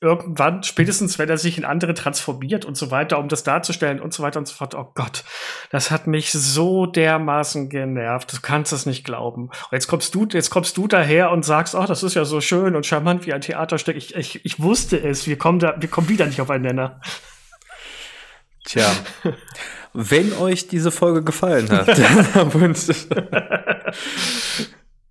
irgendwann, 0.00 0.62
spätestens 0.62 1.18
wenn 1.18 1.28
er 1.28 1.38
sich 1.38 1.56
in 1.56 1.64
andere 1.64 1.94
transformiert 1.94 2.64
und 2.64 2.76
so 2.76 2.90
weiter, 2.90 3.18
um 3.18 3.28
das 3.28 3.44
darzustellen 3.44 4.00
und 4.00 4.12
so 4.12 4.22
weiter 4.22 4.38
und 4.38 4.46
so 4.46 4.54
fort. 4.54 4.74
Oh 4.74 4.90
Gott, 4.94 5.24
das 5.70 5.90
hat 5.90 6.06
mich 6.06 6.32
so 6.32 6.86
dermaßen 6.86 7.68
genervt. 7.70 8.32
Du 8.32 8.40
kannst 8.42 8.72
es 8.72 8.84
nicht 8.84 9.04
glauben. 9.04 9.46
Und 9.46 9.72
jetzt 9.72 9.86
kommst 9.86 10.14
du, 10.14 10.26
jetzt 10.30 10.50
kommst 10.50 10.76
du 10.76 10.86
daher 10.86 11.30
und 11.30 11.44
sagst, 11.44 11.74
oh, 11.74 11.84
das 11.86 12.02
ist 12.02 12.14
ja 12.14 12.24
so 12.24 12.40
schön 12.40 12.76
und 12.76 12.84
charmant 12.84 13.26
wie 13.26 13.32
ein 13.32 13.40
Theaterstück. 13.40 13.96
Ich, 13.96 14.14
ich, 14.14 14.44
ich 14.44 14.60
wusste 14.60 14.98
es. 14.98 15.26
Wir 15.26 15.38
kommen 15.38 15.58
da, 15.58 15.74
wir 15.78 15.88
kommen 15.88 16.08
wieder 16.08 16.26
nicht 16.26 16.40
auf 16.40 16.50
einen 16.50 16.64
Nenner. 16.64 17.00
Tja, 18.64 18.90
wenn 19.94 20.32
euch 20.34 20.68
diese 20.68 20.90
Folge 20.90 21.22
gefallen 21.22 21.70
hat, 21.70 21.88
dann 22.34 22.74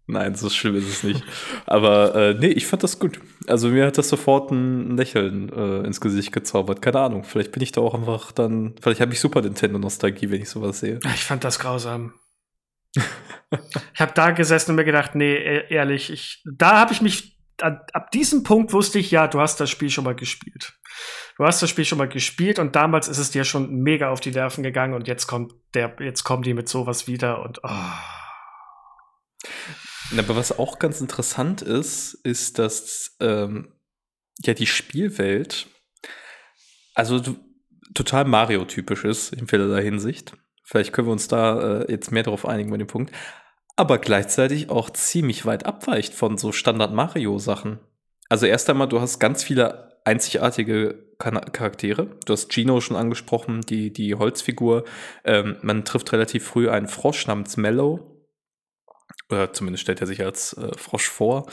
Nein, 0.08 0.36
so 0.36 0.50
schlimm 0.50 0.76
ist 0.76 0.88
es 0.88 1.04
nicht. 1.04 1.24
Aber 1.66 2.14
äh, 2.16 2.34
nee, 2.36 2.48
ich 2.48 2.68
fand 2.68 2.84
das 2.84 3.00
gut. 3.00 3.20
Also 3.48 3.70
mir 3.70 3.88
hat 3.88 3.98
das 3.98 4.10
sofort 4.10 4.52
ein 4.52 4.98
Lächeln 4.98 5.50
äh, 5.50 5.86
ins 5.86 6.00
Gesicht 6.00 6.32
gezaubert. 6.32 6.82
Keine 6.82 7.00
Ahnung, 7.00 7.24
vielleicht 7.24 7.52
bin 7.52 7.64
ich 7.64 7.72
da 7.72 7.82
auch 7.82 7.96
einfach 7.96 8.32
dann, 8.32 8.76
vielleicht 8.82 9.02
habe 9.02 9.14
ich 9.14 9.20
Super 9.20 9.42
Nintendo-Nostalgie, 9.42 10.30
wenn 10.30 10.42
ich 10.42 10.50
sowas 10.50 10.80
sehe. 10.80 11.00
Ich 11.16 11.24
fand 11.24 11.44
das 11.44 11.58
grausam. 11.58 12.14
ich 12.96 14.02
habe 14.02 14.12
da 14.14 14.32
gesessen 14.32 14.72
und 14.72 14.76
mir 14.76 14.86
gedacht, 14.86 15.16
nee, 15.16 15.36
e-, 15.36 15.74
ehrlich, 15.74 16.12
ich, 16.12 16.44
da 16.46 16.80
habe 16.80 16.94
ich 16.94 17.02
mich, 17.02 17.40
ab, 17.60 18.12
diesem 18.12 18.44
Punkt 18.44 18.74
wusste 18.74 19.00
ich, 19.00 19.10
ja, 19.10 19.28
du 19.28 19.40
hast 19.40 19.60
das 19.60 19.72
Spiel 19.72 19.90
schon 19.90 20.04
mal 20.04 20.16
gespielt. 20.16 20.74
Du 21.38 21.46
hast 21.46 21.62
das 21.62 21.70
Spiel 21.70 21.86
schon 21.86 21.98
mal 21.98 22.08
gespielt 22.08 22.60
und 22.60 22.76
damals 22.76 23.08
ist 23.08 23.18
es 23.18 23.32
dir 23.32 23.44
schon 23.44 23.82
mega 23.82 24.10
auf 24.12 24.20
die 24.20 24.32
Nerven 24.32 24.64
gegangen 24.64 24.94
und 24.94 25.08
jetzt 25.08 25.26
kommt 25.28 25.54
der, 25.74 25.96
jetzt 26.00 26.24
kommen 26.24 26.44
die 26.44 26.54
mit 26.54 26.70
sowas 26.70 27.08
wieder 27.08 27.42
und 27.42 27.60
oh. 27.64 27.70
Aber 30.18 30.36
was 30.36 30.58
auch 30.58 30.80
ganz 30.80 31.02
interessant 31.02 31.62
ist, 31.62 32.14
ist, 32.24 32.60
dass 32.60 33.16
ähm, 33.20 33.74
ja 34.44 34.54
die 34.54 34.68
Spielwelt, 34.68 35.68
also 36.94 37.22
total 37.94 38.26
Mario-typisch 38.26 39.04
ist 39.04 39.34
in 39.34 39.48
vielerlei 39.48 39.84
Hinsicht. 39.84 40.34
Vielleicht 40.64 40.94
können 40.94 41.08
wir 41.08 41.12
uns 41.12 41.28
da 41.28 41.82
äh, 41.82 41.92
jetzt 41.92 42.12
mehr 42.12 42.24
darauf 42.24 42.46
einigen 42.46 42.72
bei 42.72 42.78
dem 42.78 42.88
Punkt. 42.88 43.14
Aber 43.76 43.98
gleichzeitig 43.98 44.70
auch 44.70 44.90
ziemlich 44.90 45.46
weit 45.46 45.66
abweicht 45.66 46.14
von 46.14 46.38
so 46.38 46.52
Standard-Mario-Sachen. 46.52 47.80
Also 48.30 48.46
erst 48.46 48.70
einmal, 48.70 48.88
du 48.88 49.02
hast 49.02 49.20
ganz 49.20 49.44
viele 49.44 50.00
einzigartige 50.06 51.14
Charaktere. 51.18 52.18
Du 52.26 52.34
hast 52.34 52.52
Gino 52.52 52.80
schon 52.80 52.98
angesprochen, 52.98 53.62
die, 53.62 53.92
die 53.92 54.16
Holzfigur. 54.16 54.86
Ähm, 55.24 55.58
man 55.62 55.84
trifft 55.84 56.12
relativ 56.14 56.46
früh 56.46 56.70
einen 56.70 56.88
Frosch 56.88 57.28
namens 57.28 57.58
Mellow, 57.58 58.15
oder 59.30 59.54
zumindest 59.54 59.84
stellt 59.84 60.02
er 60.02 60.08
sich 60.08 60.24
als 60.24 60.54
äh, 60.54 60.78
Frosch 60.78 61.10
vor. 61.10 61.48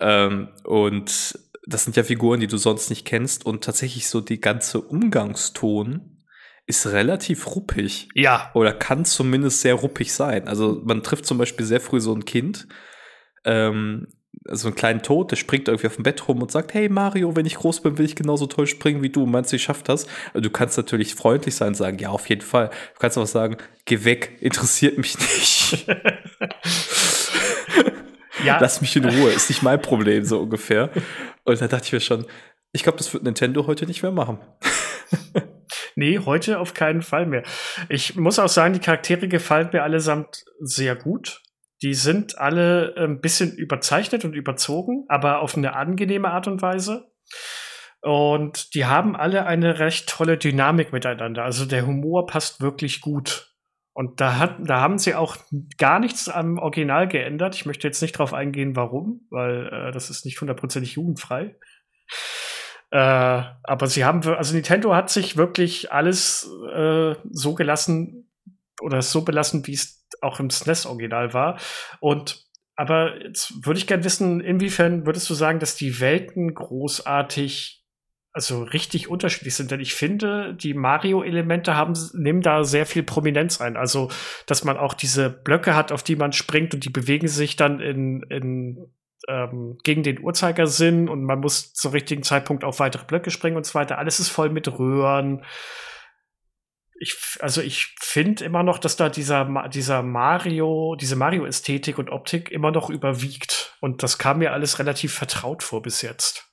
Ähm, 0.00 0.48
und 0.64 1.38
das 1.66 1.84
sind 1.84 1.96
ja 1.96 2.04
Figuren, 2.04 2.40
die 2.40 2.46
du 2.46 2.56
sonst 2.56 2.90
nicht 2.90 3.04
kennst. 3.04 3.44
Und 3.44 3.64
tatsächlich 3.64 4.08
so 4.08 4.20
die 4.20 4.40
ganze 4.40 4.80
Umgangston 4.80 6.18
ist 6.66 6.86
relativ 6.86 7.46
ruppig. 7.54 8.08
Ja. 8.14 8.50
Oder 8.54 8.72
kann 8.72 9.04
zumindest 9.04 9.62
sehr 9.62 9.74
ruppig 9.74 10.12
sein. 10.12 10.48
Also 10.48 10.80
man 10.84 11.02
trifft 11.02 11.26
zum 11.26 11.38
Beispiel 11.38 11.66
sehr 11.66 11.80
früh 11.80 12.00
so 12.00 12.14
ein 12.14 12.24
Kind, 12.24 12.68
ähm, 13.44 14.08
so 14.50 14.68
einen 14.68 14.74
kleinen 14.74 15.02
Tod, 15.02 15.30
der 15.30 15.36
springt 15.36 15.68
irgendwie 15.68 15.86
auf 15.86 15.96
dem 15.96 16.02
Bett 16.02 16.26
rum 16.28 16.42
und 16.42 16.50
sagt, 16.50 16.74
hey 16.74 16.88
Mario, 16.88 17.36
wenn 17.36 17.46
ich 17.46 17.56
groß 17.56 17.80
bin, 17.82 17.98
will 17.98 18.06
ich 18.06 18.16
genauso 18.16 18.46
toll 18.46 18.66
springen 18.66 19.02
wie 19.02 19.10
du. 19.10 19.26
Meinst 19.26 19.52
du, 19.52 19.56
ich 19.56 19.62
schaff 19.62 19.82
das? 19.82 20.06
Also 20.28 20.40
du 20.40 20.50
kannst 20.50 20.76
natürlich 20.76 21.14
freundlich 21.14 21.54
sein 21.54 21.68
und 21.68 21.74
sagen, 21.74 21.98
ja, 21.98 22.08
auf 22.08 22.28
jeden 22.28 22.42
Fall. 22.42 22.68
Du 22.94 23.00
kannst 23.00 23.16
aber 23.16 23.26
sagen, 23.26 23.56
geh 23.84 24.04
weg, 24.04 24.38
interessiert 24.40 24.98
mich 24.98 25.18
nicht. 25.18 25.86
ja. 28.44 28.58
Lass 28.60 28.80
mich 28.80 28.96
in 28.96 29.04
Ruhe, 29.04 29.30
ist 29.30 29.48
nicht 29.50 29.62
mein 29.62 29.80
Problem, 29.80 30.24
so 30.24 30.40
ungefähr. 30.40 30.90
Und 31.44 31.60
da 31.60 31.68
dachte 31.68 31.86
ich 31.86 31.92
mir 31.92 32.00
schon, 32.00 32.26
ich 32.72 32.82
glaube, 32.82 32.98
das 32.98 33.12
wird 33.12 33.24
Nintendo 33.24 33.66
heute 33.66 33.86
nicht 33.86 34.02
mehr 34.02 34.12
machen. 34.12 34.38
nee, 35.96 36.18
heute 36.18 36.58
auf 36.58 36.74
keinen 36.74 37.02
Fall 37.02 37.26
mehr. 37.26 37.42
Ich 37.88 38.16
muss 38.16 38.38
auch 38.38 38.48
sagen, 38.48 38.74
die 38.74 38.80
Charaktere 38.80 39.28
gefallen 39.28 39.70
mir 39.72 39.82
allesamt 39.82 40.44
sehr 40.60 40.94
gut. 40.96 41.42
Die 41.82 41.94
sind 41.94 42.38
alle 42.38 42.94
ein 42.96 43.20
bisschen 43.20 43.56
überzeichnet 43.56 44.24
und 44.24 44.34
überzogen, 44.34 45.04
aber 45.08 45.40
auf 45.40 45.56
eine 45.56 45.74
angenehme 45.76 46.30
Art 46.30 46.48
und 46.48 46.60
Weise. 46.60 47.12
Und 48.00 48.74
die 48.74 48.86
haben 48.86 49.16
alle 49.16 49.46
eine 49.46 49.78
recht 49.78 50.08
tolle 50.08 50.38
Dynamik 50.38 50.92
miteinander. 50.92 51.44
Also 51.44 51.66
der 51.66 51.86
Humor 51.86 52.26
passt 52.26 52.60
wirklich 52.60 53.00
gut. 53.00 53.54
Und 53.92 54.20
da, 54.20 54.38
hat, 54.38 54.58
da 54.60 54.80
haben 54.80 54.98
sie 54.98 55.16
auch 55.16 55.36
gar 55.76 55.98
nichts 55.98 56.28
am 56.28 56.58
Original 56.58 57.08
geändert. 57.08 57.56
Ich 57.56 57.66
möchte 57.66 57.88
jetzt 57.88 58.00
nicht 58.00 58.12
drauf 58.12 58.32
eingehen, 58.32 58.76
warum, 58.76 59.26
weil 59.30 59.66
äh, 59.66 59.90
das 59.90 60.10
ist 60.10 60.24
nicht 60.24 60.40
hundertprozentig 60.40 60.92
jugendfrei. 60.92 61.56
Äh, 62.90 63.42
aber 63.64 63.86
sie 63.88 64.04
haben, 64.04 64.22
also 64.22 64.54
Nintendo 64.54 64.94
hat 64.94 65.10
sich 65.10 65.36
wirklich 65.36 65.92
alles 65.92 66.48
äh, 66.72 67.16
so 67.30 67.54
gelassen 67.54 68.27
oder 68.80 69.02
so 69.02 69.22
belassen, 69.22 69.66
wie 69.66 69.74
es 69.74 70.06
auch 70.20 70.40
im 70.40 70.50
SNES-Original 70.50 71.34
war. 71.34 71.58
Und 72.00 72.44
aber 72.76 73.20
jetzt 73.24 73.66
würde 73.66 73.78
ich 73.78 73.88
gerne 73.88 74.04
wissen, 74.04 74.40
inwiefern 74.40 75.04
würdest 75.04 75.28
du 75.28 75.34
sagen, 75.34 75.58
dass 75.58 75.74
die 75.74 75.98
Welten 75.98 76.54
großartig 76.54 77.78
also 78.32 78.62
richtig 78.62 79.08
unterschiedlich 79.08 79.56
sind. 79.56 79.72
Denn 79.72 79.80
ich 79.80 79.94
finde, 79.94 80.54
die 80.54 80.72
Mario-Elemente 80.72 81.74
haben, 81.74 81.94
nehmen 82.14 82.40
da 82.40 82.62
sehr 82.62 82.86
viel 82.86 83.02
Prominenz 83.02 83.60
ein. 83.60 83.76
Also, 83.76 84.10
dass 84.46 84.62
man 84.62 84.76
auch 84.76 84.94
diese 84.94 85.28
Blöcke 85.28 85.74
hat, 85.74 85.90
auf 85.90 86.04
die 86.04 86.14
man 86.14 86.32
springt 86.32 86.72
und 86.72 86.84
die 86.84 86.90
bewegen 86.90 87.26
sich 87.26 87.56
dann 87.56 87.80
in, 87.80 88.22
in 88.30 88.92
ähm, 89.26 89.78
gegen 89.82 90.04
den 90.04 90.20
Uhrzeigersinn 90.22 91.08
und 91.08 91.24
man 91.24 91.40
muss 91.40 91.74
zum 91.74 91.90
richtigen 91.92 92.22
Zeitpunkt 92.22 92.62
auf 92.62 92.78
weitere 92.78 93.04
Blöcke 93.04 93.32
springen 93.32 93.56
und 93.56 93.66
so 93.66 93.74
weiter. 93.74 93.98
Alles 93.98 94.20
ist 94.20 94.28
voll 94.28 94.50
mit 94.50 94.68
Röhren. 94.78 95.44
Ich, 97.00 97.16
also 97.40 97.60
ich 97.60 97.94
finde 98.00 98.44
immer 98.44 98.62
noch, 98.62 98.78
dass 98.78 98.96
da 98.96 99.08
dieser, 99.08 99.68
dieser 99.68 100.02
Mario, 100.02 100.96
diese 101.00 101.16
Mario-Ästhetik 101.16 101.98
und 101.98 102.10
Optik 102.10 102.50
immer 102.50 102.70
noch 102.70 102.90
überwiegt. 102.90 103.76
Und 103.80 104.02
das 104.02 104.18
kam 104.18 104.38
mir 104.38 104.52
alles 104.52 104.78
relativ 104.78 105.14
vertraut 105.14 105.62
vor 105.62 105.82
bis 105.82 106.02
jetzt. 106.02 106.48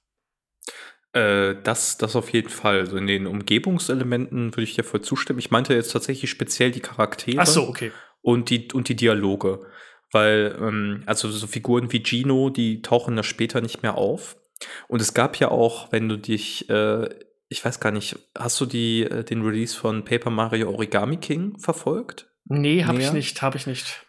Äh, 1.13 1.55
das, 1.63 1.97
das 1.97 2.15
auf 2.15 2.29
jeden 2.31 2.49
Fall. 2.49 2.79
Also 2.79 2.97
in 2.97 3.07
den 3.07 3.25
Umgebungselementen 3.25 4.51
würde 4.51 4.63
ich 4.63 4.75
dir 4.75 4.83
voll 4.83 5.01
zustimmen. 5.01 5.39
Ich 5.39 5.49
meinte 5.49 5.73
jetzt 5.73 5.93
tatsächlich 5.93 6.29
speziell 6.29 6.71
die 6.71 6.81
Charaktere. 6.81 7.41
Ach 7.41 7.47
so, 7.47 7.67
okay. 7.67 7.91
Und 8.21 8.49
die, 8.49 8.67
und 8.73 8.89
die 8.89 8.95
Dialoge. 8.95 9.65
Weil, 10.11 10.55
ähm, 10.59 11.03
also 11.05 11.31
so 11.31 11.47
Figuren 11.47 11.91
wie 11.91 12.03
Gino, 12.03 12.49
die 12.49 12.81
tauchen 12.81 13.15
da 13.15 13.23
später 13.23 13.61
nicht 13.61 13.81
mehr 13.81 13.97
auf. 13.97 14.35
Und 14.87 15.01
es 15.01 15.13
gab 15.13 15.37
ja 15.37 15.49
auch, 15.49 15.91
wenn 15.91 16.09
du 16.09 16.17
dich, 16.17 16.69
äh, 16.69 17.09
ich 17.47 17.63
weiß 17.63 17.79
gar 17.79 17.91
nicht, 17.91 18.17
hast 18.37 18.59
du 18.59 18.65
die, 18.65 19.03
äh, 19.03 19.23
den 19.23 19.41
Release 19.41 19.75
von 19.75 20.03
Paper 20.03 20.29
Mario 20.29 20.69
Origami 20.71 21.17
King 21.17 21.57
verfolgt? 21.59 22.27
Nee, 22.45 22.83
habe 22.83 23.01
ich 23.01 23.11
nicht, 23.11 23.41
habe 23.41 23.57
ich 23.57 23.67
nicht. 23.67 24.05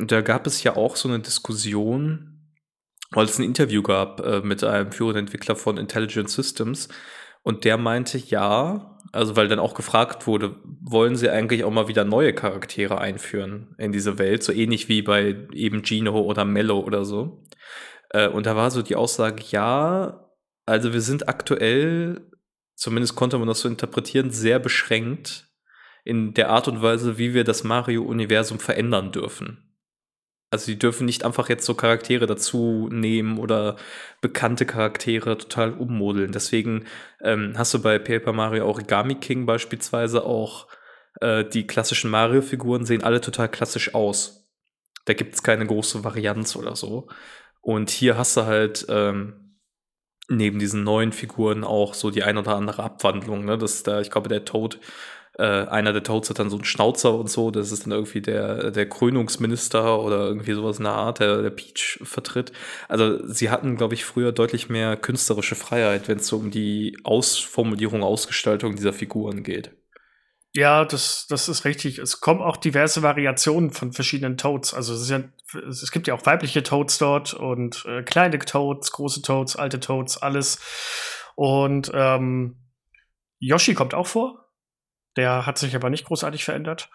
Da 0.00 0.20
gab 0.20 0.46
es 0.46 0.62
ja 0.62 0.76
auch 0.76 0.96
so 0.96 1.08
eine 1.08 1.20
Diskussion, 1.20 2.54
weil 3.10 3.26
es 3.26 3.38
ein 3.38 3.44
Interview 3.44 3.82
gab 3.82 4.20
äh, 4.20 4.40
mit 4.40 4.64
einem 4.64 4.92
führenden 4.92 5.26
Entwickler 5.26 5.56
von 5.56 5.76
Intelligent 5.76 6.30
Systems 6.30 6.88
und 7.42 7.64
der 7.64 7.78
meinte, 7.78 8.18
ja, 8.18 8.98
also 9.12 9.36
weil 9.36 9.48
dann 9.48 9.58
auch 9.58 9.74
gefragt 9.74 10.26
wurde, 10.26 10.56
wollen 10.82 11.16
sie 11.16 11.30
eigentlich 11.30 11.64
auch 11.64 11.70
mal 11.70 11.88
wieder 11.88 12.04
neue 12.04 12.34
Charaktere 12.34 12.98
einführen 12.98 13.74
in 13.78 13.92
diese 13.92 14.18
Welt, 14.18 14.42
so 14.42 14.52
ähnlich 14.52 14.88
wie 14.88 15.02
bei 15.02 15.46
eben 15.52 15.82
Gino 15.82 16.20
oder 16.20 16.44
Mello 16.44 16.80
oder 16.80 17.04
so. 17.04 17.44
Äh, 18.10 18.28
und 18.28 18.46
da 18.46 18.56
war 18.56 18.70
so 18.70 18.82
die 18.82 18.96
Aussage, 18.96 19.42
ja, 19.50 20.28
also 20.66 20.92
wir 20.92 21.00
sind 21.00 21.28
aktuell, 21.28 22.30
zumindest 22.78 23.16
konnte 23.16 23.38
man 23.38 23.48
das 23.48 23.60
so 23.60 23.68
interpretieren, 23.68 24.30
sehr 24.30 24.58
beschränkt 24.58 25.48
in 26.04 26.32
der 26.32 26.48
Art 26.48 26.68
und 26.68 26.80
Weise, 26.80 27.18
wie 27.18 27.34
wir 27.34 27.44
das 27.44 27.64
Mario-Universum 27.64 28.60
verändern 28.60 29.12
dürfen. 29.12 29.64
Also 30.50 30.66
die 30.66 30.78
dürfen 30.78 31.04
nicht 31.04 31.24
einfach 31.24 31.50
jetzt 31.50 31.66
so 31.66 31.74
Charaktere 31.74 32.26
dazu 32.26 32.88
nehmen 32.90 33.38
oder 33.38 33.76
bekannte 34.22 34.64
Charaktere 34.64 35.36
total 35.36 35.72
ummodeln. 35.74 36.32
Deswegen 36.32 36.86
ähm, 37.22 37.52
hast 37.58 37.74
du 37.74 37.82
bei 37.82 37.98
Paper 37.98 38.32
Mario 38.32 38.66
Origami 38.66 39.16
King 39.16 39.44
beispielsweise 39.44 40.24
auch 40.24 40.68
äh, 41.20 41.44
die 41.44 41.66
klassischen 41.66 42.10
Mario-Figuren 42.10 42.86
sehen 42.86 43.02
alle 43.02 43.20
total 43.20 43.50
klassisch 43.50 43.94
aus. 43.94 44.48
Da 45.04 45.14
gibt 45.14 45.34
es 45.34 45.42
keine 45.42 45.66
große 45.66 46.04
Varianz 46.04 46.56
oder 46.56 46.76
so. 46.76 47.08
Und 47.60 47.90
hier 47.90 48.16
hast 48.16 48.36
du 48.36 48.46
halt 48.46 48.86
ähm, 48.88 49.47
neben 50.28 50.58
diesen 50.58 50.84
neuen 50.84 51.12
Figuren 51.12 51.64
auch 51.64 51.94
so 51.94 52.10
die 52.10 52.22
ein 52.22 52.36
oder 52.38 52.56
andere 52.56 52.82
Abwandlung. 52.82 53.44
Ne? 53.44 53.58
Das 53.58 53.82
da, 53.82 54.00
ich 54.00 54.10
glaube, 54.10 54.28
der 54.28 54.44
Toad 54.44 54.78
äh, 55.38 55.66
einer 55.66 55.92
der 55.92 56.02
Toads 56.02 56.30
hat 56.30 56.38
dann 56.40 56.50
so 56.50 56.56
einen 56.56 56.64
Schnauzer 56.64 57.14
und 57.14 57.30
so, 57.30 57.50
das 57.50 57.70
ist 57.72 57.86
dann 57.86 57.92
irgendwie 57.92 58.20
der, 58.20 58.70
der 58.72 58.88
Krönungsminister 58.88 60.00
oder 60.00 60.26
irgendwie 60.26 60.52
sowas 60.52 60.78
in 60.78 60.84
der 60.84 60.94
Art, 60.94 61.20
der, 61.20 61.42
der 61.42 61.50
Peach 61.50 62.00
vertritt. 62.02 62.52
Also 62.88 63.24
sie 63.26 63.48
hatten, 63.50 63.76
glaube 63.76 63.94
ich, 63.94 64.04
früher 64.04 64.32
deutlich 64.32 64.68
mehr 64.68 64.96
künstlerische 64.96 65.54
Freiheit, 65.54 66.08
wenn 66.08 66.18
es 66.18 66.26
so 66.26 66.36
um 66.36 66.50
die 66.50 66.98
Ausformulierung, 67.04 68.02
Ausgestaltung 68.02 68.74
dieser 68.74 68.92
Figuren 68.92 69.44
geht. 69.44 69.70
Ja, 70.54 70.84
das, 70.84 71.26
das 71.28 71.48
ist 71.48 71.64
richtig. 71.64 71.98
Es 71.98 72.20
kommen 72.20 72.40
auch 72.40 72.56
diverse 72.56 73.02
Variationen 73.02 73.70
von 73.70 73.92
verschiedenen 73.92 74.38
Toads. 74.38 74.72
Also 74.74 74.94
es, 74.94 75.08
ja, 75.08 75.22
es 75.68 75.90
gibt 75.90 76.06
ja 76.06 76.14
auch 76.14 76.24
weibliche 76.26 76.62
Toads 76.62 76.98
dort 76.98 77.34
und 77.34 77.84
äh, 77.86 78.02
kleine 78.02 78.38
Toads, 78.38 78.90
große 78.92 79.22
Toads, 79.22 79.56
alte 79.56 79.78
Toads, 79.78 80.16
alles. 80.18 80.58
Und 81.36 81.90
ähm, 81.94 82.56
Yoshi 83.38 83.74
kommt 83.74 83.94
auch 83.94 84.06
vor. 84.06 84.48
Der 85.16 85.46
hat 85.46 85.58
sich 85.58 85.74
aber 85.76 85.90
nicht 85.90 86.06
großartig 86.06 86.44
verändert. 86.44 86.90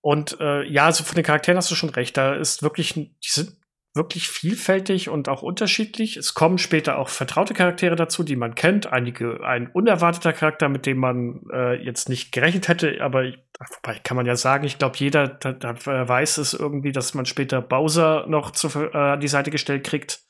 Und 0.00 0.38
äh, 0.40 0.64
ja, 0.64 0.86
also 0.86 1.04
von 1.04 1.14
den 1.14 1.24
Charakteren 1.24 1.58
hast 1.58 1.70
du 1.70 1.74
schon 1.74 1.90
recht. 1.90 2.16
Da 2.16 2.34
ist 2.34 2.62
wirklich, 2.62 2.94
die 2.94 3.10
sind 3.22 3.56
wirklich 3.92 4.28
vielfältig 4.28 5.08
und 5.08 5.28
auch 5.28 5.42
unterschiedlich. 5.42 6.16
Es 6.16 6.34
kommen 6.34 6.58
später 6.58 6.98
auch 6.98 7.08
vertraute 7.08 7.54
Charaktere 7.54 7.96
dazu, 7.96 8.22
die 8.22 8.36
man 8.36 8.54
kennt. 8.54 8.86
Einige, 8.86 9.44
ein 9.44 9.68
unerwarteter 9.68 10.32
Charakter, 10.32 10.68
mit 10.68 10.86
dem 10.86 10.98
man 10.98 11.42
äh, 11.52 11.74
jetzt 11.82 12.08
nicht 12.08 12.30
gerechnet 12.30 12.68
hätte, 12.68 13.00
aber 13.00 13.24
wobei 13.24 13.98
kann 13.98 14.16
man 14.16 14.26
ja 14.26 14.36
sagen, 14.36 14.64
ich 14.64 14.78
glaube, 14.78 14.96
jeder 14.98 15.26
da, 15.26 15.52
da 15.52 15.74
weiß 15.84 16.38
es 16.38 16.54
irgendwie, 16.54 16.92
dass 16.92 17.14
man 17.14 17.26
später 17.26 17.60
Bowser 17.60 18.26
noch 18.28 18.52
zu, 18.52 18.68
äh, 18.68 18.96
an 18.96 19.20
die 19.20 19.28
Seite 19.28 19.50
gestellt 19.50 19.84
kriegt. 19.84 20.20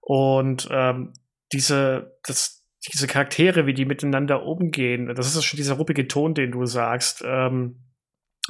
Und 0.00 0.68
ähm, 0.70 1.12
diese, 1.52 2.18
das, 2.26 2.66
diese 2.92 3.06
Charaktere, 3.06 3.66
wie 3.66 3.74
die 3.74 3.84
miteinander 3.84 4.44
umgehen, 4.44 5.14
das 5.14 5.34
ist 5.34 5.44
schon 5.44 5.58
dieser 5.58 5.74
ruppige 5.74 6.08
Ton, 6.08 6.34
den 6.34 6.52
du 6.52 6.64
sagst. 6.64 7.22
Ähm, 7.26 7.84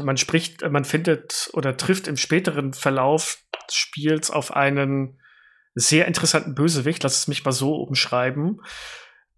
man 0.02 0.16
spricht, 0.16 0.68
man 0.68 0.84
findet 0.84 1.50
oder 1.52 1.76
trifft 1.76 2.08
im 2.08 2.16
späteren 2.16 2.72
Verlauf 2.72 3.38
des 3.68 3.76
Spiels 3.76 4.30
auf 4.30 4.54
einen 4.54 5.20
sehr 5.74 6.06
interessanten 6.06 6.54
Bösewicht, 6.54 7.02
lass 7.02 7.18
es 7.18 7.28
mich 7.28 7.44
mal 7.44 7.52
so 7.52 7.74
umschreiben, 7.74 8.60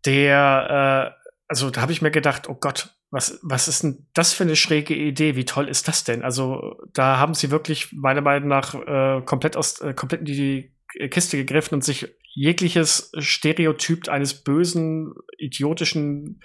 der, 0.05 1.15
äh, 1.17 1.29
also 1.49 1.71
da 1.71 1.81
habe 1.81 1.93
ich 1.93 2.03
mir 2.03 2.11
gedacht, 2.11 2.49
oh 2.49 2.55
Gott, 2.55 2.97
was, 3.11 3.39
was 3.43 3.69
ist 3.69 3.83
denn 3.83 4.07
das 4.15 4.33
für 4.33 4.45
eine 4.45 4.57
schräge 4.57 4.95
Idee? 4.95 5.37
Wie 5.37 5.45
toll 5.45 5.69
ist 5.69 5.89
das 5.89 6.05
denn? 6.05 6.23
Also 6.23 6.77
da 6.93 7.19
haben 7.19 7.35
sie 7.35 7.51
wirklich 7.51 7.93
meiner 7.93 8.21
Meinung 8.21 8.49
nach 8.49 8.75
äh, 8.75 9.23
komplett 9.25 9.57
aus, 9.57 9.81
äh, 9.81 9.95
komplett 9.95 10.21
in 10.21 10.27
die 10.27 10.75
Kiste 11.11 11.37
gegriffen 11.37 11.75
und 11.75 11.85
sich 11.85 12.09
jegliches 12.35 13.13
Stereotyp 13.19 14.09
eines 14.09 14.43
bösen, 14.43 15.15
idiotischen 15.39 16.43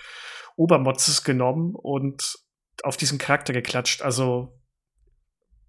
Obermotzes 0.55 1.23
genommen 1.23 1.75
und 1.75 2.37
auf 2.83 2.97
diesen 2.97 3.17
Charakter 3.17 3.53
geklatscht. 3.53 4.01
Also 4.01 4.59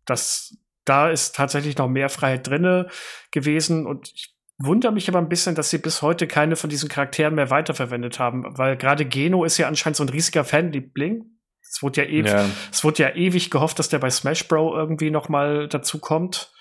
das, 0.04 0.56
da 0.84 1.10
ist 1.10 1.36
tatsächlich 1.36 1.76
noch 1.76 1.88
mehr 1.88 2.08
Freiheit 2.08 2.46
drinne 2.46 2.88
gewesen 3.30 3.86
und 3.86 4.10
ich 4.14 4.34
wundere 4.58 4.92
mich 4.92 5.08
aber 5.08 5.18
ein 5.18 5.28
bisschen, 5.28 5.54
dass 5.54 5.70
sie 5.70 5.78
bis 5.78 6.02
heute 6.02 6.26
keine 6.26 6.56
von 6.56 6.70
diesen 6.70 6.88
Charakteren 6.88 7.34
mehr 7.34 7.50
weiterverwendet 7.50 8.18
haben, 8.18 8.44
weil 8.58 8.76
gerade 8.76 9.04
Geno 9.04 9.44
ist 9.44 9.58
ja 9.58 9.68
anscheinend 9.68 9.96
so 9.96 10.04
ein 10.04 10.08
riesiger 10.08 10.44
Fanliebling. 10.44 11.24
Es 11.60 11.82
wurde 11.82 12.02
ja 12.02 12.08
ewig, 12.08 12.30
ja. 12.30 12.44
es 12.70 12.84
wurde 12.84 13.02
ja 13.02 13.14
ewig 13.14 13.50
gehofft, 13.50 13.78
dass 13.78 13.88
der 13.88 13.98
bei 13.98 14.10
Smash 14.10 14.46
Bro 14.46 14.76
irgendwie 14.76 15.10
noch 15.10 15.28
mal 15.28 15.68
dazu 15.68 15.98
kommt. 15.98 16.52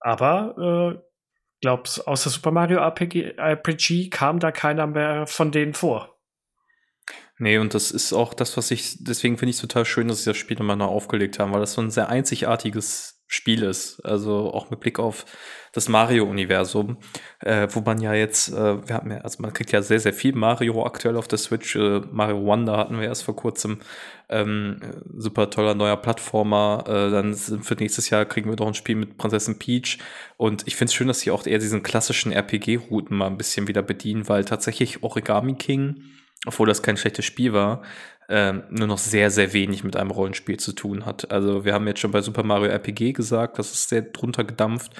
Aber 0.00 0.96
äh, 0.96 1.10
glaubst, 1.60 2.06
außer 2.06 2.30
Super 2.30 2.50
Mario 2.50 2.78
RPG, 2.80 3.34
RPG 3.36 4.08
kam 4.08 4.38
da 4.38 4.50
keiner 4.50 4.86
mehr 4.86 5.26
von 5.26 5.52
denen 5.52 5.74
vor. 5.74 6.19
Nee, 7.40 7.56
und 7.56 7.72
das 7.72 7.90
ist 7.90 8.12
auch 8.12 8.34
das, 8.34 8.58
was 8.58 8.70
ich, 8.70 9.02
deswegen 9.02 9.38
finde 9.38 9.50
ich 9.50 9.56
es 9.56 9.62
total 9.62 9.86
schön, 9.86 10.08
dass 10.08 10.24
sie 10.24 10.30
das 10.30 10.36
Spiel 10.36 10.58
nochmal 10.58 10.76
neu 10.76 10.84
aufgelegt 10.84 11.38
haben, 11.38 11.52
weil 11.52 11.60
das 11.60 11.72
so 11.72 11.80
ein 11.80 11.90
sehr 11.90 12.10
einzigartiges 12.10 13.22
Spiel 13.28 13.62
ist. 13.62 14.04
Also 14.04 14.52
auch 14.52 14.68
mit 14.68 14.80
Blick 14.80 14.98
auf 14.98 15.24
das 15.72 15.88
Mario-Universum, 15.88 16.98
äh, 17.38 17.66
wo 17.70 17.80
man 17.80 17.98
ja 18.02 18.12
jetzt, 18.12 18.50
äh, 18.52 18.86
wir 18.86 18.94
haben 18.94 19.10
ja, 19.10 19.18
also 19.22 19.40
man 19.40 19.54
kriegt 19.54 19.72
ja 19.72 19.80
sehr, 19.80 20.00
sehr 20.00 20.12
viel 20.12 20.34
Mario 20.34 20.84
aktuell 20.84 21.16
auf 21.16 21.28
der 21.28 21.38
Switch. 21.38 21.76
Äh, 21.76 22.02
Mario 22.10 22.44
Wonder 22.44 22.76
hatten 22.76 22.98
wir 23.00 23.06
erst 23.06 23.22
vor 23.22 23.36
kurzem. 23.36 23.78
Ähm, 24.28 24.80
super 25.16 25.48
toller 25.48 25.74
neuer 25.74 25.96
Plattformer. 25.96 26.84
Äh, 26.86 27.10
dann 27.10 27.34
für 27.34 27.74
nächstes 27.74 28.10
Jahr 28.10 28.26
kriegen 28.26 28.50
wir 28.50 28.56
doch 28.56 28.66
ein 28.66 28.74
Spiel 28.74 28.96
mit 28.96 29.16
Prinzessin 29.16 29.58
Peach. 29.58 29.98
Und 30.36 30.66
ich 30.66 30.76
finde 30.76 30.90
es 30.90 30.94
schön, 30.94 31.08
dass 31.08 31.20
sie 31.20 31.30
auch 31.30 31.46
eher 31.46 31.58
diesen 31.58 31.82
klassischen 31.82 32.32
RPG-Routen 32.32 33.16
mal 33.16 33.28
ein 33.28 33.38
bisschen 33.38 33.66
wieder 33.66 33.80
bedienen, 33.80 34.28
weil 34.28 34.44
tatsächlich 34.44 35.02
Origami 35.02 35.54
King 35.54 36.02
obwohl 36.46 36.66
das 36.66 36.82
kein 36.82 36.96
schlechtes 36.96 37.24
Spiel 37.24 37.52
war, 37.52 37.82
ähm, 38.28 38.62
nur 38.70 38.86
noch 38.86 38.98
sehr, 38.98 39.30
sehr 39.30 39.52
wenig 39.52 39.84
mit 39.84 39.96
einem 39.96 40.10
Rollenspiel 40.10 40.58
zu 40.58 40.72
tun 40.72 41.04
hat. 41.04 41.30
Also 41.30 41.64
wir 41.64 41.74
haben 41.74 41.86
jetzt 41.86 42.00
schon 42.00 42.12
bei 42.12 42.22
Super 42.22 42.44
Mario 42.44 42.70
RPG 42.70 43.12
gesagt, 43.12 43.58
das 43.58 43.72
ist 43.72 43.88
sehr 43.88 44.02
drunter 44.02 44.44
gedampft. 44.44 44.92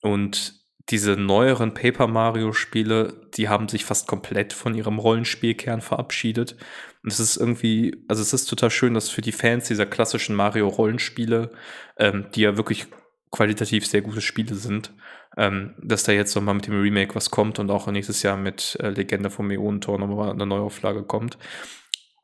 Und 0.00 0.54
diese 0.88 1.12
neueren 1.12 1.74
Paper 1.74 2.06
Mario 2.06 2.52
Spiele, 2.52 3.28
die 3.34 3.48
haben 3.48 3.68
sich 3.68 3.84
fast 3.84 4.08
komplett 4.08 4.52
von 4.52 4.74
ihrem 4.74 4.98
Rollenspielkern 4.98 5.80
verabschiedet. 5.80 6.56
Und 7.02 7.12
es 7.12 7.20
ist 7.20 7.36
irgendwie, 7.36 8.04
also 8.08 8.22
es 8.22 8.32
ist 8.32 8.46
total 8.46 8.70
schön, 8.70 8.94
dass 8.94 9.10
für 9.10 9.20
die 9.20 9.32
Fans 9.32 9.68
dieser 9.68 9.86
klassischen 9.86 10.34
Mario 10.36 10.68
Rollenspiele, 10.68 11.52
ähm, 11.96 12.26
die 12.34 12.42
ja 12.42 12.56
wirklich 12.56 12.86
qualitativ 13.30 13.86
sehr 13.86 14.02
gute 14.02 14.20
Spiele 14.20 14.54
sind, 14.54 14.92
ähm, 15.36 15.74
dass 15.82 16.02
da 16.02 16.12
jetzt 16.12 16.34
nochmal 16.34 16.54
mit 16.54 16.66
dem 16.66 16.80
Remake 16.80 17.14
was 17.14 17.30
kommt 17.30 17.58
und 17.58 17.70
auch 17.70 17.86
nächstes 17.86 18.22
Jahr 18.22 18.36
mit 18.36 18.76
äh, 18.80 18.90
Legende 18.90 19.30
vom 19.30 19.50
Ionentor 19.50 19.98
nochmal 19.98 20.30
eine 20.30 20.46
Neuauflage 20.46 21.04
kommt. 21.04 21.38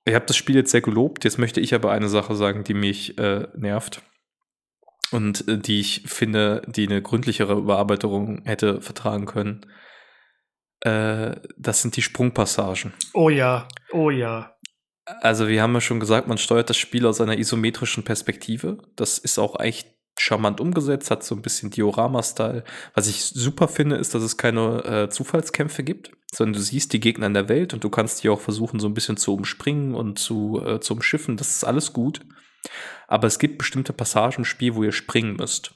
Ich 0.05 0.15
habe 0.15 0.27
das 0.27 0.37
Spiel 0.37 0.57
jetzt 0.57 0.71
sehr 0.71 0.81
gelobt, 0.81 1.25
jetzt 1.25 1.39
möchte 1.39 1.61
ich 1.61 1.75
aber 1.75 1.91
eine 1.91 2.09
Sache 2.09 2.37
sagen, 2.37 2.65
die 2.65 2.75
mich 2.75 3.19
äh, 3.19 3.49
nervt 3.57 4.03
und 5.11 5.47
äh, 5.49 5.59
die 5.59 5.81
ich 5.81 6.03
finde, 6.07 6.63
die 6.67 6.87
eine 6.87 7.03
gründlichere 7.03 7.55
Überarbeitung 7.55 8.43
hätte 8.45 8.81
vertragen 8.81 9.27
können. 9.27 9.67
Äh, 10.81 11.37
das 11.57 11.83
sind 11.83 11.97
die 11.97 12.03
Sprungpassagen. 12.03 12.93
Oh 13.15 13.31
ja, 13.31 13.67
oh 13.93 14.11
ja. 14.11 14.57
Also 15.21 15.47
wir 15.47 15.63
haben 15.63 15.75
ja 15.75 15.81
schon 15.81 16.01
gesagt, 16.01 16.27
man 16.27 16.39
steuert 16.39 16.69
das 16.69 16.77
Spiel 16.77 17.07
aus 17.07 17.21
einer 17.21 17.39
isometrischen 17.39 18.05
Perspektive. 18.05 18.79
Das 18.97 19.19
ist 19.19 19.39
auch 19.39 19.61
echt 19.61 19.96
charmant 20.19 20.61
umgesetzt, 20.61 21.11
hat 21.11 21.23
so 21.23 21.35
ein 21.35 21.43
bisschen 21.43 21.71
Diorama-Style. 21.71 22.65
Was 22.95 23.09
ich 23.09 23.25
super 23.25 23.69
finde, 23.69 23.97
ist, 23.97 24.15
dass 24.15 24.23
es 24.23 24.37
keine 24.37 24.85
äh, 24.85 25.09
Zufallskämpfe 25.09 25.83
gibt, 25.83 26.11
sondern 26.33 26.55
du 26.55 26.61
siehst 26.61 26.93
die 26.93 27.01
Gegner 27.01 27.27
in 27.27 27.35
der 27.35 27.49
Welt 27.49 27.75
und 27.75 27.85
du 27.85 27.91
kannst 27.91 28.23
die 28.23 28.29
auch 28.29 28.41
versuchen, 28.41 28.81
so 28.81 28.89
ein 28.89 28.95
bisschen 28.95 29.17
zu 29.17 29.35
umspringen 29.35 29.95
und 29.95 30.19
zu, 30.19 30.63
äh, 30.65 30.81
zu 30.81 30.95
umschiffen. 30.95 31.37
Das 31.37 31.51
ist 31.51 31.65
alles 31.65 31.93
gut. 31.93 32.21
Aber 33.07 33.27
es 33.27 33.39
gibt 33.39 33.59
bestimmte 33.59 33.93
Passagen 33.93 34.39
im 34.39 34.45
Spiel, 34.45 34.75
wo 34.75 34.83
ihr 34.83 34.93
springen 34.93 35.37
müsst. 35.37 35.75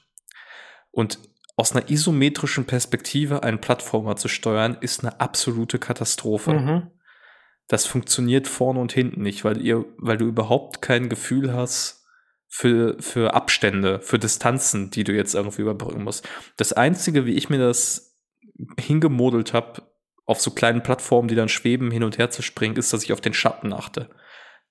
Und 0.90 1.18
aus 1.56 1.72
einer 1.72 1.90
isometrischen 1.90 2.64
Perspektive 2.64 3.42
einen 3.42 3.60
Plattformer 3.60 4.16
zu 4.16 4.28
steuern, 4.28 4.78
ist 4.80 5.04
eine 5.04 5.20
absolute 5.20 5.78
Katastrophe. 5.78 6.54
Mhm. 6.54 6.90
Das 7.68 7.86
funktioniert 7.86 8.48
vorne 8.48 8.80
und 8.80 8.92
hinten 8.92 9.22
nicht, 9.22 9.44
weil 9.44 9.60
ihr, 9.60 9.84
weil 9.98 10.16
du 10.16 10.26
überhaupt 10.26 10.82
kein 10.82 11.08
Gefühl 11.08 11.52
hast, 11.52 11.99
für, 12.52 12.96
für 13.00 13.32
Abstände, 13.32 14.00
für 14.00 14.18
Distanzen, 14.18 14.90
die 14.90 15.04
du 15.04 15.12
jetzt 15.12 15.34
irgendwie 15.34 15.62
überbrücken 15.62 16.02
musst. 16.02 16.28
Das 16.56 16.72
Einzige, 16.72 17.24
wie 17.24 17.34
ich 17.34 17.48
mir 17.48 17.58
das 17.58 18.18
hingemodelt 18.78 19.54
habe, 19.54 19.82
auf 20.26 20.40
so 20.40 20.50
kleinen 20.50 20.82
Plattformen, 20.82 21.28
die 21.28 21.36
dann 21.36 21.48
schweben, 21.48 21.90
hin 21.90 22.02
und 22.02 22.18
her 22.18 22.30
zu 22.30 22.42
springen, 22.42 22.76
ist, 22.76 22.92
dass 22.92 23.04
ich 23.04 23.12
auf 23.12 23.20
den 23.20 23.34
Schatten 23.34 23.72
achte. 23.72 24.10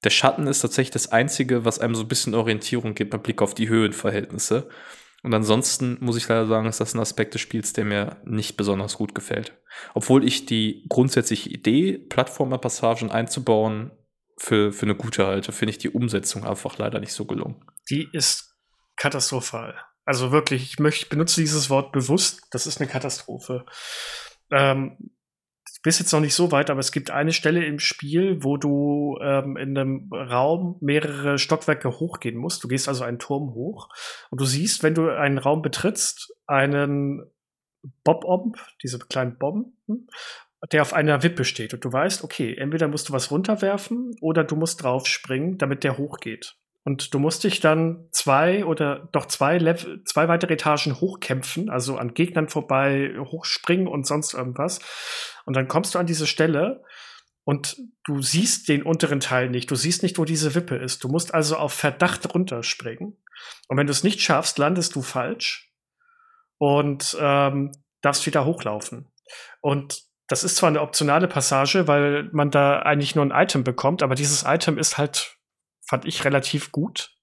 Der 0.04 0.10
Schatten 0.10 0.46
ist 0.48 0.60
tatsächlich 0.60 0.92
das 0.92 1.12
Einzige, 1.12 1.66
was 1.66 1.80
einem 1.80 1.96
so 1.96 2.04
ein 2.04 2.08
bisschen 2.08 2.36
Orientierung 2.36 2.96
gibt 2.96 3.14
mit 3.14 3.24
Blick 3.24 3.42
auf 3.42 3.56
die 3.56 3.70
Höhenverhältnisse. 3.70 4.70
Und 5.24 5.34
ansonsten 5.34 5.98
muss 6.02 6.18
ich 6.18 6.28
leider 6.28 6.48
sagen, 6.48 6.68
ist 6.68 6.80
das 6.80 6.94
ein 6.94 7.02
Aspekt 7.02 7.34
des 7.34 7.42
Spiels, 7.42 7.74
der 7.74 7.86
mir 7.86 8.18
nicht 8.24 8.56
besonders 8.56 8.98
gut 8.98 9.16
gefällt. 9.16 9.58
Obwohl 9.94 10.26
ich 10.26 10.46
die 10.46 10.86
grundsätzliche 10.88 11.50
Idee, 11.50 11.98
Plattformer-Passagen 11.98 13.12
einzubauen, 13.12 13.92
für, 14.40 14.72
für 14.72 14.86
eine 14.86 14.96
gute 14.96 15.28
halte, 15.28 15.52
finde 15.52 15.72
ich 15.72 15.78
die 15.78 15.90
Umsetzung 15.90 16.46
einfach 16.46 16.78
leider 16.78 17.00
nicht 17.00 17.14
so 17.14 17.26
gelungen. 17.26 17.64
Die 17.90 18.08
ist 18.12 18.56
katastrophal. 18.96 19.76
Also 20.06 20.32
wirklich, 20.32 20.64
ich 20.64 20.80
möchte, 20.80 21.08
benutze 21.08 21.42
dieses 21.42 21.70
Wort 21.70 21.92
bewusst, 21.92 22.42
das 22.52 22.66
ist 22.66 22.80
eine 22.80 22.90
Katastrophe. 22.90 23.66
Ähm, 24.52 25.12
bist 25.84 26.00
jetzt 26.00 26.12
noch 26.12 26.20
nicht 26.20 26.34
so 26.34 26.52
weit, 26.52 26.70
aber 26.70 26.80
es 26.80 26.92
gibt 26.92 27.12
eine 27.12 27.32
Stelle 27.32 27.66
im 27.66 27.80
Spiel, 27.80 28.44
wo 28.44 28.58
du 28.58 29.18
ähm, 29.22 29.56
in 29.56 29.78
einem 29.78 30.10
Raum 30.12 30.78
mehrere 30.82 31.38
Stockwerke 31.38 32.00
hochgehen 32.00 32.38
musst. 32.38 32.64
Du 32.64 32.68
gehst 32.68 32.88
also 32.88 33.04
einen 33.04 33.20
Turm 33.20 33.54
hoch 33.54 33.90
und 34.30 34.42
du 34.42 34.46
siehst, 34.46 34.84
wenn 34.84 34.96
du 34.96 35.10
einen 35.10 35.38
Raum 35.38 35.62
betrittst, 35.62 36.34
einen 36.48 37.32
Bob-Omb, 38.04 38.58
diese 38.84 39.00
kleinen 39.00 39.38
Bomben, 39.38 40.08
der 40.72 40.82
auf 40.82 40.94
einer 40.94 41.24
Wippe 41.24 41.46
steht 41.46 41.74
und 41.74 41.86
du 41.86 41.92
weißt, 41.92 42.24
okay, 42.24 42.56
entweder 42.56 42.88
musst 42.88 43.10
du 43.10 43.14
was 43.14 43.32
runterwerfen 43.32 44.16
oder 44.22 44.44
du 44.44 44.56
musst 44.56 44.84
draufspringen, 44.84 45.58
damit 45.58 45.84
der 45.84 45.98
hochgeht. 45.98 46.56
Und 46.84 47.14
du 47.14 47.20
musst 47.20 47.44
dich 47.44 47.60
dann 47.60 48.08
zwei 48.12 48.66
oder 48.66 49.10
doch 49.12 49.26
zwei, 49.26 49.58
Level, 49.58 50.04
zwei 50.06 50.28
weitere 50.28 50.54
Etagen 50.54 51.00
hochkämpfen, 51.00 51.70
also 51.70 51.98
an 51.98 52.14
Gegnern 52.14 52.50
vorbei, 52.50 53.14
hochspringen 53.20 53.88
und 53.88 54.08
sonst 54.08 54.34
irgendwas. 54.34 54.80
Und 55.46 55.56
dann 55.56 55.68
kommst 55.68 55.94
du 55.94 56.00
an 56.00 56.08
diese 56.08 56.26
Stelle 56.26 56.84
und 57.44 57.78
du 58.06 58.22
siehst 58.22 58.70
den 58.70 58.84
unteren 58.84 59.20
Teil 59.20 59.50
nicht. 59.50 59.70
Du 59.72 59.76
siehst 59.76 60.04
nicht, 60.04 60.18
wo 60.18 60.26
diese 60.26 60.56
Wippe 60.56 60.76
ist. 60.76 61.04
Du 61.04 61.10
musst 61.10 61.34
also 61.34 61.58
auf 61.58 61.74
Verdacht 61.74 62.34
runterspringen. 62.34 63.18
Und 63.68 63.78
wenn 63.78 63.88
du 63.88 63.92
es 63.92 64.04
nicht 64.04 64.22
schaffst, 64.22 64.58
landest 64.58 64.96
du 64.96 65.02
falsch 65.02 65.74
und 66.58 67.18
ähm, 67.20 67.72
darfst 68.02 68.26
wieder 68.26 68.46
hochlaufen. 68.46 69.12
Und 69.62 70.09
das 70.30 70.44
ist 70.44 70.56
zwar 70.56 70.70
eine 70.70 70.82
optionale 70.82 71.28
Passage, 71.28 71.88
weil 71.88 72.30
man 72.32 72.52
da 72.52 72.80
eigentlich 72.80 73.16
nur 73.16 73.26
ein 73.26 73.32
Item 73.32 73.64
bekommt, 73.64 74.02
aber 74.04 74.16
dieses 74.16 74.44
Item 74.48 74.78
ist 74.78 74.98
halt 74.98 75.36
fand 75.90 76.06
ich 76.06 76.24
relativ 76.24 76.72
gut. 76.72 77.16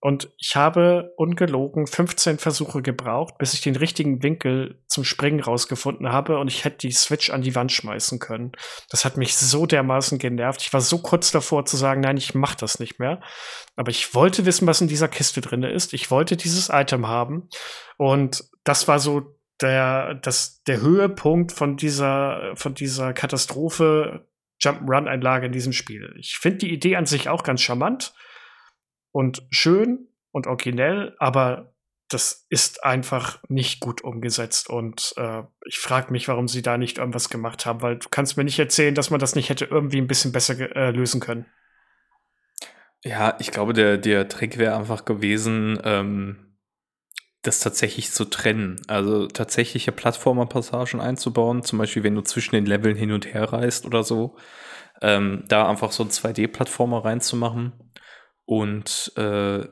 Und 0.00 0.30
ich 0.38 0.54
habe 0.54 1.12
ungelogen 1.16 1.88
15 1.88 2.38
Versuche 2.38 2.82
gebraucht, 2.82 3.36
bis 3.38 3.54
ich 3.54 3.62
den 3.62 3.74
richtigen 3.74 4.22
Winkel 4.22 4.80
zum 4.86 5.02
Springen 5.02 5.40
rausgefunden 5.40 6.12
habe 6.12 6.38
und 6.38 6.46
ich 6.46 6.64
hätte 6.64 6.86
die 6.86 6.92
Switch 6.92 7.30
an 7.30 7.42
die 7.42 7.56
Wand 7.56 7.72
schmeißen 7.72 8.20
können. 8.20 8.52
Das 8.90 9.04
hat 9.04 9.16
mich 9.16 9.36
so 9.36 9.66
dermaßen 9.66 10.18
genervt. 10.18 10.62
Ich 10.62 10.72
war 10.72 10.80
so 10.80 10.98
kurz 10.98 11.32
davor 11.32 11.64
zu 11.64 11.76
sagen, 11.76 12.00
nein, 12.00 12.16
ich 12.16 12.34
mach 12.34 12.54
das 12.54 12.78
nicht 12.78 13.00
mehr. 13.00 13.20
Aber 13.74 13.90
ich 13.90 14.14
wollte 14.14 14.46
wissen, 14.46 14.68
was 14.68 14.80
in 14.80 14.88
dieser 14.88 15.08
Kiste 15.08 15.40
drin 15.40 15.64
ist. 15.64 15.92
Ich 15.92 16.12
wollte 16.12 16.36
dieses 16.36 16.68
Item 16.68 17.08
haben. 17.08 17.48
Und 17.96 18.44
das 18.62 18.86
war 18.86 19.00
so 19.00 19.37
der, 19.60 20.14
das, 20.14 20.62
der 20.64 20.80
Höhepunkt 20.80 21.52
von 21.52 21.76
dieser, 21.76 22.52
von 22.54 22.74
dieser 22.74 23.12
Katastrophe 23.12 24.28
Jump'n'Run-Einlage 24.60 25.46
in 25.46 25.52
diesem 25.52 25.72
Spiel. 25.72 26.14
Ich 26.18 26.38
finde 26.38 26.58
die 26.58 26.72
Idee 26.72 26.96
an 26.96 27.06
sich 27.06 27.28
auch 27.28 27.42
ganz 27.42 27.60
charmant 27.60 28.14
und 29.12 29.46
schön 29.50 30.08
und 30.32 30.46
originell, 30.46 31.14
aber 31.18 31.74
das 32.08 32.46
ist 32.48 32.84
einfach 32.84 33.42
nicht 33.48 33.80
gut 33.80 34.02
umgesetzt 34.02 34.70
und 34.70 35.12
äh, 35.16 35.42
ich 35.66 35.78
frage 35.78 36.10
mich, 36.10 36.26
warum 36.26 36.48
sie 36.48 36.62
da 36.62 36.78
nicht 36.78 36.98
irgendwas 36.98 37.28
gemacht 37.28 37.66
haben, 37.66 37.82
weil 37.82 37.98
du 37.98 38.08
kannst 38.08 38.36
mir 38.36 38.44
nicht 38.44 38.58
erzählen, 38.58 38.94
dass 38.94 39.10
man 39.10 39.20
das 39.20 39.34
nicht 39.34 39.50
hätte 39.50 39.66
irgendwie 39.66 39.98
ein 39.98 40.06
bisschen 40.06 40.32
besser 40.32 40.74
äh, 40.74 40.90
lösen 40.90 41.20
können. 41.20 41.46
Ja, 43.04 43.36
ich 43.38 43.50
glaube, 43.50 43.74
der, 43.74 43.98
der 43.98 44.26
Trick 44.28 44.58
wäre 44.58 44.76
einfach 44.76 45.04
gewesen, 45.04 45.78
ähm, 45.84 46.47
das 47.42 47.60
tatsächlich 47.60 48.10
zu 48.12 48.24
trennen. 48.24 48.80
Also 48.88 49.26
tatsächliche 49.28 49.92
Plattformer-Passagen 49.92 51.00
einzubauen, 51.00 51.62
zum 51.62 51.78
Beispiel 51.78 52.02
wenn 52.02 52.14
du 52.14 52.22
zwischen 52.22 52.54
den 52.54 52.66
Leveln 52.66 52.96
hin 52.96 53.12
und 53.12 53.32
her 53.32 53.52
reist 53.52 53.86
oder 53.86 54.02
so, 54.02 54.36
ähm, 55.00 55.44
da 55.48 55.68
einfach 55.68 55.92
so 55.92 56.02
einen 56.02 56.10
2D-Plattformer 56.10 57.04
reinzumachen 57.04 57.72
und 58.44 59.12
äh, 59.16 59.64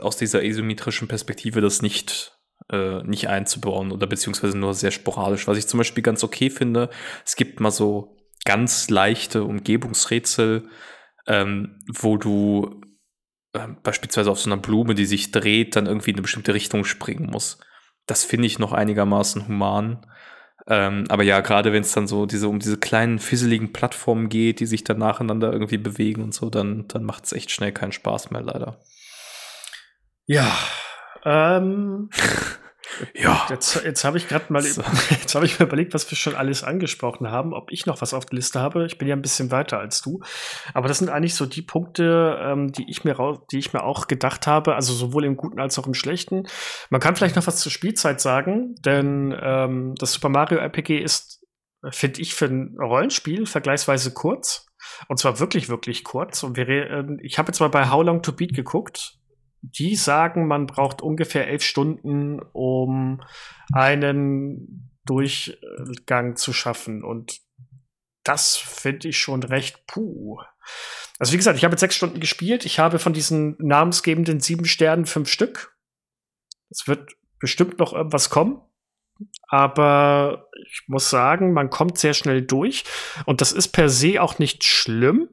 aus 0.00 0.16
dieser 0.16 0.42
isometrischen 0.42 1.08
Perspektive 1.08 1.60
das 1.60 1.82
nicht, 1.82 2.38
äh, 2.70 3.02
nicht 3.02 3.28
einzubauen 3.28 3.92
oder 3.92 4.06
beziehungsweise 4.06 4.56
nur 4.56 4.72
sehr 4.72 4.90
sporadisch. 4.90 5.46
Was 5.46 5.58
ich 5.58 5.66
zum 5.66 5.78
Beispiel 5.78 6.02
ganz 6.02 6.24
okay 6.24 6.48
finde, 6.48 6.88
es 7.26 7.36
gibt 7.36 7.60
mal 7.60 7.70
so 7.70 8.16
ganz 8.44 8.88
leichte 8.88 9.44
Umgebungsrätsel, 9.44 10.68
ähm, 11.26 11.80
wo 11.88 12.16
du 12.16 12.80
ähm, 13.54 13.76
beispielsweise 13.82 14.30
auf 14.30 14.40
so 14.40 14.50
einer 14.50 14.60
Blume, 14.60 14.94
die 14.94 15.06
sich 15.06 15.30
dreht, 15.30 15.76
dann 15.76 15.86
irgendwie 15.86 16.10
in 16.10 16.16
eine 16.16 16.22
bestimmte 16.22 16.54
Richtung 16.54 16.84
springen 16.84 17.30
muss. 17.30 17.58
Das 18.06 18.24
finde 18.24 18.46
ich 18.46 18.58
noch 18.58 18.72
einigermaßen 18.72 19.48
human. 19.48 20.06
Ähm, 20.66 21.04
aber 21.08 21.22
ja, 21.22 21.40
gerade 21.40 21.72
wenn 21.72 21.82
es 21.82 21.92
dann 21.92 22.06
so 22.06 22.26
diese, 22.26 22.48
um 22.48 22.58
diese 22.58 22.78
kleinen 22.78 23.18
fisseligen 23.18 23.72
Plattformen 23.72 24.28
geht, 24.28 24.60
die 24.60 24.66
sich 24.66 24.82
dann 24.84 24.98
nacheinander 24.98 25.52
irgendwie 25.52 25.78
bewegen 25.78 26.22
und 26.22 26.34
so, 26.34 26.50
dann, 26.50 26.88
dann 26.88 27.04
macht 27.04 27.24
es 27.26 27.32
echt 27.32 27.50
schnell 27.50 27.72
keinen 27.72 27.92
Spaß 27.92 28.30
mehr, 28.30 28.42
leider. 28.42 28.80
Ja. 30.26 30.50
Ähm, 31.24 32.10
Ja. 33.14 33.46
Jetzt, 33.50 33.82
jetzt 33.84 34.04
habe 34.04 34.18
ich 34.18 34.28
gerade 34.28 34.52
mal, 34.52 34.62
so. 34.62 34.82
jetzt 35.10 35.34
habe 35.34 35.46
ich 35.46 35.58
mir 35.58 35.66
überlegt, 35.66 35.94
was 35.94 36.10
wir 36.10 36.16
schon 36.16 36.34
alles 36.34 36.62
angesprochen 36.62 37.30
haben, 37.30 37.52
ob 37.52 37.70
ich 37.72 37.86
noch 37.86 38.00
was 38.00 38.14
auf 38.14 38.26
der 38.26 38.36
Liste 38.36 38.60
habe. 38.60 38.86
Ich 38.86 38.98
bin 38.98 39.08
ja 39.08 39.16
ein 39.16 39.22
bisschen 39.22 39.50
weiter 39.50 39.78
als 39.78 40.02
du. 40.02 40.20
Aber 40.72 40.88
das 40.88 40.98
sind 40.98 41.08
eigentlich 41.08 41.34
so 41.34 41.46
die 41.46 41.62
Punkte, 41.62 42.38
ähm, 42.40 42.72
die 42.72 42.88
ich 42.88 43.04
mir 43.04 43.14
die 43.50 43.58
ich 43.58 43.72
mir 43.72 43.82
auch 43.82 44.06
gedacht 44.06 44.46
habe, 44.46 44.74
also 44.74 44.92
sowohl 44.92 45.24
im 45.24 45.36
Guten 45.36 45.60
als 45.60 45.78
auch 45.78 45.86
im 45.86 45.94
Schlechten. 45.94 46.46
Man 46.90 47.00
kann 47.00 47.16
vielleicht 47.16 47.36
noch 47.36 47.46
was 47.46 47.56
zur 47.56 47.72
Spielzeit 47.72 48.20
sagen, 48.20 48.74
denn 48.84 49.36
ähm, 49.40 49.94
das 49.96 50.12
Super 50.12 50.28
Mario 50.28 50.58
RPG 50.58 50.98
ist, 50.98 51.40
finde 51.90 52.20
ich, 52.20 52.34
für 52.34 52.46
ein 52.46 52.76
Rollenspiel 52.78 53.46
vergleichsweise 53.46 54.12
kurz. 54.12 54.66
Und 55.08 55.18
zwar 55.18 55.40
wirklich, 55.40 55.68
wirklich 55.68 56.04
kurz. 56.04 56.42
Und 56.42 56.56
wir, 56.56 56.68
äh, 56.68 57.04
ich 57.22 57.38
habe 57.38 57.48
jetzt 57.48 57.60
mal 57.60 57.68
bei 57.68 57.90
How 57.90 58.04
Long 58.04 58.22
to 58.22 58.32
Beat 58.32 58.54
geguckt 58.54 59.18
die 59.70 59.96
sagen, 59.96 60.46
man 60.46 60.66
braucht 60.66 61.02
ungefähr 61.02 61.48
elf 61.48 61.62
Stunden, 61.62 62.40
um 62.52 63.22
einen 63.72 64.90
Durchgang 65.06 66.36
zu 66.36 66.52
schaffen. 66.52 67.02
Und 67.02 67.40
das 68.22 68.56
finde 68.56 69.08
ich 69.08 69.18
schon 69.18 69.42
recht 69.42 69.86
puh. 69.86 70.38
Also 71.18 71.32
wie 71.32 71.36
gesagt, 71.36 71.58
ich 71.58 71.64
habe 71.64 71.72
jetzt 71.72 71.80
sechs 71.80 71.96
Stunden 71.96 72.20
gespielt. 72.20 72.64
Ich 72.64 72.78
habe 72.78 72.98
von 72.98 73.12
diesen 73.12 73.56
namensgebenden 73.58 74.40
sieben 74.40 74.64
Sternen 74.64 75.06
fünf 75.06 75.28
Stück. 75.28 75.76
Es 76.70 76.88
wird 76.88 77.12
bestimmt 77.38 77.78
noch 77.78 77.92
irgendwas 77.92 78.30
kommen. 78.30 78.60
Aber 79.48 80.48
ich 80.66 80.82
muss 80.88 81.08
sagen, 81.10 81.52
man 81.52 81.70
kommt 81.70 81.98
sehr 81.98 82.14
schnell 82.14 82.42
durch. 82.42 82.84
Und 83.26 83.40
das 83.40 83.52
ist 83.52 83.68
per 83.68 83.88
se 83.88 84.20
auch 84.20 84.38
nicht 84.38 84.64
schlimm. 84.64 85.28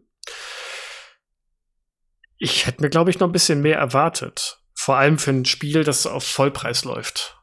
Ich 2.43 2.65
hätte 2.65 2.81
mir, 2.81 2.89
glaube 2.89 3.11
ich, 3.11 3.19
noch 3.19 3.27
ein 3.27 3.31
bisschen 3.31 3.61
mehr 3.61 3.77
erwartet. 3.77 4.57
Vor 4.73 4.97
allem 4.97 5.19
für 5.19 5.29
ein 5.29 5.45
Spiel, 5.45 5.83
das 5.83 6.07
auf 6.07 6.23
Vollpreis 6.23 6.83
läuft. 6.85 7.39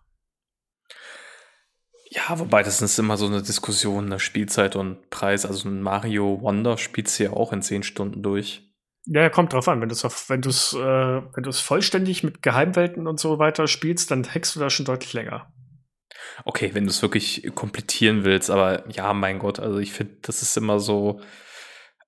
Ja, 2.11 2.37
wobei 2.41 2.65
das 2.65 2.83
ist 2.83 2.99
immer 2.99 3.17
so 3.17 3.27
eine 3.27 3.41
Diskussion, 3.41 4.07
eine 4.07 4.19
Spielzeit 4.19 4.75
und 4.75 5.09
Preis. 5.09 5.47
Also 5.47 5.69
ein 5.69 5.83
Mario 5.83 6.41
Wonder 6.41 6.79
spielt 6.79 7.17
ja 7.21 7.31
auch 7.31 7.53
in 7.53 7.63
zehn 7.63 7.85
Stunden 7.85 8.25
durch. 8.25 8.69
Ja, 9.05 9.31
kommt 9.31 9.53
drauf 9.53 9.69
an. 9.69 9.81
Wenn 9.81 9.89
du 9.89 9.95
es 9.95 10.29
wenn 10.29 10.43
du's, 10.43 10.73
äh, 10.73 10.79
wenn 10.79 11.43
du's 11.45 11.61
vollständig 11.61 12.25
mit 12.25 12.43
Geheimwelten 12.43 13.07
und 13.07 13.21
so 13.21 13.39
weiter 13.39 13.69
spielst, 13.69 14.11
dann 14.11 14.27
hackst 14.27 14.57
du 14.57 14.61
da 14.61 14.69
schon 14.69 14.85
deutlich 14.87 15.13
länger. 15.13 15.53
Okay, 16.45 16.75
wenn 16.75 16.85
du 16.85 16.91
es 16.91 17.03
wirklich 17.03 17.49
komplettieren 17.55 18.25
willst, 18.25 18.51
aber 18.51 18.91
ja, 18.91 19.15
mein 19.15 19.39
Gott, 19.39 19.61
also 19.61 19.79
ich 19.79 19.93
finde, 19.93 20.17
das 20.23 20.43
ist 20.43 20.57
immer 20.57 20.81
so, 20.81 21.21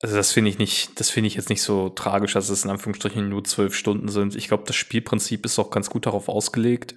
also 0.03 0.16
das 0.16 0.32
finde 0.32 0.51
ich 0.51 0.59
nicht, 0.59 0.98
das 0.98 1.11
finde 1.11 1.28
ich 1.28 1.34
jetzt 1.34 1.51
nicht 1.51 1.62
so 1.62 1.90
tragisch, 1.90 2.32
dass 2.32 2.48
es 2.48 2.64
in 2.64 2.70
Anführungsstrichen 2.70 3.28
nur 3.28 3.44
zwölf 3.44 3.74
Stunden 3.74 4.09
sind. 4.09 4.34
Ich 4.34 4.48
glaube, 4.48 4.64
das 4.66 4.76
Spielprinzip 4.76 5.44
ist 5.44 5.59
auch 5.59 5.70
ganz 5.70 5.90
gut 5.90 6.07
darauf 6.07 6.28
ausgelegt. 6.28 6.94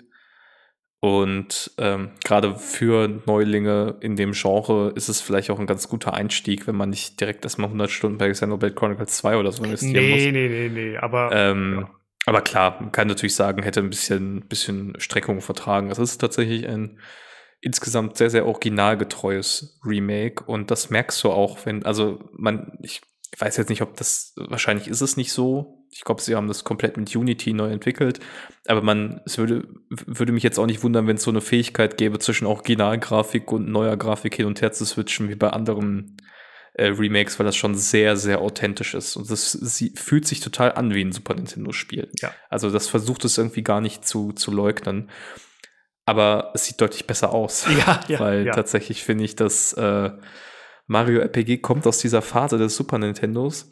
Und 1.02 1.72
ähm, 1.80 2.12
gerade 2.24 2.56
für 2.56 3.10
Neulinge 3.26 3.98
in 4.00 4.16
dem 4.16 4.32
Genre 4.32 4.94
ist 4.96 5.10
es 5.10 5.20
vielleicht 5.20 5.50
auch 5.50 5.60
ein 5.60 5.68
ganz 5.68 5.90
guter 5.90 6.14
Einstieg, 6.14 6.66
wenn 6.66 6.78
man 6.78 6.92
nicht 6.92 7.20
direkt 7.20 7.44
erstmal 7.44 7.68
100 7.68 7.92
Stunden 7.92 8.18
bei 8.18 8.32
Xenoblade 8.32 8.74
Chronicles 8.74 9.18
2 9.18 9.36
oder 9.36 9.52
so 9.52 9.66
investieren 9.66 10.06
nee, 10.06 10.12
muss. 10.12 10.22
Nee, 10.22 10.32
nee, 10.32 10.70
nee, 10.70 10.70
nee, 10.70 10.98
aber. 10.98 11.30
Ähm, 11.34 11.80
ja. 11.82 11.90
Aber 12.26 12.40
klar, 12.40 12.78
man 12.80 12.94
kann 12.94 13.10
natürlich 13.10 13.36
sagen, 13.36 13.64
hätte 13.64 13.82
ein 13.82 13.90
bisschen, 13.90 14.48
bisschen 14.48 14.98
Streckung 14.98 15.42
vertragen. 15.42 15.92
Es 15.92 16.00
ist 16.00 16.20
tatsächlich 16.20 16.70
ein 16.70 16.98
insgesamt 17.64 18.18
sehr, 18.18 18.30
sehr 18.30 18.46
originalgetreues 18.46 19.80
Remake 19.86 20.44
und 20.44 20.70
das 20.70 20.90
merkst 20.90 21.24
du 21.24 21.32
auch, 21.32 21.66
wenn, 21.66 21.86
also 21.86 22.20
man, 22.34 22.78
ich 22.82 23.02
weiß 23.40 23.58
jetzt 23.58 23.70
nicht, 23.70 23.82
ob 23.82 23.96
das, 23.96 24.34
wahrscheinlich 24.36 24.88
ist 24.88 25.02
es 25.02 25.18
nicht 25.18 25.32
so. 25.32 25.86
Ich 25.92 26.04
glaube, 26.04 26.22
sie 26.22 26.36
haben 26.36 26.48
das 26.48 26.64
komplett 26.64 26.98
mit 26.98 27.16
Unity 27.16 27.54
neu 27.54 27.72
entwickelt. 27.72 28.20
Aber 28.68 28.82
man, 28.82 29.22
es 29.26 29.38
würde, 29.38 29.68
würde 29.90 30.34
mich 30.34 30.44
jetzt 30.44 30.60
auch 30.60 30.66
nicht 30.66 30.84
wundern, 30.84 31.08
wenn 31.08 31.16
es 31.16 31.24
so 31.24 31.32
eine 31.32 31.42
Fähigkeit 31.42 31.98
gäbe, 31.98 32.20
zwischen 32.20 32.46
Originalgrafik 32.46 33.52
und 33.52 33.70
neuer 33.70 33.98
Grafik 33.98 34.36
hin 34.36 34.46
und 34.46 34.62
her 34.62 34.72
zu 34.72 34.86
switchen, 34.86 35.30
wie 35.30 35.36
bei 35.36 35.50
anderen 35.50 36.18
äh, 36.74 36.88
Remakes, 36.88 37.40
weil 37.40 37.46
das 37.46 37.56
schon 37.56 37.76
sehr, 37.76 38.18
sehr 38.18 38.42
authentisch 38.42 38.94
ist. 38.94 39.16
Und 39.16 39.32
das 39.32 39.52
sie, 39.52 39.94
fühlt 39.96 40.28
sich 40.28 40.40
total 40.40 40.74
an 40.74 40.94
wie 40.94 41.04
ein 41.04 41.12
Super 41.12 41.36
Nintendo-Spiel. 41.36 42.10
Ja. 42.20 42.34
Also 42.50 42.70
das 42.70 42.88
versucht 42.88 43.26
es 43.26 43.38
irgendwie 43.38 43.64
gar 43.64 43.82
nicht 43.82 44.06
zu, 44.06 44.34
zu 44.34 44.52
leugnen 44.52 45.10
aber 46.06 46.52
es 46.54 46.66
sieht 46.66 46.82
deutlich 46.82 47.08
besser 47.08 47.34
aus. 47.34 47.66
Ja, 47.78 48.00
ja. 48.08 48.20
Weil 48.20 48.46
ja. 48.46 48.54
tatsächlich 48.54 49.04
finde 49.04 49.24
ich, 49.24 49.36
dass 49.36 49.74
äh, 49.74 50.12
Mario 50.88 51.20
RPG 51.20 51.60
kommt 51.60 51.88
aus 51.88 52.00
dieser 52.00 52.22
Phase 52.22 52.58
des 52.58 52.76
Super 52.76 52.98
Nintendos, 52.98 53.70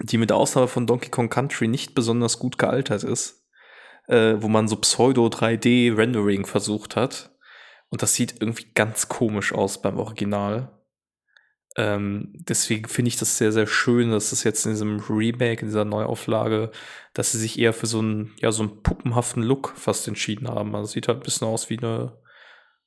die 0.00 0.18
mit 0.18 0.32
Ausnahme 0.32 0.68
von 0.68 0.86
Donkey 0.86 1.10
Kong 1.10 1.30
Country 1.30 1.68
nicht 1.68 1.94
besonders 1.94 2.38
gut 2.38 2.58
gealtert 2.58 3.04
ist, 3.04 3.46
äh, 4.08 4.34
wo 4.38 4.48
man 4.48 4.68
so 4.68 4.76
Pseudo-3D-Rendering 4.76 6.46
versucht 6.46 6.96
hat. 6.96 7.30
Und 7.88 8.02
das 8.02 8.14
sieht 8.14 8.40
irgendwie 8.40 8.66
ganz 8.74 9.08
komisch 9.08 9.52
aus 9.52 9.80
beim 9.80 9.98
Original. 9.98 10.75
Ähm, 11.76 12.32
deswegen 12.34 12.88
finde 12.88 13.10
ich 13.10 13.16
das 13.16 13.36
sehr, 13.36 13.52
sehr 13.52 13.66
schön, 13.66 14.10
dass 14.10 14.32
es 14.32 14.44
jetzt 14.44 14.64
in 14.64 14.72
diesem 14.72 14.98
Remake, 15.00 15.60
in 15.60 15.66
dieser 15.66 15.84
Neuauflage, 15.84 16.70
dass 17.12 17.32
sie 17.32 17.38
sich 17.38 17.58
eher 17.58 17.74
für 17.74 17.86
so 17.86 17.98
einen, 17.98 18.34
ja, 18.40 18.50
so 18.50 18.62
einen 18.62 18.82
puppenhaften 18.82 19.42
Look 19.42 19.74
fast 19.76 20.08
entschieden 20.08 20.48
haben. 20.48 20.74
Also 20.74 20.92
sieht 20.92 21.08
halt 21.08 21.18
ein 21.18 21.24
bisschen 21.24 21.46
aus 21.46 21.68
wie 21.68 21.78
eine, 21.78 22.16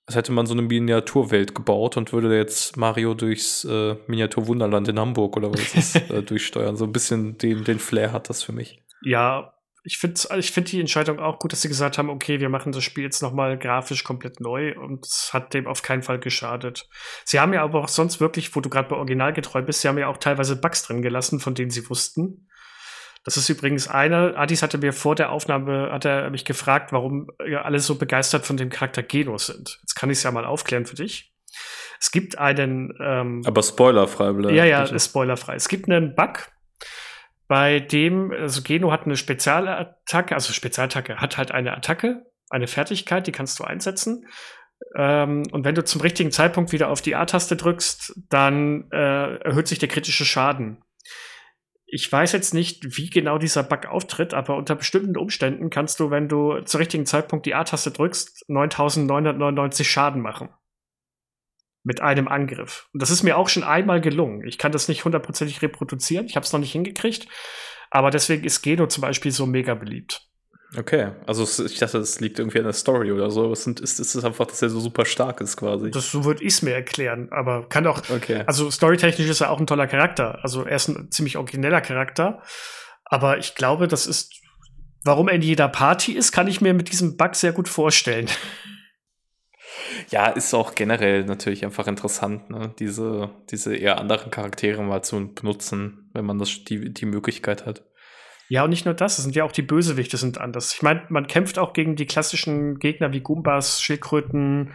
als 0.08 0.16
hätte 0.16 0.32
man 0.32 0.48
so 0.48 0.54
eine 0.54 0.64
Miniaturwelt 0.64 1.54
gebaut 1.54 1.98
und 1.98 2.14
würde 2.14 2.36
jetzt 2.36 2.78
Mario 2.78 3.14
durchs 3.14 3.64
äh, 3.64 3.96
Miniaturwunderland 4.08 4.88
in 4.88 5.00
Hamburg 5.00 5.38
oder 5.38 5.54
was 5.54 5.76
ist 5.76 5.96
das, 5.96 5.96
äh, 6.10 6.24
durchsteuern. 6.24 6.76
So 6.76 6.86
ein 6.86 6.92
bisschen 6.92 7.38
den, 7.38 7.64
den 7.64 7.78
Flair 7.78 8.12
hat 8.12 8.30
das 8.30 8.42
für 8.42 8.54
mich. 8.54 8.84
Ja, 9.04 9.54
ich 9.84 9.98
finde 9.98 10.20
ich 10.38 10.52
find 10.52 10.72
die 10.72 10.80
Entscheidung 10.80 11.20
auch 11.20 11.40
gut, 11.40 11.52
dass 11.52 11.62
sie 11.62 11.68
gesagt 11.68 11.98
haben, 11.98 12.10
okay, 12.10 12.40
wir 12.40 12.50
machen 12.50 12.72
das 12.72 12.84
Spiel 12.84 13.04
jetzt 13.04 13.22
nochmal 13.22 13.58
grafisch 13.58 14.04
komplett 14.04 14.40
neu 14.40 14.78
und 14.78 15.06
es 15.06 15.32
hat 15.34 15.54
dem 15.54 15.68
auf 15.68 15.82
keinen 15.82 16.04
Fall 16.04 16.20
geschadet. 16.20 16.90
Sie 17.26 17.40
haben 17.40 17.54
ja 17.54 17.64
aber 17.64 17.82
auch 17.82 17.88
sonst 17.88 18.20
wirklich, 18.20 18.56
wo 18.56 18.62
du 18.62 18.70
gerade 18.70 18.90
bei 18.90 18.96
Originalgetreu 18.96 19.62
bist, 19.62 19.82
sie 19.82 19.88
haben 19.88 19.98
ja 19.98 20.08
auch 20.08 20.18
teilweise 20.18 20.56
Bugs 20.56 20.84
drin 20.84 21.02
gelassen, 21.02 21.40
von 21.40 21.56
denen 21.56 21.72
sie 21.72 21.90
wussten. 21.90 22.48
Das 23.26 23.38
ist 23.38 23.50
übrigens 23.50 23.88
eine, 23.88 24.36
Adis 24.38 24.64
hatte 24.64 24.78
mir 24.78 24.94
vor 24.94 25.16
der 25.16 25.32
Aufnahme, 25.32 25.92
hat 25.92 26.06
er 26.06 26.30
mich 26.30 26.46
gefragt, 26.46 26.92
warum 26.92 27.28
alle 27.38 27.80
so 27.80 27.96
begeistert 27.96 28.46
von 28.46 28.58
dem 28.58 28.70
Charakter 28.70 29.04
Geno 29.04 29.38
sind. 29.38 29.78
Jetzt 29.82 29.96
kann 29.96 30.10
ich 30.10 30.20
es 30.20 30.24
ja 30.24 30.32
mal 30.32 30.46
aufklären 30.46 30.86
für 30.86 30.96
dich. 30.96 31.34
Es 32.00 32.12
gibt 32.12 32.38
einen. 32.38 32.94
Ähm, 33.02 33.42
Aber 33.46 33.62
spoilerfrei 33.62 34.32
bleiben. 34.32 34.56
Ja, 34.56 34.64
ja, 34.64 34.84
ist 34.84 35.06
spoilerfrei. 35.06 35.56
Es 35.56 35.68
gibt 35.68 35.90
einen 35.90 36.16
Bug, 36.16 36.50
bei 37.50 37.80
dem, 37.80 38.32
also 38.32 38.62
Geno 38.62 38.92
hat 38.92 39.06
eine 39.06 39.18
Spezialattacke, 39.18 40.36
also 40.36 40.54
Spezialattacke, 40.54 41.18
hat 41.18 41.38
halt 41.38 41.52
eine 41.52 41.76
Attacke, 41.76 42.28
eine 42.52 42.68
Fertigkeit, 42.68 43.26
die 43.26 43.32
kannst 43.32 43.60
du 43.60 43.64
einsetzen. 43.64 44.28
Ähm, 44.96 45.44
und 45.52 45.66
wenn 45.66 45.74
du 45.74 45.84
zum 45.84 46.02
richtigen 46.02 46.32
Zeitpunkt 46.32 46.72
wieder 46.72 46.90
auf 46.90 47.02
die 47.02 47.16
A-Taste 47.16 47.56
drückst, 47.56 48.22
dann 48.30 48.88
äh, 48.92 49.38
erhöht 49.38 49.68
sich 49.68 49.80
der 49.80 49.90
kritische 49.90 50.26
Schaden. 50.26 50.84
Ich 51.88 52.10
weiß 52.10 52.34
jetzt 52.34 52.54
nicht, 52.54 52.98
wie 52.98 53.10
genau 53.10 53.40
dieser 53.40 53.64
Bug 53.64 53.88
auftritt, 53.88 54.36
aber 54.36 54.56
unter 54.56 54.76
bestimmten 54.76 55.18
Umständen 55.18 55.72
kannst 55.72 56.00
du, 56.00 56.12
wenn 56.12 56.30
du 56.30 56.62
zum 56.62 56.78
richtigen 56.78 57.08
Zeitpunkt 57.08 57.48
die 57.48 57.56
A-Taste 57.56 57.90
drückst, 57.90 58.46
9999 58.48 59.90
Schaden 59.90 60.22
machen 60.22 60.50
mit 61.84 62.02
einem 62.02 62.28
Angriff. 62.28 62.88
Und 62.94 63.02
das 63.02 63.10
ist 63.10 63.24
mir 63.24 63.38
auch 63.38 63.50
schon 63.50 63.64
einmal 63.64 64.02
gelungen. 64.02 64.46
Ich 64.46 64.58
kann 64.58 64.72
das 64.72 64.88
nicht 64.88 65.06
hundertprozentig 65.06 65.62
reproduzieren. 65.62 66.26
Ich 66.26 66.36
habe 66.36 66.46
es 66.46 66.54
noch 66.54 66.60
nicht 66.60 66.72
hingekriegt. 66.72 67.28
Aber 67.90 68.12
deswegen 68.12 68.44
ist 68.44 68.62
Geno 68.62 68.88
zum 68.88 69.02
Beispiel 69.02 69.32
so 69.32 69.46
mega 69.46 69.74
beliebt. 69.74 70.30
Okay, 70.78 71.14
also 71.26 71.66
ich 71.66 71.80
dachte, 71.80 71.98
es 71.98 72.20
liegt 72.20 72.38
irgendwie 72.38 72.60
an 72.60 72.66
der 72.66 72.74
Story 72.74 73.12
oder 73.12 73.32
so. 73.32 73.52
Es 73.52 73.66
ist, 73.66 73.80
ist, 73.80 74.00
ist 74.00 74.24
einfach, 74.24 74.46
dass 74.46 74.62
er 74.62 74.70
so 74.70 74.80
super 74.80 75.04
stark 75.06 75.42
ist 75.42 75.58
quasi. 75.58 75.90
Das, 75.90 76.12
so 76.12 76.26
würde 76.26 76.44
ich 76.44 76.54
es 76.54 76.62
mir 76.62 76.76
erklären. 76.76 77.30
Aber 77.32 77.68
kann 77.68 77.88
auch, 77.88 78.08
okay. 78.12 78.44
also 78.46 78.70
storytechnisch 78.70 79.28
ist 79.28 79.42
er 79.42 79.50
auch 79.50 79.60
ein 79.60 79.66
toller 79.66 79.88
Charakter. 79.88 80.38
Also 80.44 80.64
er 80.64 80.76
ist 80.76 80.88
ein 80.90 81.10
ziemlich 81.10 81.38
origineller 81.38 81.82
Charakter. 81.82 82.44
Aber 83.04 83.40
ich 83.40 83.56
glaube, 83.56 83.88
das 83.88 84.06
ist, 84.06 84.32
warum 85.04 85.28
er 85.28 85.36
in 85.36 85.42
jeder 85.42 85.70
Party 85.70 86.12
ist, 86.12 86.32
kann 86.32 86.48
ich 86.48 86.62
mir 86.62 86.76
mit 86.76 86.92
diesem 86.92 87.18
Bug 87.18 87.34
sehr 87.34 87.52
gut 87.52 87.68
vorstellen. 87.68 88.28
Ja, 90.10 90.28
ist 90.28 90.54
auch 90.54 90.76
generell 90.76 91.26
natürlich 91.26 91.64
einfach 91.66 91.88
interessant, 91.88 92.50
ne? 92.50 92.74
diese, 92.80 93.30
diese 93.50 93.76
eher 93.76 94.00
anderen 94.00 94.32
Charaktere 94.32 94.82
mal 94.84 95.04
zu 95.04 95.34
benutzen, 95.34 96.10
wenn 96.14 96.26
man 96.26 96.40
das, 96.40 96.64
die, 96.64 96.94
die 96.94 97.06
Möglichkeit 97.06 97.66
hat. 97.66 97.84
Ja, 98.50 98.64
und 98.64 98.72
nicht 98.72 98.86
nur 98.86 98.96
das, 98.96 99.20
es 99.20 99.24
sind 99.24 99.36
ja 99.36 99.44
auch 99.44 99.52
die 99.52 99.62
Bösewichte 99.62 100.18
sind 100.18 100.40
anders. 100.40 100.74
Ich 100.74 100.82
meine, 100.82 101.04
man 101.10 101.28
kämpft 101.28 101.60
auch 101.60 101.74
gegen 101.74 101.96
die 101.96 102.08
klassischen 102.08 102.80
Gegner 102.80 103.14
wie 103.14 103.22
Goombas, 103.22 103.80
Schildkröten 103.80 104.74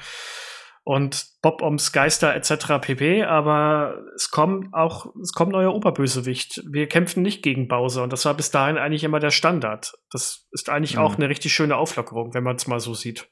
und 0.84 1.26
Bob-Oms 1.42 1.92
Geister 1.92 2.34
etc. 2.36 2.78
pp. 2.80 3.24
Aber 3.24 4.02
es 4.14 4.30
kommt 4.30 4.72
auch, 4.72 5.12
es 5.20 5.32
kommt 5.32 5.52
neuer 5.52 5.74
Oberbösewicht. 5.74 6.62
Wir 6.70 6.86
kämpfen 6.86 7.22
nicht 7.22 7.42
gegen 7.42 7.66
Bowser 7.66 8.04
und 8.04 8.12
das 8.12 8.24
war 8.26 8.34
bis 8.34 8.50
dahin 8.50 8.78
eigentlich 8.78 9.02
immer 9.02 9.18
der 9.18 9.30
Standard. 9.30 9.94
Das 10.10 10.46
ist 10.52 10.68
eigentlich 10.68 10.96
mhm. 10.96 11.02
auch 11.02 11.16
eine 11.16 11.28
richtig 11.28 11.52
schöne 11.52 11.76
Auflockerung, 11.76 12.32
wenn 12.34 12.44
man 12.44 12.56
es 12.56 12.68
mal 12.68 12.80
so 12.80 12.94
sieht. 12.94 13.28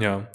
Ja. 0.00 0.28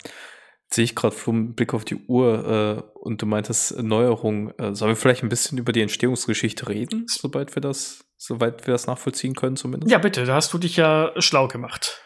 sehe 0.70 0.84
ich 0.84 0.96
gerade 0.96 1.16
vom 1.16 1.56
Blick 1.56 1.74
auf 1.74 1.86
die 1.86 1.96
Uhr 2.08 2.84
äh, 2.94 3.00
und 3.00 3.22
du 3.22 3.26
meintest 3.26 3.82
Neuerung. 3.82 4.52
Äh, 4.58 4.76
sollen 4.76 4.92
wir 4.92 4.96
vielleicht 4.96 5.24
ein 5.24 5.30
bisschen 5.30 5.58
über 5.58 5.72
die 5.72 5.82
Entstehungsgeschichte 5.82 6.70
reden, 6.70 7.06
sobald 7.08 7.56
wir 7.56 7.62
das, 7.62 8.06
soweit 8.18 8.68
wir 8.68 8.74
das 8.74 8.88
nachvollziehen 8.88 9.36
können 9.36 9.56
zumindest? 9.56 9.92
Ja, 9.92 9.98
bitte, 9.98 10.26
da 10.26 10.36
hast 10.36 10.54
du 10.54 10.58
dich 10.58 10.78
ja 10.78 11.12
schlau 11.18 11.48
gemacht. 11.48 12.02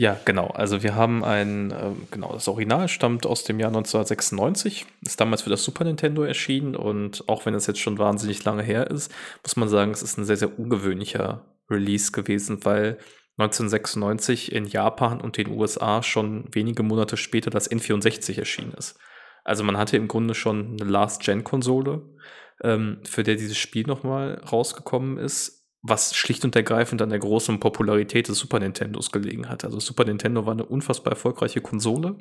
Ja, 0.00 0.18
genau. 0.24 0.46
Also 0.46 0.82
wir 0.82 0.94
haben 0.94 1.24
ein, 1.24 1.72
äh, 1.72 1.90
genau, 2.10 2.32
das 2.32 2.48
Original 2.48 2.88
stammt 2.88 3.26
aus 3.26 3.44
dem 3.44 3.60
Jahr 3.60 3.68
1996, 3.68 4.86
ist 5.02 5.20
damals 5.20 5.42
für 5.42 5.50
das 5.50 5.62
Super 5.62 5.84
Nintendo 5.84 6.22
erschienen 6.22 6.74
und 6.74 7.28
auch 7.28 7.44
wenn 7.44 7.52
es 7.52 7.66
jetzt 7.66 7.80
schon 7.80 7.98
wahnsinnig 7.98 8.42
lange 8.44 8.62
her 8.62 8.90
ist, 8.90 9.12
muss 9.42 9.56
man 9.56 9.68
sagen, 9.68 9.90
es 9.90 10.02
ist 10.02 10.16
ein 10.16 10.24
sehr, 10.24 10.38
sehr 10.38 10.58
ungewöhnlicher 10.58 11.44
Release 11.68 12.12
gewesen, 12.12 12.64
weil 12.64 12.98
1996 13.40 14.52
in 14.52 14.66
Japan 14.66 15.20
und 15.20 15.36
den 15.36 15.48
USA 15.48 16.02
schon 16.02 16.44
wenige 16.52 16.82
Monate 16.82 17.16
später 17.16 17.50
das 17.50 17.70
N64 17.70 18.38
erschienen 18.38 18.72
ist. 18.72 18.98
Also 19.44 19.64
man 19.64 19.76
hatte 19.76 19.96
im 19.96 20.08
Grunde 20.08 20.34
schon 20.34 20.76
eine 20.80 20.90
Last-Gen-Konsole, 20.90 22.02
ähm, 22.62 23.00
für 23.04 23.22
der 23.22 23.36
dieses 23.36 23.58
Spiel 23.58 23.86
nochmal 23.86 24.40
rausgekommen 24.50 25.18
ist, 25.18 25.66
was 25.82 26.14
schlicht 26.14 26.44
und 26.44 26.54
ergreifend 26.56 27.00
an 27.00 27.08
der 27.08 27.18
großen 27.18 27.58
Popularität 27.58 28.28
des 28.28 28.38
Super 28.38 28.60
Nintendos 28.60 29.12
gelegen 29.12 29.48
hat. 29.48 29.64
Also 29.64 29.80
Super 29.80 30.04
Nintendo 30.04 30.44
war 30.44 30.52
eine 30.52 30.66
unfassbar 30.66 31.12
erfolgreiche 31.12 31.62
Konsole 31.62 32.18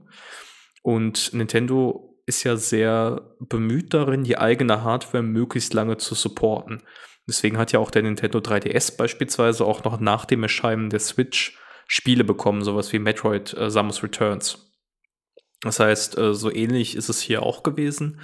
und 0.81 1.33
Nintendo 1.33 2.15
ist 2.25 2.43
ja 2.43 2.55
sehr 2.55 3.35
bemüht 3.39 3.93
darin, 3.93 4.23
die 4.23 4.37
eigene 4.37 4.83
Hardware 4.83 5.23
möglichst 5.23 5.73
lange 5.73 5.97
zu 5.97 6.15
supporten. 6.15 6.83
Deswegen 7.29 7.57
hat 7.57 7.71
ja 7.71 7.79
auch 7.79 7.91
der 7.91 8.01
Nintendo 8.01 8.39
3DS 8.39 8.97
beispielsweise 8.97 9.63
auch 9.63 9.83
noch 9.83 9.99
nach 9.99 10.25
dem 10.25 10.43
Erscheinen 10.43 10.89
der 10.89 10.99
Switch 10.99 11.57
Spiele 11.87 12.23
bekommen, 12.23 12.63
sowas 12.63 12.91
wie 12.91 12.99
Metroid 12.99 13.53
äh, 13.53 13.71
Samus 13.71 14.03
Returns. 14.03 14.73
Das 15.61 15.79
heißt, 15.79 16.17
äh, 16.17 16.33
so 16.33 16.51
ähnlich 16.51 16.95
ist 16.95 17.09
es 17.09 17.21
hier 17.21 17.43
auch 17.43 17.63
gewesen, 17.63 18.19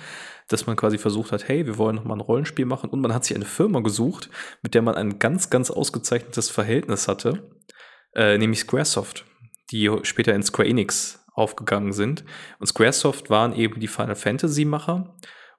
dass 0.47 0.67
man 0.67 0.75
quasi 0.75 0.97
versucht 0.97 1.31
hat, 1.31 1.47
hey, 1.47 1.65
wir 1.65 1.77
wollen 1.77 1.95
noch 1.95 2.03
mal 2.03 2.15
ein 2.15 2.21
Rollenspiel 2.21 2.65
machen 2.65 2.89
und 2.89 3.01
man 3.01 3.13
hat 3.13 3.25
sich 3.25 3.35
eine 3.35 3.45
Firma 3.45 3.79
gesucht, 3.79 4.29
mit 4.61 4.73
der 4.73 4.81
man 4.81 4.95
ein 4.95 5.19
ganz, 5.19 5.49
ganz 5.49 5.71
ausgezeichnetes 5.71 6.49
Verhältnis 6.49 7.07
hatte, 7.07 7.49
äh, 8.13 8.37
nämlich 8.37 8.61
Squaresoft, 8.61 9.25
die 9.71 9.91
später 10.03 10.33
in 10.33 10.43
Square 10.43 10.67
Enix 10.67 11.25
aufgegangen 11.33 11.91
sind. 11.93 12.23
Und 12.59 12.67
Squaresoft 12.67 13.29
waren 13.29 13.53
eben 13.53 13.79
die 13.79 13.87
Final 13.87 14.15
Fantasy 14.15 14.65
Macher 14.65 15.15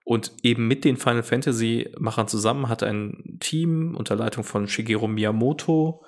und 0.07 0.31
eben 0.45 0.69
mit 0.69 0.85
den 0.85 0.97
Final 0.97 1.25
Fantasy-Machern 1.25 2.29
zusammen 2.29 2.69
hat 2.69 2.85
ein 2.85 3.39
Team 3.41 3.97
unter 3.97 4.15
Leitung 4.15 4.45
von 4.45 4.69
Shigeru 4.69 5.09
Miyamoto 5.09 6.05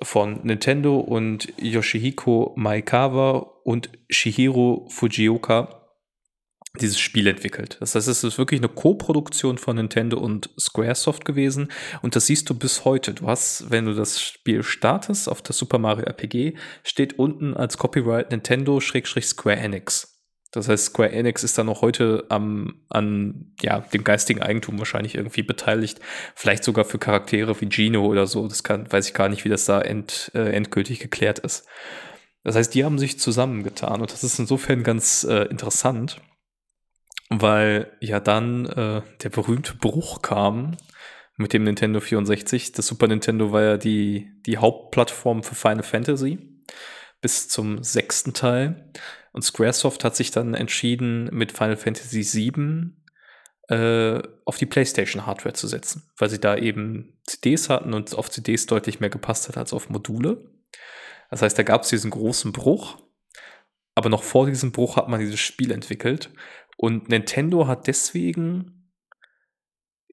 von 0.00 0.44
Nintendo 0.44 1.00
und 1.00 1.52
Yoshihiko 1.60 2.54
Maekawa 2.56 3.38
und 3.64 3.90
Shihiro 4.08 4.86
Fujioka 4.90 5.88
dieses 6.80 7.00
Spiel 7.00 7.26
entwickelt. 7.26 7.78
Das 7.80 7.96
heißt, 7.96 8.06
es 8.06 8.22
ist 8.22 8.38
wirklich 8.38 8.60
eine 8.60 8.68
Co-Produktion 8.68 9.58
von 9.58 9.74
Nintendo 9.74 10.20
und 10.20 10.50
Squaresoft 10.56 11.24
gewesen 11.24 11.72
und 12.00 12.14
das 12.14 12.26
siehst 12.26 12.48
du 12.48 12.54
bis 12.54 12.84
heute. 12.84 13.12
Du 13.12 13.26
hast, 13.26 13.72
wenn 13.72 13.86
du 13.86 13.94
das 13.94 14.22
Spiel 14.22 14.62
startest 14.62 15.28
auf 15.28 15.42
der 15.42 15.52
Super 15.52 15.78
Mario 15.78 16.04
RPG, 16.04 16.56
steht 16.84 17.18
unten 17.18 17.54
als 17.54 17.76
Copyright 17.76 18.30
Nintendo-Square 18.30 19.56
Enix. 19.56 20.11
Das 20.52 20.68
heißt, 20.68 20.86
Square 20.86 21.12
Enix 21.12 21.42
ist 21.44 21.56
da 21.56 21.64
noch 21.64 21.80
heute 21.80 22.26
am, 22.28 22.74
an 22.90 23.52
ja, 23.62 23.80
dem 23.80 24.04
geistigen 24.04 24.42
Eigentum 24.42 24.78
wahrscheinlich 24.78 25.14
irgendwie 25.14 25.42
beteiligt. 25.42 25.98
Vielleicht 26.34 26.62
sogar 26.62 26.84
für 26.84 26.98
Charaktere 26.98 27.58
wie 27.60 27.70
Gino 27.70 28.04
oder 28.04 28.26
so. 28.26 28.46
Das 28.46 28.62
kann, 28.62 28.90
weiß 28.92 29.08
ich 29.08 29.14
gar 29.14 29.30
nicht, 29.30 29.46
wie 29.46 29.48
das 29.48 29.64
da 29.64 29.80
end, 29.80 30.30
äh, 30.34 30.52
endgültig 30.52 31.00
geklärt 31.00 31.38
ist. 31.38 31.66
Das 32.44 32.54
heißt, 32.54 32.74
die 32.74 32.84
haben 32.84 32.98
sich 32.98 33.18
zusammengetan 33.18 34.00
und 34.00 34.12
das 34.12 34.24
ist 34.24 34.38
insofern 34.38 34.82
ganz 34.82 35.24
äh, 35.24 35.44
interessant, 35.44 36.20
weil 37.30 37.90
ja 38.00 38.20
dann 38.20 38.66
äh, 38.66 39.02
der 39.22 39.30
berühmte 39.30 39.74
Bruch 39.74 40.20
kam 40.20 40.76
mit 41.36 41.52
dem 41.52 41.64
Nintendo 41.64 42.00
64. 42.00 42.72
Das 42.72 42.86
Super 42.86 43.06
Nintendo 43.06 43.52
war 43.52 43.62
ja 43.62 43.76
die, 43.78 44.32
die 44.44 44.58
Hauptplattform 44.58 45.42
für 45.42 45.54
Final 45.54 45.82
Fantasy 45.82 46.38
bis 47.22 47.48
zum 47.48 47.82
sechsten 47.82 48.34
Teil. 48.34 48.90
Und 49.32 49.42
Squaresoft 49.42 50.04
hat 50.04 50.14
sich 50.14 50.30
dann 50.30 50.54
entschieden, 50.54 51.28
mit 51.32 51.52
Final 51.52 51.76
Fantasy 51.76 52.22
VII 52.22 52.90
äh, 53.68 54.22
auf 54.44 54.58
die 54.58 54.66
PlayStation-Hardware 54.66 55.54
zu 55.54 55.66
setzen, 55.66 56.02
weil 56.18 56.28
sie 56.28 56.40
da 56.40 56.56
eben 56.56 57.18
CDs 57.26 57.68
hatten 57.68 57.94
und 57.94 58.14
auf 58.14 58.30
CDs 58.30 58.66
deutlich 58.66 59.00
mehr 59.00 59.10
gepasst 59.10 59.48
hat 59.48 59.56
als 59.56 59.72
auf 59.72 59.88
Module. 59.88 60.44
Das 61.30 61.42
heißt, 61.42 61.58
da 61.58 61.62
gab 61.62 61.82
es 61.82 61.88
diesen 61.88 62.10
großen 62.10 62.52
Bruch, 62.52 62.98
aber 63.94 64.10
noch 64.10 64.22
vor 64.22 64.46
diesem 64.46 64.72
Bruch 64.72 64.96
hat 64.96 65.08
man 65.08 65.20
dieses 65.20 65.40
Spiel 65.40 65.70
entwickelt. 65.70 66.30
Und 66.76 67.08
Nintendo 67.08 67.66
hat 67.66 67.86
deswegen 67.86 68.81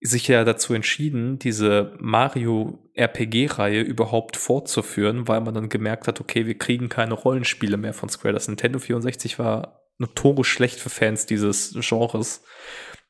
sich 0.01 0.27
ja 0.27 0.43
dazu 0.45 0.73
entschieden, 0.73 1.39
diese 1.39 1.97
Mario 1.99 2.79
RPG-Reihe 2.93 3.81
überhaupt 3.81 4.37
fortzuführen, 4.37 5.27
weil 5.27 5.41
man 5.41 5.53
dann 5.53 5.69
gemerkt 5.69 6.07
hat, 6.07 6.21
okay, 6.21 6.45
wir 6.45 6.57
kriegen 6.57 6.89
keine 6.89 7.13
Rollenspiele 7.13 7.77
mehr 7.77 7.93
von 7.93 8.09
Square. 8.09 8.33
Das 8.33 8.47
Nintendo 8.47 8.79
64 8.79 9.39
war 9.39 9.81
notorisch 9.97 10.49
schlecht 10.49 10.79
für 10.79 10.89
Fans 10.89 11.25
dieses 11.25 11.77
Genres. 11.79 12.43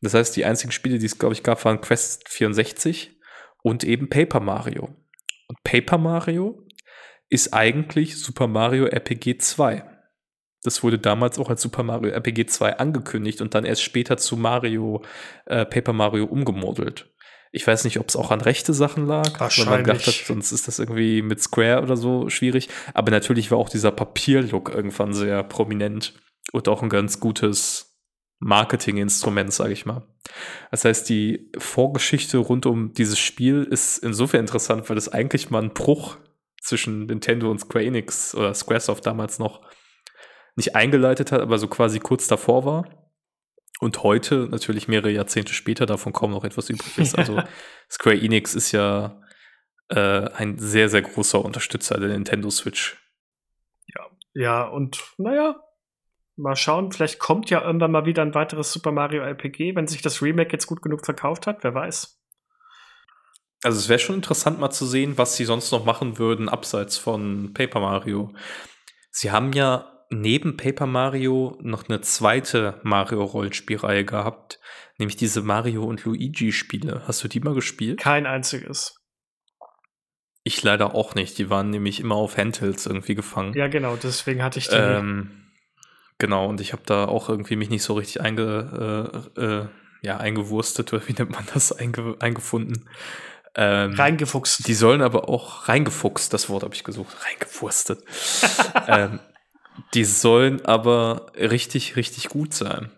Das 0.02 0.14
heißt, 0.14 0.36
die 0.36 0.46
einzigen 0.46 0.72
Spiele, 0.72 0.98
die 0.98 1.06
es, 1.06 1.20
glaube 1.20 1.34
ich, 1.34 1.44
gab, 1.44 1.64
waren 1.66 1.82
Quest 1.82 2.28
64 2.30 3.20
und 3.62 3.84
eben 3.84 4.10
Paper 4.10 4.40
Mario. 4.40 4.96
Und 5.48 5.64
Paper 5.64 5.98
Mario 5.98 6.66
ist 7.30 7.54
eigentlich 7.54 8.18
Super 8.18 8.48
Mario 8.48 8.86
RPG 8.86 9.38
2. 9.38 9.84
Das 10.64 10.84
wurde 10.84 10.99
damals 10.99 11.39
auch 11.39 11.49
als 11.49 11.62
Super 11.62 11.84
Mario 11.84 12.12
RPG 12.12 12.47
2 12.47 12.78
angekündigt 12.78 13.41
und 13.41 13.55
dann 13.55 13.66
erst 13.66 13.82
später 13.82 14.18
zu 14.18 14.36
Mario, 14.36 15.03
äh, 15.45 15.66
Paper 15.66 15.93
Mario 15.93 16.26
umgemodelt. 16.26 17.10
Ich 17.51 17.66
weiß 17.66 17.84
nicht, 17.86 17.99
ob 17.99 18.10
es 18.10 18.16
auch 18.16 18.30
an 18.30 18.41
rechte 18.41 18.74
Sachen 18.74 19.07
lag, 19.07 19.39
weil 19.39 19.66
man 19.66 19.84
gedacht 19.84 20.05
hat, 20.05 20.14
sonst 20.14 20.51
ist 20.51 20.68
das 20.68 20.78
irgendwie 20.78 21.22
mit 21.22 21.41
Square 21.41 21.82
oder 21.82 21.97
so 21.97 22.30
schwierig. 22.30 22.70
Aber 22.93 23.10
natürlich 23.10 23.49
war 23.49 23.57
auch 23.57 23.70
dieser 23.70 23.91
Papierlook 23.91 24.70
irgendwann 24.70 25.14
sehr 25.14 25.41
prominent 25.43 26.14
und 26.51 26.68
auch 26.68 26.84
ein 26.84 26.89
ganz 26.89 27.20
gutes 27.20 27.97
Marketinginstrument, 28.39 29.51
sage 29.51 29.74
ich 29.74 29.86
mal. 29.86 30.03
Das 30.72 30.86
heißt, 30.86 31.10
die 31.10 31.51
Vorgeschichte 31.57 32.38
rund 32.38 32.66
um 32.66 32.93
dieses 32.93 33.20
Spiel 33.20 33.64
ist 33.64 33.97
insofern 33.97 34.41
interessant, 34.41 34.89
weil 34.89 34.97
es 34.97 35.10
eigentlich 35.10 35.49
mal 35.49 35.64
ein 35.64 35.74
Bruch 35.74 36.18
zwischen 36.62 37.05
Nintendo 37.05 37.49
und 37.49 37.60
Square 37.60 37.86
Enix 37.86 38.36
oder 38.36 38.53
Squaresoft 38.53 39.05
damals 39.05 39.39
noch 39.39 39.62
nicht 40.56 40.76
eingeleitet 40.76 41.32
hat, 41.32 41.41
aber 41.41 41.58
so 41.58 41.68
quasi 41.68 42.00
kurz 42.00 42.28
davor 42.28 42.66
war. 42.66 43.10
Und 43.80 44.04
heute, 44.04 44.47
natürlich 44.50 44.88
mehrere 44.88 45.12
Jahrzehnte 45.12 45.54
später, 45.54 45.86
davon 45.86 46.12
kaum 46.12 46.32
noch 46.32 46.43
etwas 46.43 46.70
übrig 46.70 46.97
ist. 46.97 47.18
Also 47.18 47.41
Square 47.89 48.20
Enix 48.20 48.54
ist 48.54 48.72
ja 48.74 49.22
äh, 49.89 50.30
ein 50.34 50.58
sehr, 50.58 50.89
sehr 50.89 51.02
großer 51.02 51.43
Unterstützer 51.43 52.00
der 52.00 52.10
Nintendo 52.10 52.50
Switch. 52.50 52.97
Ja, 53.88 54.06
ja, 54.34 54.64
und 54.68 55.02
naja, 55.18 55.56
mal 56.36 56.56
schauen, 56.56 56.91
vielleicht 56.91 57.20
kommt 57.20 57.50
ja 57.50 57.62
irgendwann 57.62 57.91
mal 57.91 58.06
wieder 58.06 58.22
ein 58.22 58.34
weiteres 58.34 58.72
Super 58.72 58.91
Mario 58.91 59.24
RPG, 59.24 59.76
wenn 59.76 59.88
sich 59.88 60.02
das 60.02 60.22
Remake 60.22 60.52
jetzt 60.52 60.68
gut 60.68 60.82
genug 60.82 61.06
verkauft 61.06 61.47
hat, 61.47 61.64
wer 61.64 61.74
weiß. 61.74 62.18
Also 63.62 63.78
es 63.78 63.89
wäre 63.89 64.00
schon 64.00 64.16
interessant 64.16 64.60
mal 64.60 64.72
zu 64.72 64.86
sehen, 64.86 65.18
was 65.18 65.36
sie 65.36 65.43
sonst 65.43 65.72
noch 65.72 65.84
machen 65.84 66.18
würden, 66.18 66.47
abseits 66.47 66.97
von 66.97 67.54
Paper 67.54 67.82
Mario. 67.82 68.34
Sie 69.12 69.32
haben 69.32 69.52
ja 69.52 69.99
neben 70.10 70.57
Paper 70.57 70.88
Mario 70.88 71.57
noch 71.62 71.88
eine 71.88 72.01
zweite 72.01 72.80
Mario-Rollenspielreihe 72.84 74.05
gehabt, 74.05 74.60
nämlich 74.97 75.16
diese 75.16 75.41
Mario 75.41 75.84
und 75.84 76.03
Luigi-Spiele. 76.03 77.03
Hast 77.07 77.24
du 77.24 77.28
die 77.28 77.39
mal 77.39 77.53
gespielt? 77.53 77.99
Kein 77.99 78.26
einziges. 78.26 78.95
Ich 80.43 80.64
leider 80.64 80.95
auch 80.95 81.16
nicht. 81.16 81.38
Die 81.38 81.49
waren 81.49 81.70
nämlich 81.70 81.99
immer 81.99 82.16
auf 82.16 82.38
Handhelds 82.38 82.86
irgendwie 82.86 83.16
gefangen. 83.16 83.53
Ja, 83.53 83.68
genau, 83.68 83.97
deswegen 83.97 84.41
hatte 84.41 84.57
ich 84.57 84.68
die. 84.68 84.76
Ähm, 84.76 85.32
genau, 86.18 86.47
und 86.47 86.60
ich 86.60 86.74
habe 86.74 86.82
da 86.86 87.05
auch 87.05 87.30
irgendwie 87.30 87.55
mich 87.55 87.70
nicht 87.70 87.84
so 87.84 87.93
richtig 87.93 88.22
einge, 88.22 89.30
äh, 89.38 89.41
äh, 89.41 89.68
ja, 90.01 90.18
eingewurstet, 90.18 90.91
oder 90.93 91.07
wie 91.07 91.14
nennt 91.14 91.32
man 91.32 91.45
das, 91.53 91.72
einge, 91.72 92.16
eingefunden. 92.20 92.89
Ähm, 93.55 93.93
reingefuchst. 93.93 94.68
Die 94.68 94.74
sollen 94.74 95.01
aber 95.01 95.28
auch 95.28 95.68
reingefuchst, 95.68 96.34
das 96.34 96.49
Wort 96.49 96.64
habe 96.64 96.74
ich 96.74 96.84
gesucht, 96.84 97.16
reingewurstet. 97.26 98.03
ähm, 98.88 99.20
die 99.94 100.06
sollen 100.06 100.66
aber 100.66 101.32
richtig, 101.36 101.96
richtig 101.96 102.30
gut 102.30 102.54
sein. 102.54 102.92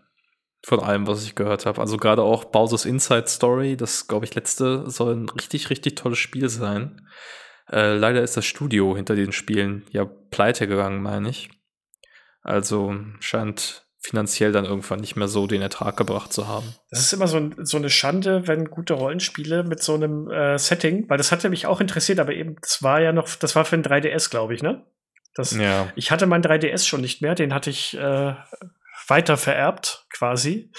Von 0.64 0.80
allem, 0.80 1.08
was 1.08 1.24
ich 1.24 1.36
gehört 1.36 1.66
habe. 1.66 1.82
Also 1.82 1.98
gerade 1.98 2.22
auch 2.22 2.46
Bowser's 2.46 2.86
Inside 2.86 3.28
Story, 3.28 3.76
das 3.76 4.08
glaube 4.08 4.26
ich 4.26 4.36
letzte, 4.36 4.90
soll 4.90 5.16
ein 5.16 5.30
richtig, 5.30 5.70
richtig 5.70 5.96
tolles 5.96 6.20
Spiel 6.20 6.50
sein. 6.50 7.08
Äh, 7.72 7.96
leider 7.96 8.22
ist 8.22 8.38
das 8.38 8.46
Studio 8.46 8.96
hinter 8.96 9.16
den 9.16 9.32
Spielen 9.32 9.86
ja 9.92 10.06
pleite 10.06 10.68
gegangen, 10.68 11.02
meine 11.02 11.30
ich. 11.30 11.50
Also 12.44 12.96
scheint 13.20 13.86
finanziell 14.02 14.52
dann 14.52 14.66
irgendwann 14.66 15.00
nicht 15.00 15.16
mehr 15.16 15.28
so 15.28 15.46
den 15.46 15.62
Ertrag 15.62 15.96
gebracht 15.96 16.34
zu 16.34 16.48
haben. 16.48 16.74
Das 16.90 17.02
ist 17.02 17.14
immer 17.14 17.28
so, 17.28 17.52
so 17.60 17.78
eine 17.78 17.90
Schande, 17.90 18.48
wenn 18.48 18.66
gute 18.66 18.94
Rollenspiele 18.94 19.64
mit 19.64 19.82
so 19.84 19.94
einem 19.94 20.30
äh, 20.30 20.58
Setting, 20.58 21.08
weil 21.08 21.18
das 21.18 21.32
hatte 21.32 21.50
mich 21.50 21.68
auch 21.68 21.80
interessiert, 21.80 22.20
aber 22.20 22.34
eben, 22.34 22.56
das 22.62 22.82
war 22.82 23.00
ja 23.00 23.12
noch, 23.12 23.30
das 23.36 23.56
war 23.56 23.64
für 23.64 23.76
ein 23.76 23.84
3DS, 23.84 24.32
glaube 24.32 24.56
ich, 24.56 24.64
ne? 24.64 24.86
Das, 25.36 25.52
ja. 25.52 25.92
Ich 25.96 26.12
hatte 26.12 26.26
mein 26.26 26.44
3DS 26.44 26.86
schon 26.88 27.02
nicht 27.02 27.22
mehr, 27.22 27.36
den 27.36 27.54
hatte 27.54 27.70
ich 27.70 27.98
äh, 27.98 28.36
weiter 29.08 29.38
vererbt, 29.38 30.06
quasi, 30.10 30.72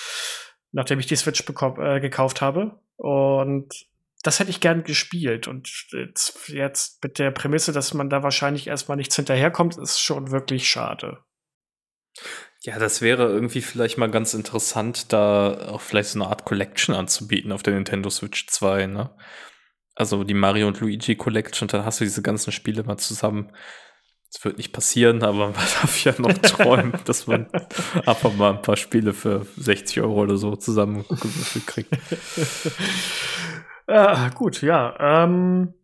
nachdem 0.73 0.99
ich 0.99 1.07
die 1.07 1.17
Switch 1.17 1.43
äh, 1.49 2.01
gekauft 2.01 2.41
habe. 2.41 2.81
Und 2.97 3.87
das 4.23 4.39
hätte 4.39 4.51
ich 4.51 4.61
gern 4.61 4.85
gespielt. 4.85 5.49
Und 5.49 5.69
jetzt, 5.93 6.49
jetzt 6.49 7.03
mit 7.03 7.19
der 7.19 7.31
Prämisse, 7.31 7.73
dass 7.73 7.95
man 7.95 8.11
da 8.11 8.23
wahrscheinlich 8.23 8.67
erstmal 8.67 8.97
nichts 8.97 9.17
hinterherkommt, 9.17 9.77
ist 9.79 10.01
schon 10.01 10.31
wirklich 10.31 10.69
schade. 10.69 11.19
Ja, 12.61 12.79
das 12.79 13.01
wäre 13.01 13.25
irgendwie 13.25 13.61
vielleicht 13.61 13.99
mal 13.99 14.11
ganz 14.11 14.35
interessant, 14.35 15.13
da 15.13 15.69
auch 15.69 15.81
vielleicht 15.81 16.11
so 16.11 16.21
eine 16.21 16.29
Art 16.29 16.45
Collection 16.45 16.95
anzubieten 16.95 17.51
auf 17.51 17.65
der 17.65 17.75
Nintendo 17.75 18.09
Switch 18.09 18.47
2, 18.47 18.87
ne? 18.87 19.11
Also 19.95 20.25
die 20.25 20.35
Mario 20.35 20.69
und 20.69 20.81
Luigi 20.81 21.17
Collection, 21.17 21.69
dann 21.69 21.85
hast 21.85 22.01
du 22.01 22.05
diese 22.05 22.23
ganzen 22.23 22.53
Spiele 22.53 22.85
mal 22.85 22.99
zusammen 22.99 23.53
es 24.35 24.43
wird 24.45 24.57
nicht 24.57 24.73
passieren, 24.73 25.23
aber 25.23 25.49
man 25.49 25.53
darf 25.55 26.05
ja 26.05 26.15
noch 26.19 26.33
träumen, 26.39 26.93
dass 27.05 27.27
man 27.27 27.49
einfach 28.07 28.33
mal 28.35 28.55
ein 28.55 28.63
paar 28.63 28.77
Spiele 28.77 29.13
für 29.13 29.47
60 29.57 30.01
Euro 30.01 30.23
oder 30.23 30.37
so 30.37 30.57
zusammengewürfelt 30.57 31.67
kriegt. 31.67 31.99
ah, 33.87 34.31
gut, 34.31 34.63
ja. 34.63 35.25
Ähm, 35.25 35.75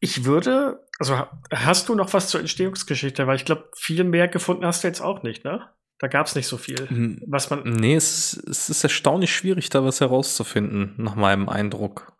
ich 0.00 0.24
würde, 0.24 0.84
also 0.98 1.26
hast 1.52 1.88
du 1.88 1.94
noch 1.94 2.12
was 2.14 2.28
zur 2.28 2.40
Entstehungsgeschichte? 2.40 3.26
Weil 3.26 3.36
ich 3.36 3.44
glaube, 3.44 3.70
viel 3.76 4.04
mehr 4.04 4.28
gefunden 4.28 4.64
hast 4.64 4.82
du 4.82 4.88
jetzt 4.88 5.00
auch 5.00 5.22
nicht, 5.22 5.44
ne? 5.44 5.68
Da 5.98 6.08
gab 6.08 6.26
es 6.26 6.34
nicht 6.34 6.46
so 6.46 6.58
viel. 6.58 7.18
Was 7.26 7.48
man 7.48 7.62
nee, 7.62 7.94
es 7.94 8.34
ist, 8.34 8.48
es 8.48 8.68
ist 8.68 8.84
erstaunlich 8.84 9.34
schwierig, 9.34 9.70
da 9.70 9.82
was 9.82 10.00
herauszufinden, 10.00 10.94
nach 10.98 11.14
meinem 11.14 11.48
Eindruck. 11.48 12.12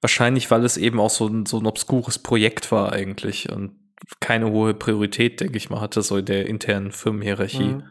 Wahrscheinlich, 0.00 0.50
weil 0.50 0.64
es 0.64 0.78
eben 0.78 0.98
auch 0.98 1.10
so 1.10 1.26
ein, 1.26 1.44
so 1.44 1.58
ein 1.58 1.66
obskures 1.66 2.18
Projekt 2.18 2.72
war 2.72 2.92
eigentlich. 2.92 3.50
Und 3.52 3.85
keine 4.20 4.50
hohe 4.50 4.74
Priorität, 4.74 5.40
denke 5.40 5.56
ich 5.56 5.70
mal, 5.70 5.80
hatte, 5.80 6.02
so 6.02 6.18
in 6.18 6.24
der 6.24 6.46
internen 6.46 6.92
Firmenhierarchie. 6.92 7.74
Mhm. 7.74 7.82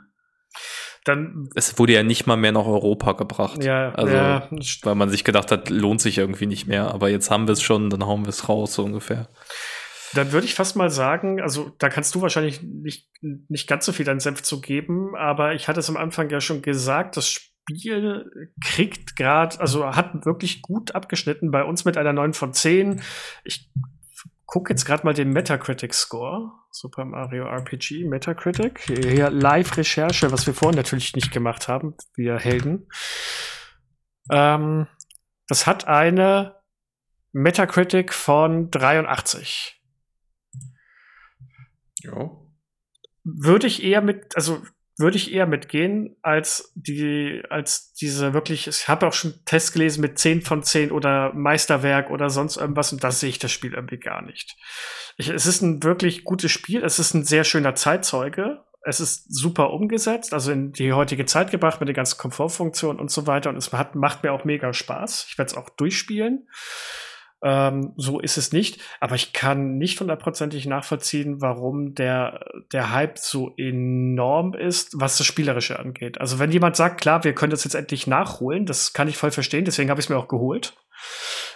Dann, 1.03 1.49
es 1.53 1.78
wurde 1.78 1.93
ja 1.93 2.01
nicht 2.01 2.26
mal 2.26 2.36
mehr 2.36 2.51
nach 2.51 2.66
Europa 2.66 3.12
gebracht. 3.12 3.64
Ja, 3.64 3.93
also, 3.93 4.16
ja. 4.16 4.49
weil 4.82 4.95
man 4.95 5.10
sich 5.10 5.24
gedacht 5.24 5.51
hat, 5.51 5.70
lohnt 5.70 6.01
sich 6.01 6.18
irgendwie 6.18 6.47
nicht 6.47 6.66
mehr. 6.66 6.91
Aber 6.91 7.10
jetzt 7.10 7.30
haben 7.30 7.47
wir 7.47 7.53
es 7.53 7.62
schon, 7.62 7.91
dann 7.91 8.06
hauen 8.06 8.24
wir 8.24 8.30
es 8.30 8.49
raus, 8.49 8.74
so 8.74 8.84
ungefähr. 8.84 9.30
Dann 10.16 10.32
würde 10.32 10.47
ich 10.47 10.56
fast 10.56 10.76
mal 10.76 10.89
sagen, 10.89 11.41
also 11.41 11.72
da 11.78 11.89
kannst 11.89 12.16
du 12.16 12.22
wahrscheinlich 12.22 12.64
nicht, 12.64 13.10
nicht 13.22 13.68
ganz 13.68 13.86
so 13.86 13.91
viel 13.91 14.06
deinen 14.06 14.20
Senf 14.20 14.41
zu 14.41 14.62
geben, 14.62 15.16
aber 15.16 15.53
ich 15.53 15.68
hatte 15.68 15.80
es 15.80 15.89
am 15.89 15.97
Anfang 15.97 16.30
ja 16.30 16.41
schon 16.41 16.62
gesagt, 16.62 17.18
das 17.18 17.30
Spiel 17.30 18.49
kriegt 18.64 19.16
gerade, 19.16 19.60
also 19.60 19.95
hat 19.95 20.26
wirklich 20.26 20.62
gut 20.62 20.95
abgeschnitten 20.95 21.51
bei 21.51 21.64
uns 21.64 21.86
mit 21.86 21.97
einer 21.97 22.14
9 22.14 22.34
von 22.34 22.53
10. 22.53 23.01
Ich 23.43 23.70
gucke 24.45 24.71
jetzt 24.71 24.85
gerade 24.85 25.05
mal 25.05 25.13
den 25.13 25.31
Metacritic-Score. 25.31 26.51
Super 26.71 27.05
Mario 27.05 27.45
RPG, 27.45 28.05
Metacritic. 28.05 28.79
Hier 28.81 29.29
Live-Recherche, 29.29 30.31
was 30.31 30.45
wir 30.45 30.53
vorhin 30.53 30.77
natürlich 30.77 31.15
nicht 31.15 31.31
gemacht 31.31 31.67
haben, 31.67 31.95
wir 32.15 32.37
Helden. 32.37 32.87
Ähm, 34.29 34.87
das 35.47 35.67
hat 35.67 35.87
eine 35.87 36.55
Metacritic 37.31 38.13
von 38.13 38.71
83. 38.71 39.81
Ja. 42.03 42.31
Würde 43.23 43.67
ich 43.67 43.83
eher 43.83 44.01
mit, 44.01 44.35
also 44.35 44.61
würde 44.97 45.17
ich 45.17 45.33
eher 45.33 45.45
mitgehen, 45.45 46.15
als 46.21 46.71
die, 46.75 47.43
als 47.49 47.93
diese 47.93 48.33
wirklich, 48.33 48.67
ich 48.67 48.87
habe 48.87 49.07
auch 49.07 49.13
schon 49.13 49.33
Tests 49.45 49.73
gelesen 49.73 50.01
mit 50.01 50.17
10 50.17 50.41
von 50.41 50.63
10 50.63 50.91
oder 50.91 51.33
Meisterwerk 51.33 52.09
oder 52.09 52.29
sonst 52.29 52.57
irgendwas 52.57 52.93
und 52.93 53.03
da 53.03 53.11
sehe 53.11 53.29
ich 53.29 53.39
das 53.39 53.51
Spiel 53.51 53.73
irgendwie 53.73 53.99
gar 53.99 54.21
nicht. 54.21 54.55
Ich, 55.17 55.29
es 55.29 55.45
ist 55.45 55.61
ein 55.61 55.83
wirklich 55.83 56.23
gutes 56.23 56.51
Spiel, 56.51 56.83
es 56.83 56.99
ist 56.99 57.13
ein 57.13 57.25
sehr 57.25 57.43
schöner 57.43 57.75
Zeitzeuge, 57.75 58.63
es 58.83 58.99
ist 58.99 59.33
super 59.33 59.71
umgesetzt, 59.71 60.33
also 60.33 60.51
in 60.51 60.71
die 60.71 60.93
heutige 60.93 61.25
Zeit 61.25 61.51
gebracht 61.51 61.79
mit 61.79 61.89
den 61.89 61.95
ganzen 61.95 62.17
Komfortfunktionen 62.17 62.99
und 63.01 63.11
so 63.11 63.27
weiter 63.27 63.49
und 63.49 63.57
es 63.57 63.73
hat, 63.73 63.95
macht 63.95 64.23
mir 64.23 64.31
auch 64.31 64.45
mega 64.45 64.71
Spaß. 64.71 65.25
Ich 65.29 65.37
werde 65.37 65.51
es 65.51 65.57
auch 65.57 65.69
durchspielen. 65.69 66.47
Ähm, 67.45 67.93
so 67.95 68.19
ist 68.19 68.37
es 68.37 68.51
nicht. 68.51 68.81
Aber 68.99 69.13
ich 69.13 69.31
kann 69.31 69.77
nicht 69.77 69.99
hundertprozentig 69.99 70.65
nachvollziehen, 70.65 71.41
warum 71.41 71.93
der, 71.93 72.43
der 72.73 72.91
Hype 72.91 73.19
so 73.19 73.53
enorm 73.55 74.55
ist, 74.55 74.99
was 74.99 75.19
das 75.19 75.27
Spielerische 75.27 75.77
angeht. 75.77 76.19
Also 76.19 76.39
wenn 76.39 76.51
jemand 76.51 76.75
sagt, 76.75 76.99
klar, 76.99 77.23
wir 77.23 77.35
können 77.35 77.51
das 77.51 77.63
jetzt 77.63 77.75
endlich 77.75 78.07
nachholen, 78.07 78.65
das 78.65 78.93
kann 78.93 79.07
ich 79.07 79.17
voll 79.17 79.29
verstehen, 79.29 79.63
deswegen 79.63 79.91
habe 79.91 79.99
ich 79.99 80.07
es 80.07 80.09
mir 80.09 80.17
auch 80.17 80.27
geholt. 80.27 80.75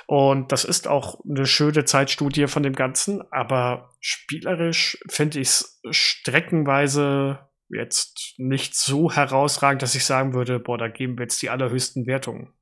Und 0.05 0.51
das 0.51 0.63
ist 0.63 0.87
auch 0.87 1.19
eine 1.27 1.47
schöne 1.47 1.85
Zeitstudie 1.85 2.45
von 2.45 2.61
dem 2.61 2.75
Ganzen, 2.75 3.23
aber 3.31 3.89
spielerisch 3.99 4.99
finde 5.09 5.39
ich 5.39 5.47
es 5.47 5.81
streckenweise 5.89 7.49
jetzt 7.67 8.35
nicht 8.37 8.75
so 8.75 9.11
herausragend, 9.11 9.81
dass 9.81 9.95
ich 9.95 10.05
sagen 10.05 10.33
würde, 10.33 10.59
boah, 10.59 10.77
da 10.77 10.87
geben 10.87 11.17
wir 11.17 11.23
jetzt 11.23 11.41
die 11.41 11.49
allerhöchsten 11.49 12.05
Wertungen. 12.05 12.53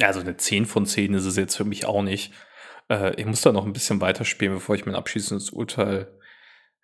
Also 0.00 0.20
eine 0.20 0.38
10 0.38 0.64
von 0.64 0.86
10 0.86 1.12
ist 1.12 1.26
es 1.26 1.36
jetzt 1.36 1.56
für 1.56 1.64
mich 1.64 1.84
auch 1.84 2.02
nicht. 2.02 2.32
Äh, 2.90 3.14
ich 3.14 3.24
muss 3.24 3.40
da 3.40 3.52
noch 3.52 3.64
ein 3.64 3.72
bisschen 3.72 4.00
weiterspielen, 4.00 4.54
bevor 4.54 4.74
ich 4.74 4.84
mein 4.84 4.94
abschließendes 4.94 5.50
Urteil 5.50 6.08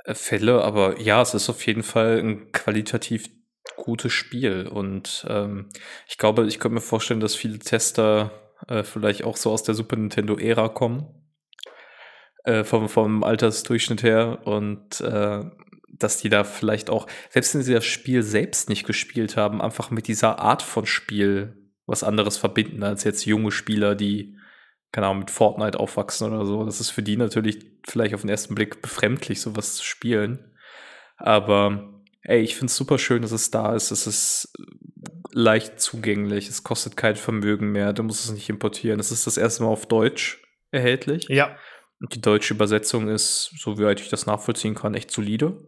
äh, 0.05 0.15
fälle. 0.15 0.63
Aber 0.63 0.99
ja, 1.01 1.21
es 1.21 1.35
ist 1.35 1.51
auf 1.51 1.67
jeden 1.67 1.83
Fall 1.83 2.19
ein 2.19 2.53
qualitativ 2.53 3.29
gutes 3.77 4.13
Spiel. 4.13 4.67
Und 4.67 5.27
ähm, 5.29 5.69
ich 6.09 6.17
glaube, 6.17 6.47
ich 6.47 6.61
könnte 6.61 6.77
mir 6.77 6.81
vorstellen, 6.81 7.21
dass 7.21 7.35
viele 7.35 7.59
Tester 7.59 8.31
äh, 8.69 8.85
vielleicht 8.85 9.25
auch 9.25 9.37
so 9.37 9.51
aus 9.51 9.65
der 9.65 9.75
Super 9.75 9.97
Nintendo-Ära 9.97 10.69
kommen. 10.69 11.07
Äh, 12.45 12.63
vom, 12.63 12.89
vom 12.89 13.25
Altersdurchschnitt 13.25 14.05
her. 14.05 14.47
Und 14.47 15.01
äh, 15.01 15.45
dass 15.89 16.19
die 16.19 16.29
da 16.29 16.45
vielleicht 16.45 16.91
auch, 16.91 17.09
selbst 17.31 17.55
wenn 17.55 17.63
sie 17.63 17.75
das 17.75 17.85
Spiel 17.85 18.23
selbst 18.23 18.69
nicht 18.69 18.87
gespielt 18.87 19.37
haben, 19.37 19.61
einfach 19.61 19.91
mit 19.91 20.07
dieser 20.07 20.39
Art 20.39 20.63
von 20.63 20.87
Spiel 20.87 21.73
was 21.87 22.03
anderes 22.05 22.37
verbinden 22.37 22.83
als 22.83 23.05
jetzt 23.05 23.25
junge 23.27 23.51
Spieler, 23.51 23.95
die 23.95 24.37
keine 24.97 25.09
Ahnung, 25.09 25.18
mit 25.18 25.30
Fortnite 25.30 25.78
aufwachsen 25.78 26.26
oder 26.26 26.47
so. 26.47 26.64
Das 26.64 26.80
ist 26.80 26.88
für 26.88 27.03
die 27.03 27.18
natürlich 27.18 27.59
vielleicht 27.86 28.14
auf 28.14 28.22
den 28.22 28.30
ersten 28.30 28.55
Blick 28.55 28.80
befremdlich, 28.80 29.42
sowas 29.42 29.74
zu 29.74 29.84
spielen. 29.84 30.57
Aber 31.18 32.01
ey, 32.22 32.40
ich 32.40 32.55
finde 32.55 32.70
es 32.70 32.76
super 32.76 32.99
schön, 32.99 33.20
dass 33.20 33.30
es 33.30 33.51
da 33.51 33.74
ist. 33.74 33.90
Es 33.90 34.07
ist 34.07 34.55
leicht 35.32 35.80
zugänglich. 35.80 36.49
Es 36.49 36.64
kostet 36.64 36.97
kein 36.97 37.14
Vermögen 37.14 37.72
mehr. 37.72 37.92
Du 37.92 38.05
musst 38.05 38.24
es 38.24 38.32
nicht 38.32 38.49
importieren. 38.49 38.99
Es 38.99 39.12
ist 39.12 39.26
das 39.26 39.36
erste 39.36 39.64
Mal 39.64 39.68
auf 39.68 39.84
Deutsch 39.84 40.42
erhältlich. 40.70 41.26
Ja. 41.28 41.59
Und 42.01 42.14
die 42.14 42.22
deutsche 42.22 42.55
Übersetzung 42.55 43.11
ist, 43.11 43.53
so 43.59 43.78
wie 43.78 43.92
ich 43.92 44.09
das 44.09 44.24
nachvollziehen 44.24 44.74
kann, 44.74 44.94
echt 44.94 45.11
solide. 45.11 45.62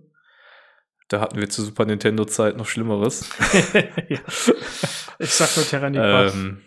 Da 1.09 1.21
hatten 1.21 1.39
wir 1.39 1.51
zu 1.51 1.63
Super 1.63 1.85
Nintendo-Zeit 1.85 2.57
noch 2.57 2.67
Schlimmeres. 2.67 3.29
ja. 4.09 4.21
Ich 5.19 5.31
sag 5.33 5.55
nur 5.55 5.67
Terranigma. 5.67 6.29
ähm, 6.29 6.63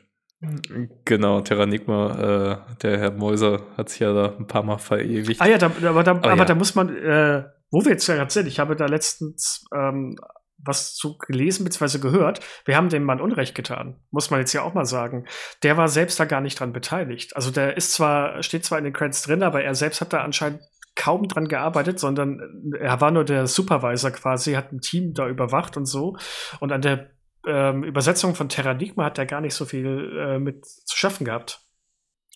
genau, 1.05 1.41
Terranigma, 1.41 2.63
äh, 2.71 2.75
der 2.81 2.99
Herr 2.99 3.11
Mäuser 3.11 3.61
hat 3.77 3.89
sich 3.89 3.99
ja 3.99 4.13
da 4.13 4.35
ein 4.37 4.47
paar 4.47 4.63
Mal 4.63 4.77
verewigt. 4.77 5.41
Ah 5.41 5.47
ja, 5.47 5.57
da, 5.57 5.67
aber, 5.67 6.03
da, 6.03 6.11
aber, 6.11 6.31
aber 6.31 6.37
ja. 6.37 6.45
da 6.45 6.55
muss 6.55 6.75
man, 6.75 6.95
äh, 6.95 7.43
wo 7.69 7.83
wir 7.83 7.91
jetzt 7.91 8.07
ja 8.07 8.15
gerade 8.15 8.31
sind, 8.31 8.47
ich 8.47 8.59
habe 8.59 8.75
da 8.75 8.85
letztens 8.85 9.65
ähm, 9.75 10.17
was 10.63 10.95
zu 10.95 11.17
gelesen 11.17 11.63
bzw. 11.63 11.99
gehört. 11.99 12.39
Wir 12.65 12.75
haben 12.75 12.89
dem 12.89 13.03
Mann 13.03 13.21
Unrecht 13.21 13.55
getan, 13.55 13.99
muss 14.11 14.29
man 14.29 14.39
jetzt 14.39 14.53
ja 14.53 14.61
auch 14.61 14.73
mal 14.73 14.85
sagen. 14.85 15.25
Der 15.63 15.77
war 15.77 15.87
selbst 15.87 16.19
da 16.19 16.25
gar 16.25 16.41
nicht 16.41 16.59
dran 16.59 16.73
beteiligt. 16.73 17.35
Also 17.35 17.51
der 17.51 17.77
ist 17.77 17.93
zwar, 17.93 18.43
steht 18.43 18.65
zwar 18.65 18.77
in 18.77 18.83
den 18.83 18.93
Credits 18.93 19.23
drin, 19.23 19.43
aber 19.43 19.63
er 19.63 19.75
selbst 19.75 20.01
hat 20.01 20.13
da 20.13 20.21
anscheinend 20.21 20.61
kaum 20.95 21.27
dran 21.27 21.47
gearbeitet, 21.47 21.99
sondern 21.99 22.73
er 22.79 22.99
war 22.99 23.11
nur 23.11 23.23
der 23.23 23.47
Supervisor 23.47 24.11
quasi, 24.11 24.53
hat 24.53 24.71
ein 24.71 24.81
Team 24.81 25.13
da 25.13 25.27
überwacht 25.27 25.77
und 25.77 25.85
so. 25.85 26.17
Und 26.59 26.71
an 26.71 26.81
der 26.81 27.11
ähm, 27.45 27.83
Übersetzung 27.83 28.35
von 28.35 28.49
Terranigma 28.49 29.05
hat 29.05 29.17
er 29.17 29.25
gar 29.25 29.41
nicht 29.41 29.55
so 29.55 29.65
viel 29.65 30.17
äh, 30.17 30.39
mit 30.39 30.65
zu 30.65 30.97
schaffen 30.97 31.25
gehabt. 31.25 31.59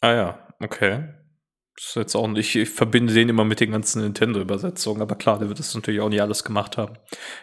Ah 0.02 0.14
ja, 0.14 0.48
okay. 0.60 1.10
Das 1.76 1.88
ist 1.88 1.96
jetzt 1.96 2.16
auch 2.16 2.28
nicht, 2.28 2.56
ich 2.56 2.70
verbinde 2.70 3.14
den 3.14 3.28
immer 3.28 3.44
mit 3.44 3.60
den 3.60 3.72
ganzen 3.72 4.02
Nintendo-Übersetzungen, 4.02 5.02
aber 5.02 5.16
klar, 5.16 5.40
der 5.40 5.50
wird 5.50 5.60
das 5.60 5.76
natürlich 5.76 6.00
auch 6.00 6.08
nicht 6.08 6.22
alles 6.22 6.46
gemacht 6.46 6.78
haben. 6.78 6.98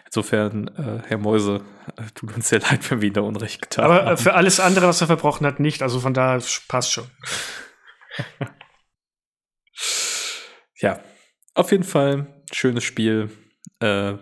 Insofern, 0.05 0.69
äh, 0.69 1.07
Herr 1.07 1.19
Mäuse, 1.19 1.61
äh, 1.97 2.09
tut 2.15 2.35
uns 2.35 2.49
sehr 2.49 2.59
leid, 2.61 2.89
wenn 2.89 3.01
wir 3.01 3.09
ihn 3.09 3.13
da 3.13 3.21
Unrecht 3.21 3.61
getan 3.61 3.85
Aber 3.85 4.05
haben. 4.05 4.13
äh, 4.13 4.17
für 4.17 4.33
alles 4.33 4.59
andere, 4.59 4.87
was 4.87 5.01
er 5.01 5.07
verbrochen 5.07 5.45
hat, 5.45 5.59
nicht. 5.59 5.83
Also 5.83 5.99
von 5.99 6.15
daher 6.15 6.41
passt 6.67 6.93
schon. 6.93 7.05
ja, 10.79 10.99
auf 11.53 11.71
jeden 11.71 11.83
Fall 11.83 12.43
schönes 12.51 12.83
Spiel. 12.83 13.29
Äh, 13.81 14.15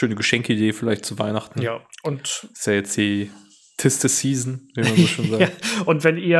schöne 0.00 0.14
Geschenkidee 0.14 0.72
vielleicht 0.72 1.04
zu 1.04 1.18
Weihnachten. 1.18 1.60
Ja, 1.60 1.80
und 2.02 2.48
Ist 2.52 2.66
ja 2.66 2.72
jetzt 2.72 2.96
die 2.96 3.30
Tiste 3.76 4.08
Season, 4.08 4.70
wie 4.74 4.80
man 4.80 4.96
so 4.96 5.06
schon 5.06 5.30
sagt. 5.30 5.40
ja, 5.42 5.48
und 5.84 6.04
wenn 6.04 6.16
ihr, 6.16 6.38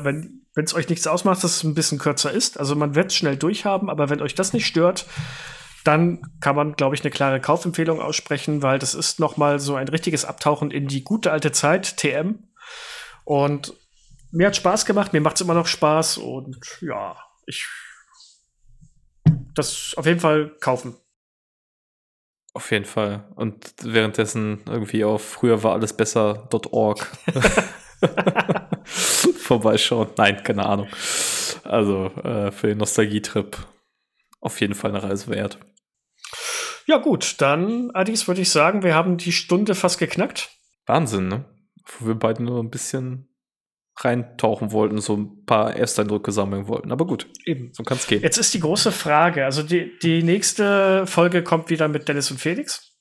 äh, 0.00 0.04
wenn 0.04 0.34
wenn 0.54 0.64
es 0.64 0.74
euch 0.74 0.88
nichts 0.88 1.06
ausmacht, 1.06 1.44
dass 1.44 1.58
es 1.58 1.62
ein 1.62 1.74
bisschen 1.74 2.00
kürzer 2.00 2.32
ist, 2.32 2.58
also 2.58 2.74
man 2.74 2.96
wird 2.96 3.12
es 3.12 3.16
schnell 3.16 3.36
durchhaben, 3.36 3.88
aber 3.88 4.10
wenn 4.10 4.20
euch 4.20 4.34
das 4.34 4.52
nicht 4.52 4.66
stört, 4.66 5.06
dann 5.84 6.20
kann 6.40 6.56
man, 6.56 6.72
glaube 6.72 6.96
ich, 6.96 7.02
eine 7.02 7.12
klare 7.12 7.40
Kaufempfehlung 7.40 8.00
aussprechen, 8.00 8.60
weil 8.60 8.80
das 8.80 8.94
ist 8.94 9.20
noch 9.20 9.36
mal 9.36 9.60
so 9.60 9.76
ein 9.76 9.86
richtiges 9.86 10.24
Abtauchen 10.24 10.72
in 10.72 10.88
die 10.88 11.04
gute 11.04 11.30
alte 11.30 11.52
Zeit, 11.52 11.96
TM. 11.98 12.48
Und 13.24 13.72
mir 14.32 14.48
hat 14.48 14.56
Spaß 14.56 14.84
gemacht, 14.84 15.12
mir 15.12 15.20
macht 15.20 15.36
es 15.36 15.42
immer 15.42 15.54
noch 15.54 15.68
Spaß 15.68 16.18
und 16.18 16.58
ja, 16.80 17.16
ich 17.46 17.64
das 19.54 19.94
auf 19.96 20.06
jeden 20.06 20.20
Fall 20.20 20.56
kaufen. 20.60 20.96
Auf 22.54 22.70
jeden 22.70 22.84
Fall. 22.84 23.28
Und 23.36 23.74
währenddessen 23.82 24.60
irgendwie 24.66 25.04
auf 25.04 25.22
früher 25.22 25.62
war 25.62 25.72
alles 25.72 25.92
besser.org 25.92 27.06
vorbeischauen. 28.84 30.08
Nein, 30.16 30.42
keine 30.42 30.66
Ahnung. 30.66 30.88
Also 31.64 32.06
äh, 32.24 32.50
für 32.50 32.68
den 32.68 32.78
Nostalgietrip 32.78 33.58
auf 34.40 34.60
jeden 34.60 34.74
Fall 34.74 34.90
eine 34.90 35.02
Reise 35.02 35.28
wert. 35.28 35.58
Ja, 36.86 36.96
gut, 36.96 37.34
dann, 37.38 37.90
Adis, 37.92 38.28
würde 38.28 38.40
ich 38.40 38.50
sagen, 38.50 38.82
wir 38.82 38.94
haben 38.94 39.18
die 39.18 39.32
Stunde 39.32 39.74
fast 39.74 39.98
geknackt. 39.98 40.50
Wahnsinn, 40.86 41.28
ne? 41.28 41.44
Wo 41.84 42.06
wir 42.06 42.14
beide 42.14 42.42
nur 42.42 42.62
ein 42.62 42.70
bisschen 42.70 43.27
reintauchen 44.00 44.72
wollten, 44.72 45.00
so 45.00 45.16
ein 45.16 45.44
paar 45.44 45.74
Ersteindrücke 45.74 46.32
sammeln 46.32 46.68
wollten. 46.68 46.92
Aber 46.92 47.06
gut, 47.06 47.26
Eben. 47.44 47.70
so 47.72 47.82
kann 47.82 47.98
es 47.98 48.06
gehen. 48.06 48.22
Jetzt 48.22 48.38
ist 48.38 48.54
die 48.54 48.60
große 48.60 48.92
Frage. 48.92 49.44
Also 49.44 49.62
die, 49.62 49.98
die 50.02 50.22
nächste 50.22 51.06
Folge 51.06 51.42
kommt 51.42 51.70
wieder 51.70 51.88
mit 51.88 52.08
Dennis 52.08 52.30
und 52.30 52.38
Felix. 52.38 52.96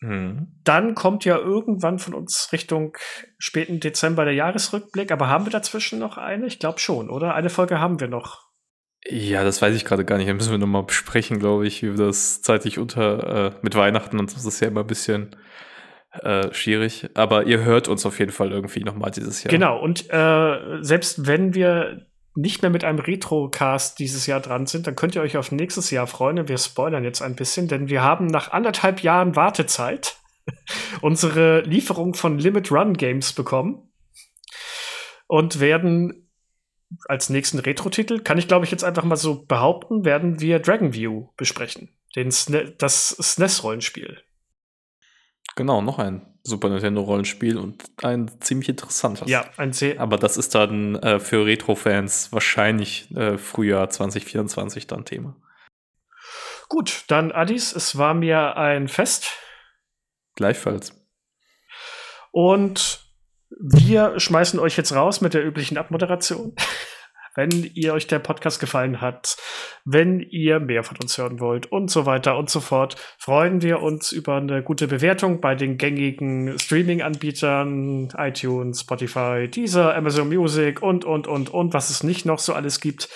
Mhm. 0.00 0.60
Dann 0.62 0.94
kommt 0.94 1.24
ja 1.24 1.36
irgendwann 1.36 1.98
von 1.98 2.14
uns 2.14 2.50
Richtung 2.52 2.96
späten 3.38 3.80
Dezember 3.80 4.24
der 4.24 4.34
Jahresrückblick. 4.34 5.10
Aber 5.10 5.28
haben 5.28 5.46
wir 5.46 5.52
dazwischen 5.52 5.98
noch 5.98 6.16
eine? 6.16 6.46
Ich 6.46 6.58
glaube 6.58 6.78
schon, 6.78 7.10
oder? 7.10 7.34
Eine 7.34 7.50
Folge 7.50 7.80
haben 7.80 7.98
wir 7.98 8.08
noch. 8.08 8.48
Ja, 9.06 9.42
das 9.44 9.62
weiß 9.62 9.74
ich 9.74 9.84
gerade 9.84 10.04
gar 10.04 10.18
nicht. 10.18 10.28
Da 10.28 10.34
müssen 10.34 10.50
wir 10.50 10.58
nochmal 10.58 10.84
besprechen, 10.84 11.38
glaube 11.38 11.66
ich, 11.66 11.82
wie 11.82 11.96
wir 11.96 12.06
das 12.06 12.42
zeitlich 12.42 12.78
unter 12.78 13.46
äh, 13.46 13.58
mit 13.62 13.74
Weihnachten 13.74 14.18
und 14.18 14.30
so. 14.30 14.36
Das 14.36 14.44
ist 14.44 14.60
ja 14.60 14.68
immer 14.68 14.80
ein 14.80 14.86
bisschen 14.86 15.36
äh, 16.24 16.52
schwierig. 16.52 17.08
Aber 17.14 17.46
ihr 17.46 17.64
hört 17.64 17.88
uns 17.88 18.04
auf 18.06 18.18
jeden 18.18 18.32
Fall 18.32 18.52
irgendwie 18.52 18.84
nochmal 18.84 19.10
dieses 19.10 19.42
Jahr. 19.42 19.50
Genau. 19.50 19.78
Und 19.78 20.10
äh, 20.10 20.82
selbst 20.82 21.26
wenn 21.26 21.54
wir 21.54 22.06
nicht 22.34 22.62
mehr 22.62 22.70
mit 22.70 22.84
einem 22.84 23.00
Retrocast 23.00 23.98
dieses 23.98 24.26
Jahr 24.26 24.40
dran 24.40 24.66
sind, 24.66 24.86
dann 24.86 24.94
könnt 24.94 25.16
ihr 25.16 25.22
euch 25.22 25.36
auf 25.36 25.50
nächstes 25.50 25.90
Jahr 25.90 26.06
freuen. 26.06 26.48
Wir 26.48 26.58
spoilern 26.58 27.02
jetzt 27.02 27.20
ein 27.20 27.34
bisschen, 27.34 27.66
denn 27.66 27.88
wir 27.88 28.02
haben 28.02 28.26
nach 28.26 28.52
anderthalb 28.52 29.02
Jahren 29.02 29.34
Wartezeit 29.34 30.16
unsere 31.00 31.62
Lieferung 31.62 32.14
von 32.14 32.38
Limit 32.38 32.70
Run 32.70 32.94
Games 32.94 33.32
bekommen 33.32 33.90
und 35.26 35.60
werden 35.60 36.28
als 37.06 37.28
nächsten 37.28 37.58
Retro-Titel, 37.58 38.20
kann 38.20 38.38
ich 38.38 38.48
glaube 38.48 38.64
ich 38.64 38.70
jetzt 38.70 38.84
einfach 38.84 39.04
mal 39.04 39.16
so 39.16 39.44
behaupten, 39.44 40.04
werden 40.04 40.40
wir 40.40 40.58
Dragon 40.58 40.94
View 40.94 41.28
besprechen. 41.36 41.90
Den 42.16 42.30
SNE 42.30 42.74
das 42.78 43.10
SNES-Rollenspiel. 43.10 44.22
Genau, 45.58 45.82
noch 45.82 45.98
ein 45.98 46.24
Super 46.44 46.68
Nintendo-Rollenspiel 46.68 47.58
und 47.58 47.82
ein 48.04 48.30
ziemlich 48.40 48.68
interessantes. 48.68 49.28
Ja, 49.28 49.44
ein 49.56 49.72
sehr. 49.72 50.00
Aber 50.00 50.16
das 50.16 50.36
ist 50.36 50.54
dann 50.54 50.94
äh, 50.94 51.18
für 51.18 51.44
Retro-Fans 51.44 52.32
wahrscheinlich 52.32 53.10
äh, 53.16 53.38
Frühjahr 53.38 53.90
2024 53.90 54.86
dann 54.86 55.04
Thema. 55.04 55.34
Gut, 56.68 57.02
dann 57.08 57.32
Addis, 57.32 57.74
es 57.74 57.98
war 57.98 58.14
mir 58.14 58.56
ein 58.56 58.86
Fest. 58.86 59.32
Gleichfalls. 60.36 60.92
Und 62.30 63.00
wir 63.50 64.20
schmeißen 64.20 64.60
euch 64.60 64.76
jetzt 64.76 64.94
raus 64.94 65.20
mit 65.20 65.34
der 65.34 65.44
üblichen 65.44 65.76
Abmoderation. 65.76 66.54
Wenn 67.38 67.70
ihr 67.74 67.94
euch 67.94 68.08
der 68.08 68.18
Podcast 68.18 68.58
gefallen 68.58 69.00
hat, 69.00 69.36
wenn 69.84 70.18
ihr 70.18 70.58
mehr 70.58 70.82
von 70.82 70.96
uns 71.00 71.16
hören 71.18 71.38
wollt 71.38 71.70
und 71.70 71.88
so 71.88 72.04
weiter 72.04 72.36
und 72.36 72.50
so 72.50 72.58
fort, 72.58 72.96
freuen 73.16 73.62
wir 73.62 73.80
uns 73.80 74.10
über 74.10 74.38
eine 74.38 74.60
gute 74.60 74.88
Bewertung 74.88 75.40
bei 75.40 75.54
den 75.54 75.78
gängigen 75.78 76.58
Streaming-Anbietern, 76.58 78.08
iTunes, 78.18 78.80
Spotify, 78.80 79.46
Deezer, 79.46 79.94
Amazon 79.94 80.28
Music 80.28 80.82
und, 80.82 81.04
und, 81.04 81.28
und, 81.28 81.48
und, 81.50 81.74
was 81.74 81.90
es 81.90 82.02
nicht 82.02 82.26
noch 82.26 82.40
so 82.40 82.54
alles 82.54 82.80
gibt. 82.80 83.08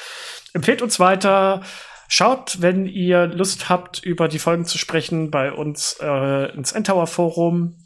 Empfehlt 0.53 0.83
uns 0.83 1.01
weiter. 1.01 1.63
Schaut, 2.07 2.63
wenn 2.63 2.87
ihr 2.87 3.27
Lust 3.27 3.69
habt, 3.69 4.05
über 4.05 4.29
die 4.29 4.39
Folgen 4.39 4.67
zu 4.67 4.79
sprechen, 4.79 5.33
bei 5.33 5.51
uns 5.51 5.99
äh, 6.01 6.55
ins 6.55 6.71
Endtower 6.71 7.09
Forum. 7.09 7.77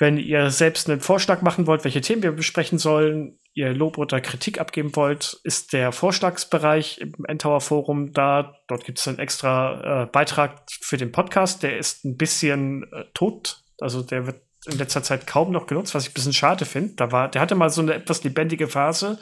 Wenn 0.00 0.18
ihr 0.18 0.50
selbst 0.50 0.90
einen 0.90 0.98
Vorschlag 1.00 1.42
machen 1.42 1.68
wollt, 1.68 1.84
welche 1.84 2.00
Themen 2.00 2.24
wir 2.24 2.32
besprechen 2.32 2.78
sollen, 2.78 3.38
ihr 3.56 3.72
Lob 3.72 3.96
oder 3.96 4.20
Kritik 4.20 4.60
abgeben 4.60 4.94
wollt, 4.96 5.40
ist 5.42 5.72
der 5.72 5.90
Vorschlagsbereich 5.90 6.98
im 6.98 7.24
Endtower 7.26 7.62
Forum 7.62 8.12
da. 8.12 8.54
Dort 8.68 8.84
gibt 8.84 8.98
es 8.98 9.08
einen 9.08 9.18
extra 9.18 10.02
äh, 10.02 10.06
Beitrag 10.06 10.62
für 10.68 10.98
den 10.98 11.10
Podcast. 11.10 11.62
Der 11.62 11.78
ist 11.78 12.04
ein 12.04 12.18
bisschen 12.18 12.84
äh, 12.92 13.04
tot. 13.14 13.62
Also 13.80 14.02
der 14.02 14.26
wird 14.26 14.42
in 14.66 14.76
letzter 14.76 15.02
Zeit 15.02 15.26
kaum 15.26 15.52
noch 15.52 15.66
genutzt, 15.66 15.94
was 15.94 16.04
ich 16.04 16.10
ein 16.10 16.14
bisschen 16.14 16.34
schade 16.34 16.66
finde. 16.66 16.96
Da 16.96 17.12
war, 17.12 17.30
der 17.30 17.40
hatte 17.40 17.54
mal 17.54 17.70
so 17.70 17.80
eine 17.80 17.94
etwas 17.94 18.22
lebendige 18.24 18.68
Phase, 18.68 19.18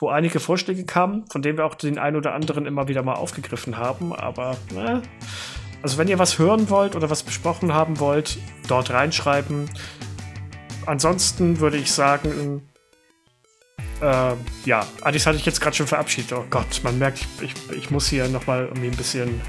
wo 0.00 0.08
einige 0.08 0.40
Vorschläge 0.40 0.84
kamen, 0.84 1.26
von 1.30 1.42
denen 1.42 1.58
wir 1.58 1.64
auch 1.64 1.76
den 1.76 1.98
einen 1.98 2.16
oder 2.16 2.34
anderen 2.34 2.66
immer 2.66 2.88
wieder 2.88 3.04
mal 3.04 3.14
aufgegriffen 3.14 3.76
haben. 3.76 4.12
Aber 4.12 4.56
äh, 4.74 5.00
also 5.82 5.98
wenn 5.98 6.08
ihr 6.08 6.18
was 6.18 6.40
hören 6.40 6.68
wollt 6.68 6.96
oder 6.96 7.10
was 7.10 7.22
besprochen 7.22 7.72
haben 7.72 8.00
wollt, 8.00 8.38
dort 8.66 8.90
reinschreiben. 8.90 9.70
Ansonsten 10.84 11.60
würde 11.60 11.76
ich 11.76 11.92
sagen, 11.92 12.68
äh, 14.00 14.34
ja, 14.64 14.86
Adis 15.02 15.26
hatte 15.26 15.38
ich 15.38 15.46
jetzt 15.46 15.60
gerade 15.60 15.76
schon 15.76 15.86
verabschiedet. 15.86 16.32
Oh 16.32 16.44
Gott, 16.48 16.80
man 16.82 16.98
merkt, 16.98 17.26
ich, 17.40 17.50
ich, 17.50 17.76
ich 17.76 17.90
muss 17.90 18.08
hier 18.08 18.28
noch 18.28 18.46
mal 18.46 18.66
irgendwie 18.66 18.88
ein 18.88 18.96
bisschen, 18.96 19.40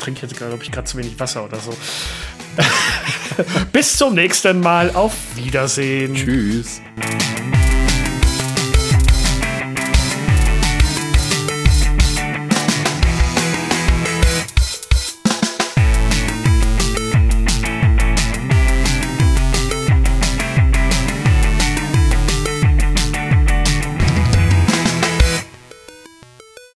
trinke 0.00 0.22
jetzt 0.22 0.36
glaube 0.36 0.58
ich 0.62 0.70
gerade 0.72 0.86
zu 0.86 0.96
wenig 0.98 1.18
Wasser 1.20 1.44
oder 1.44 1.58
so. 1.58 1.72
Bis 3.72 3.96
zum 3.96 4.14
nächsten 4.14 4.60
Mal. 4.60 4.90
Auf 4.94 5.14
Wiedersehen. 5.36 6.14
Tschüss. 6.14 6.80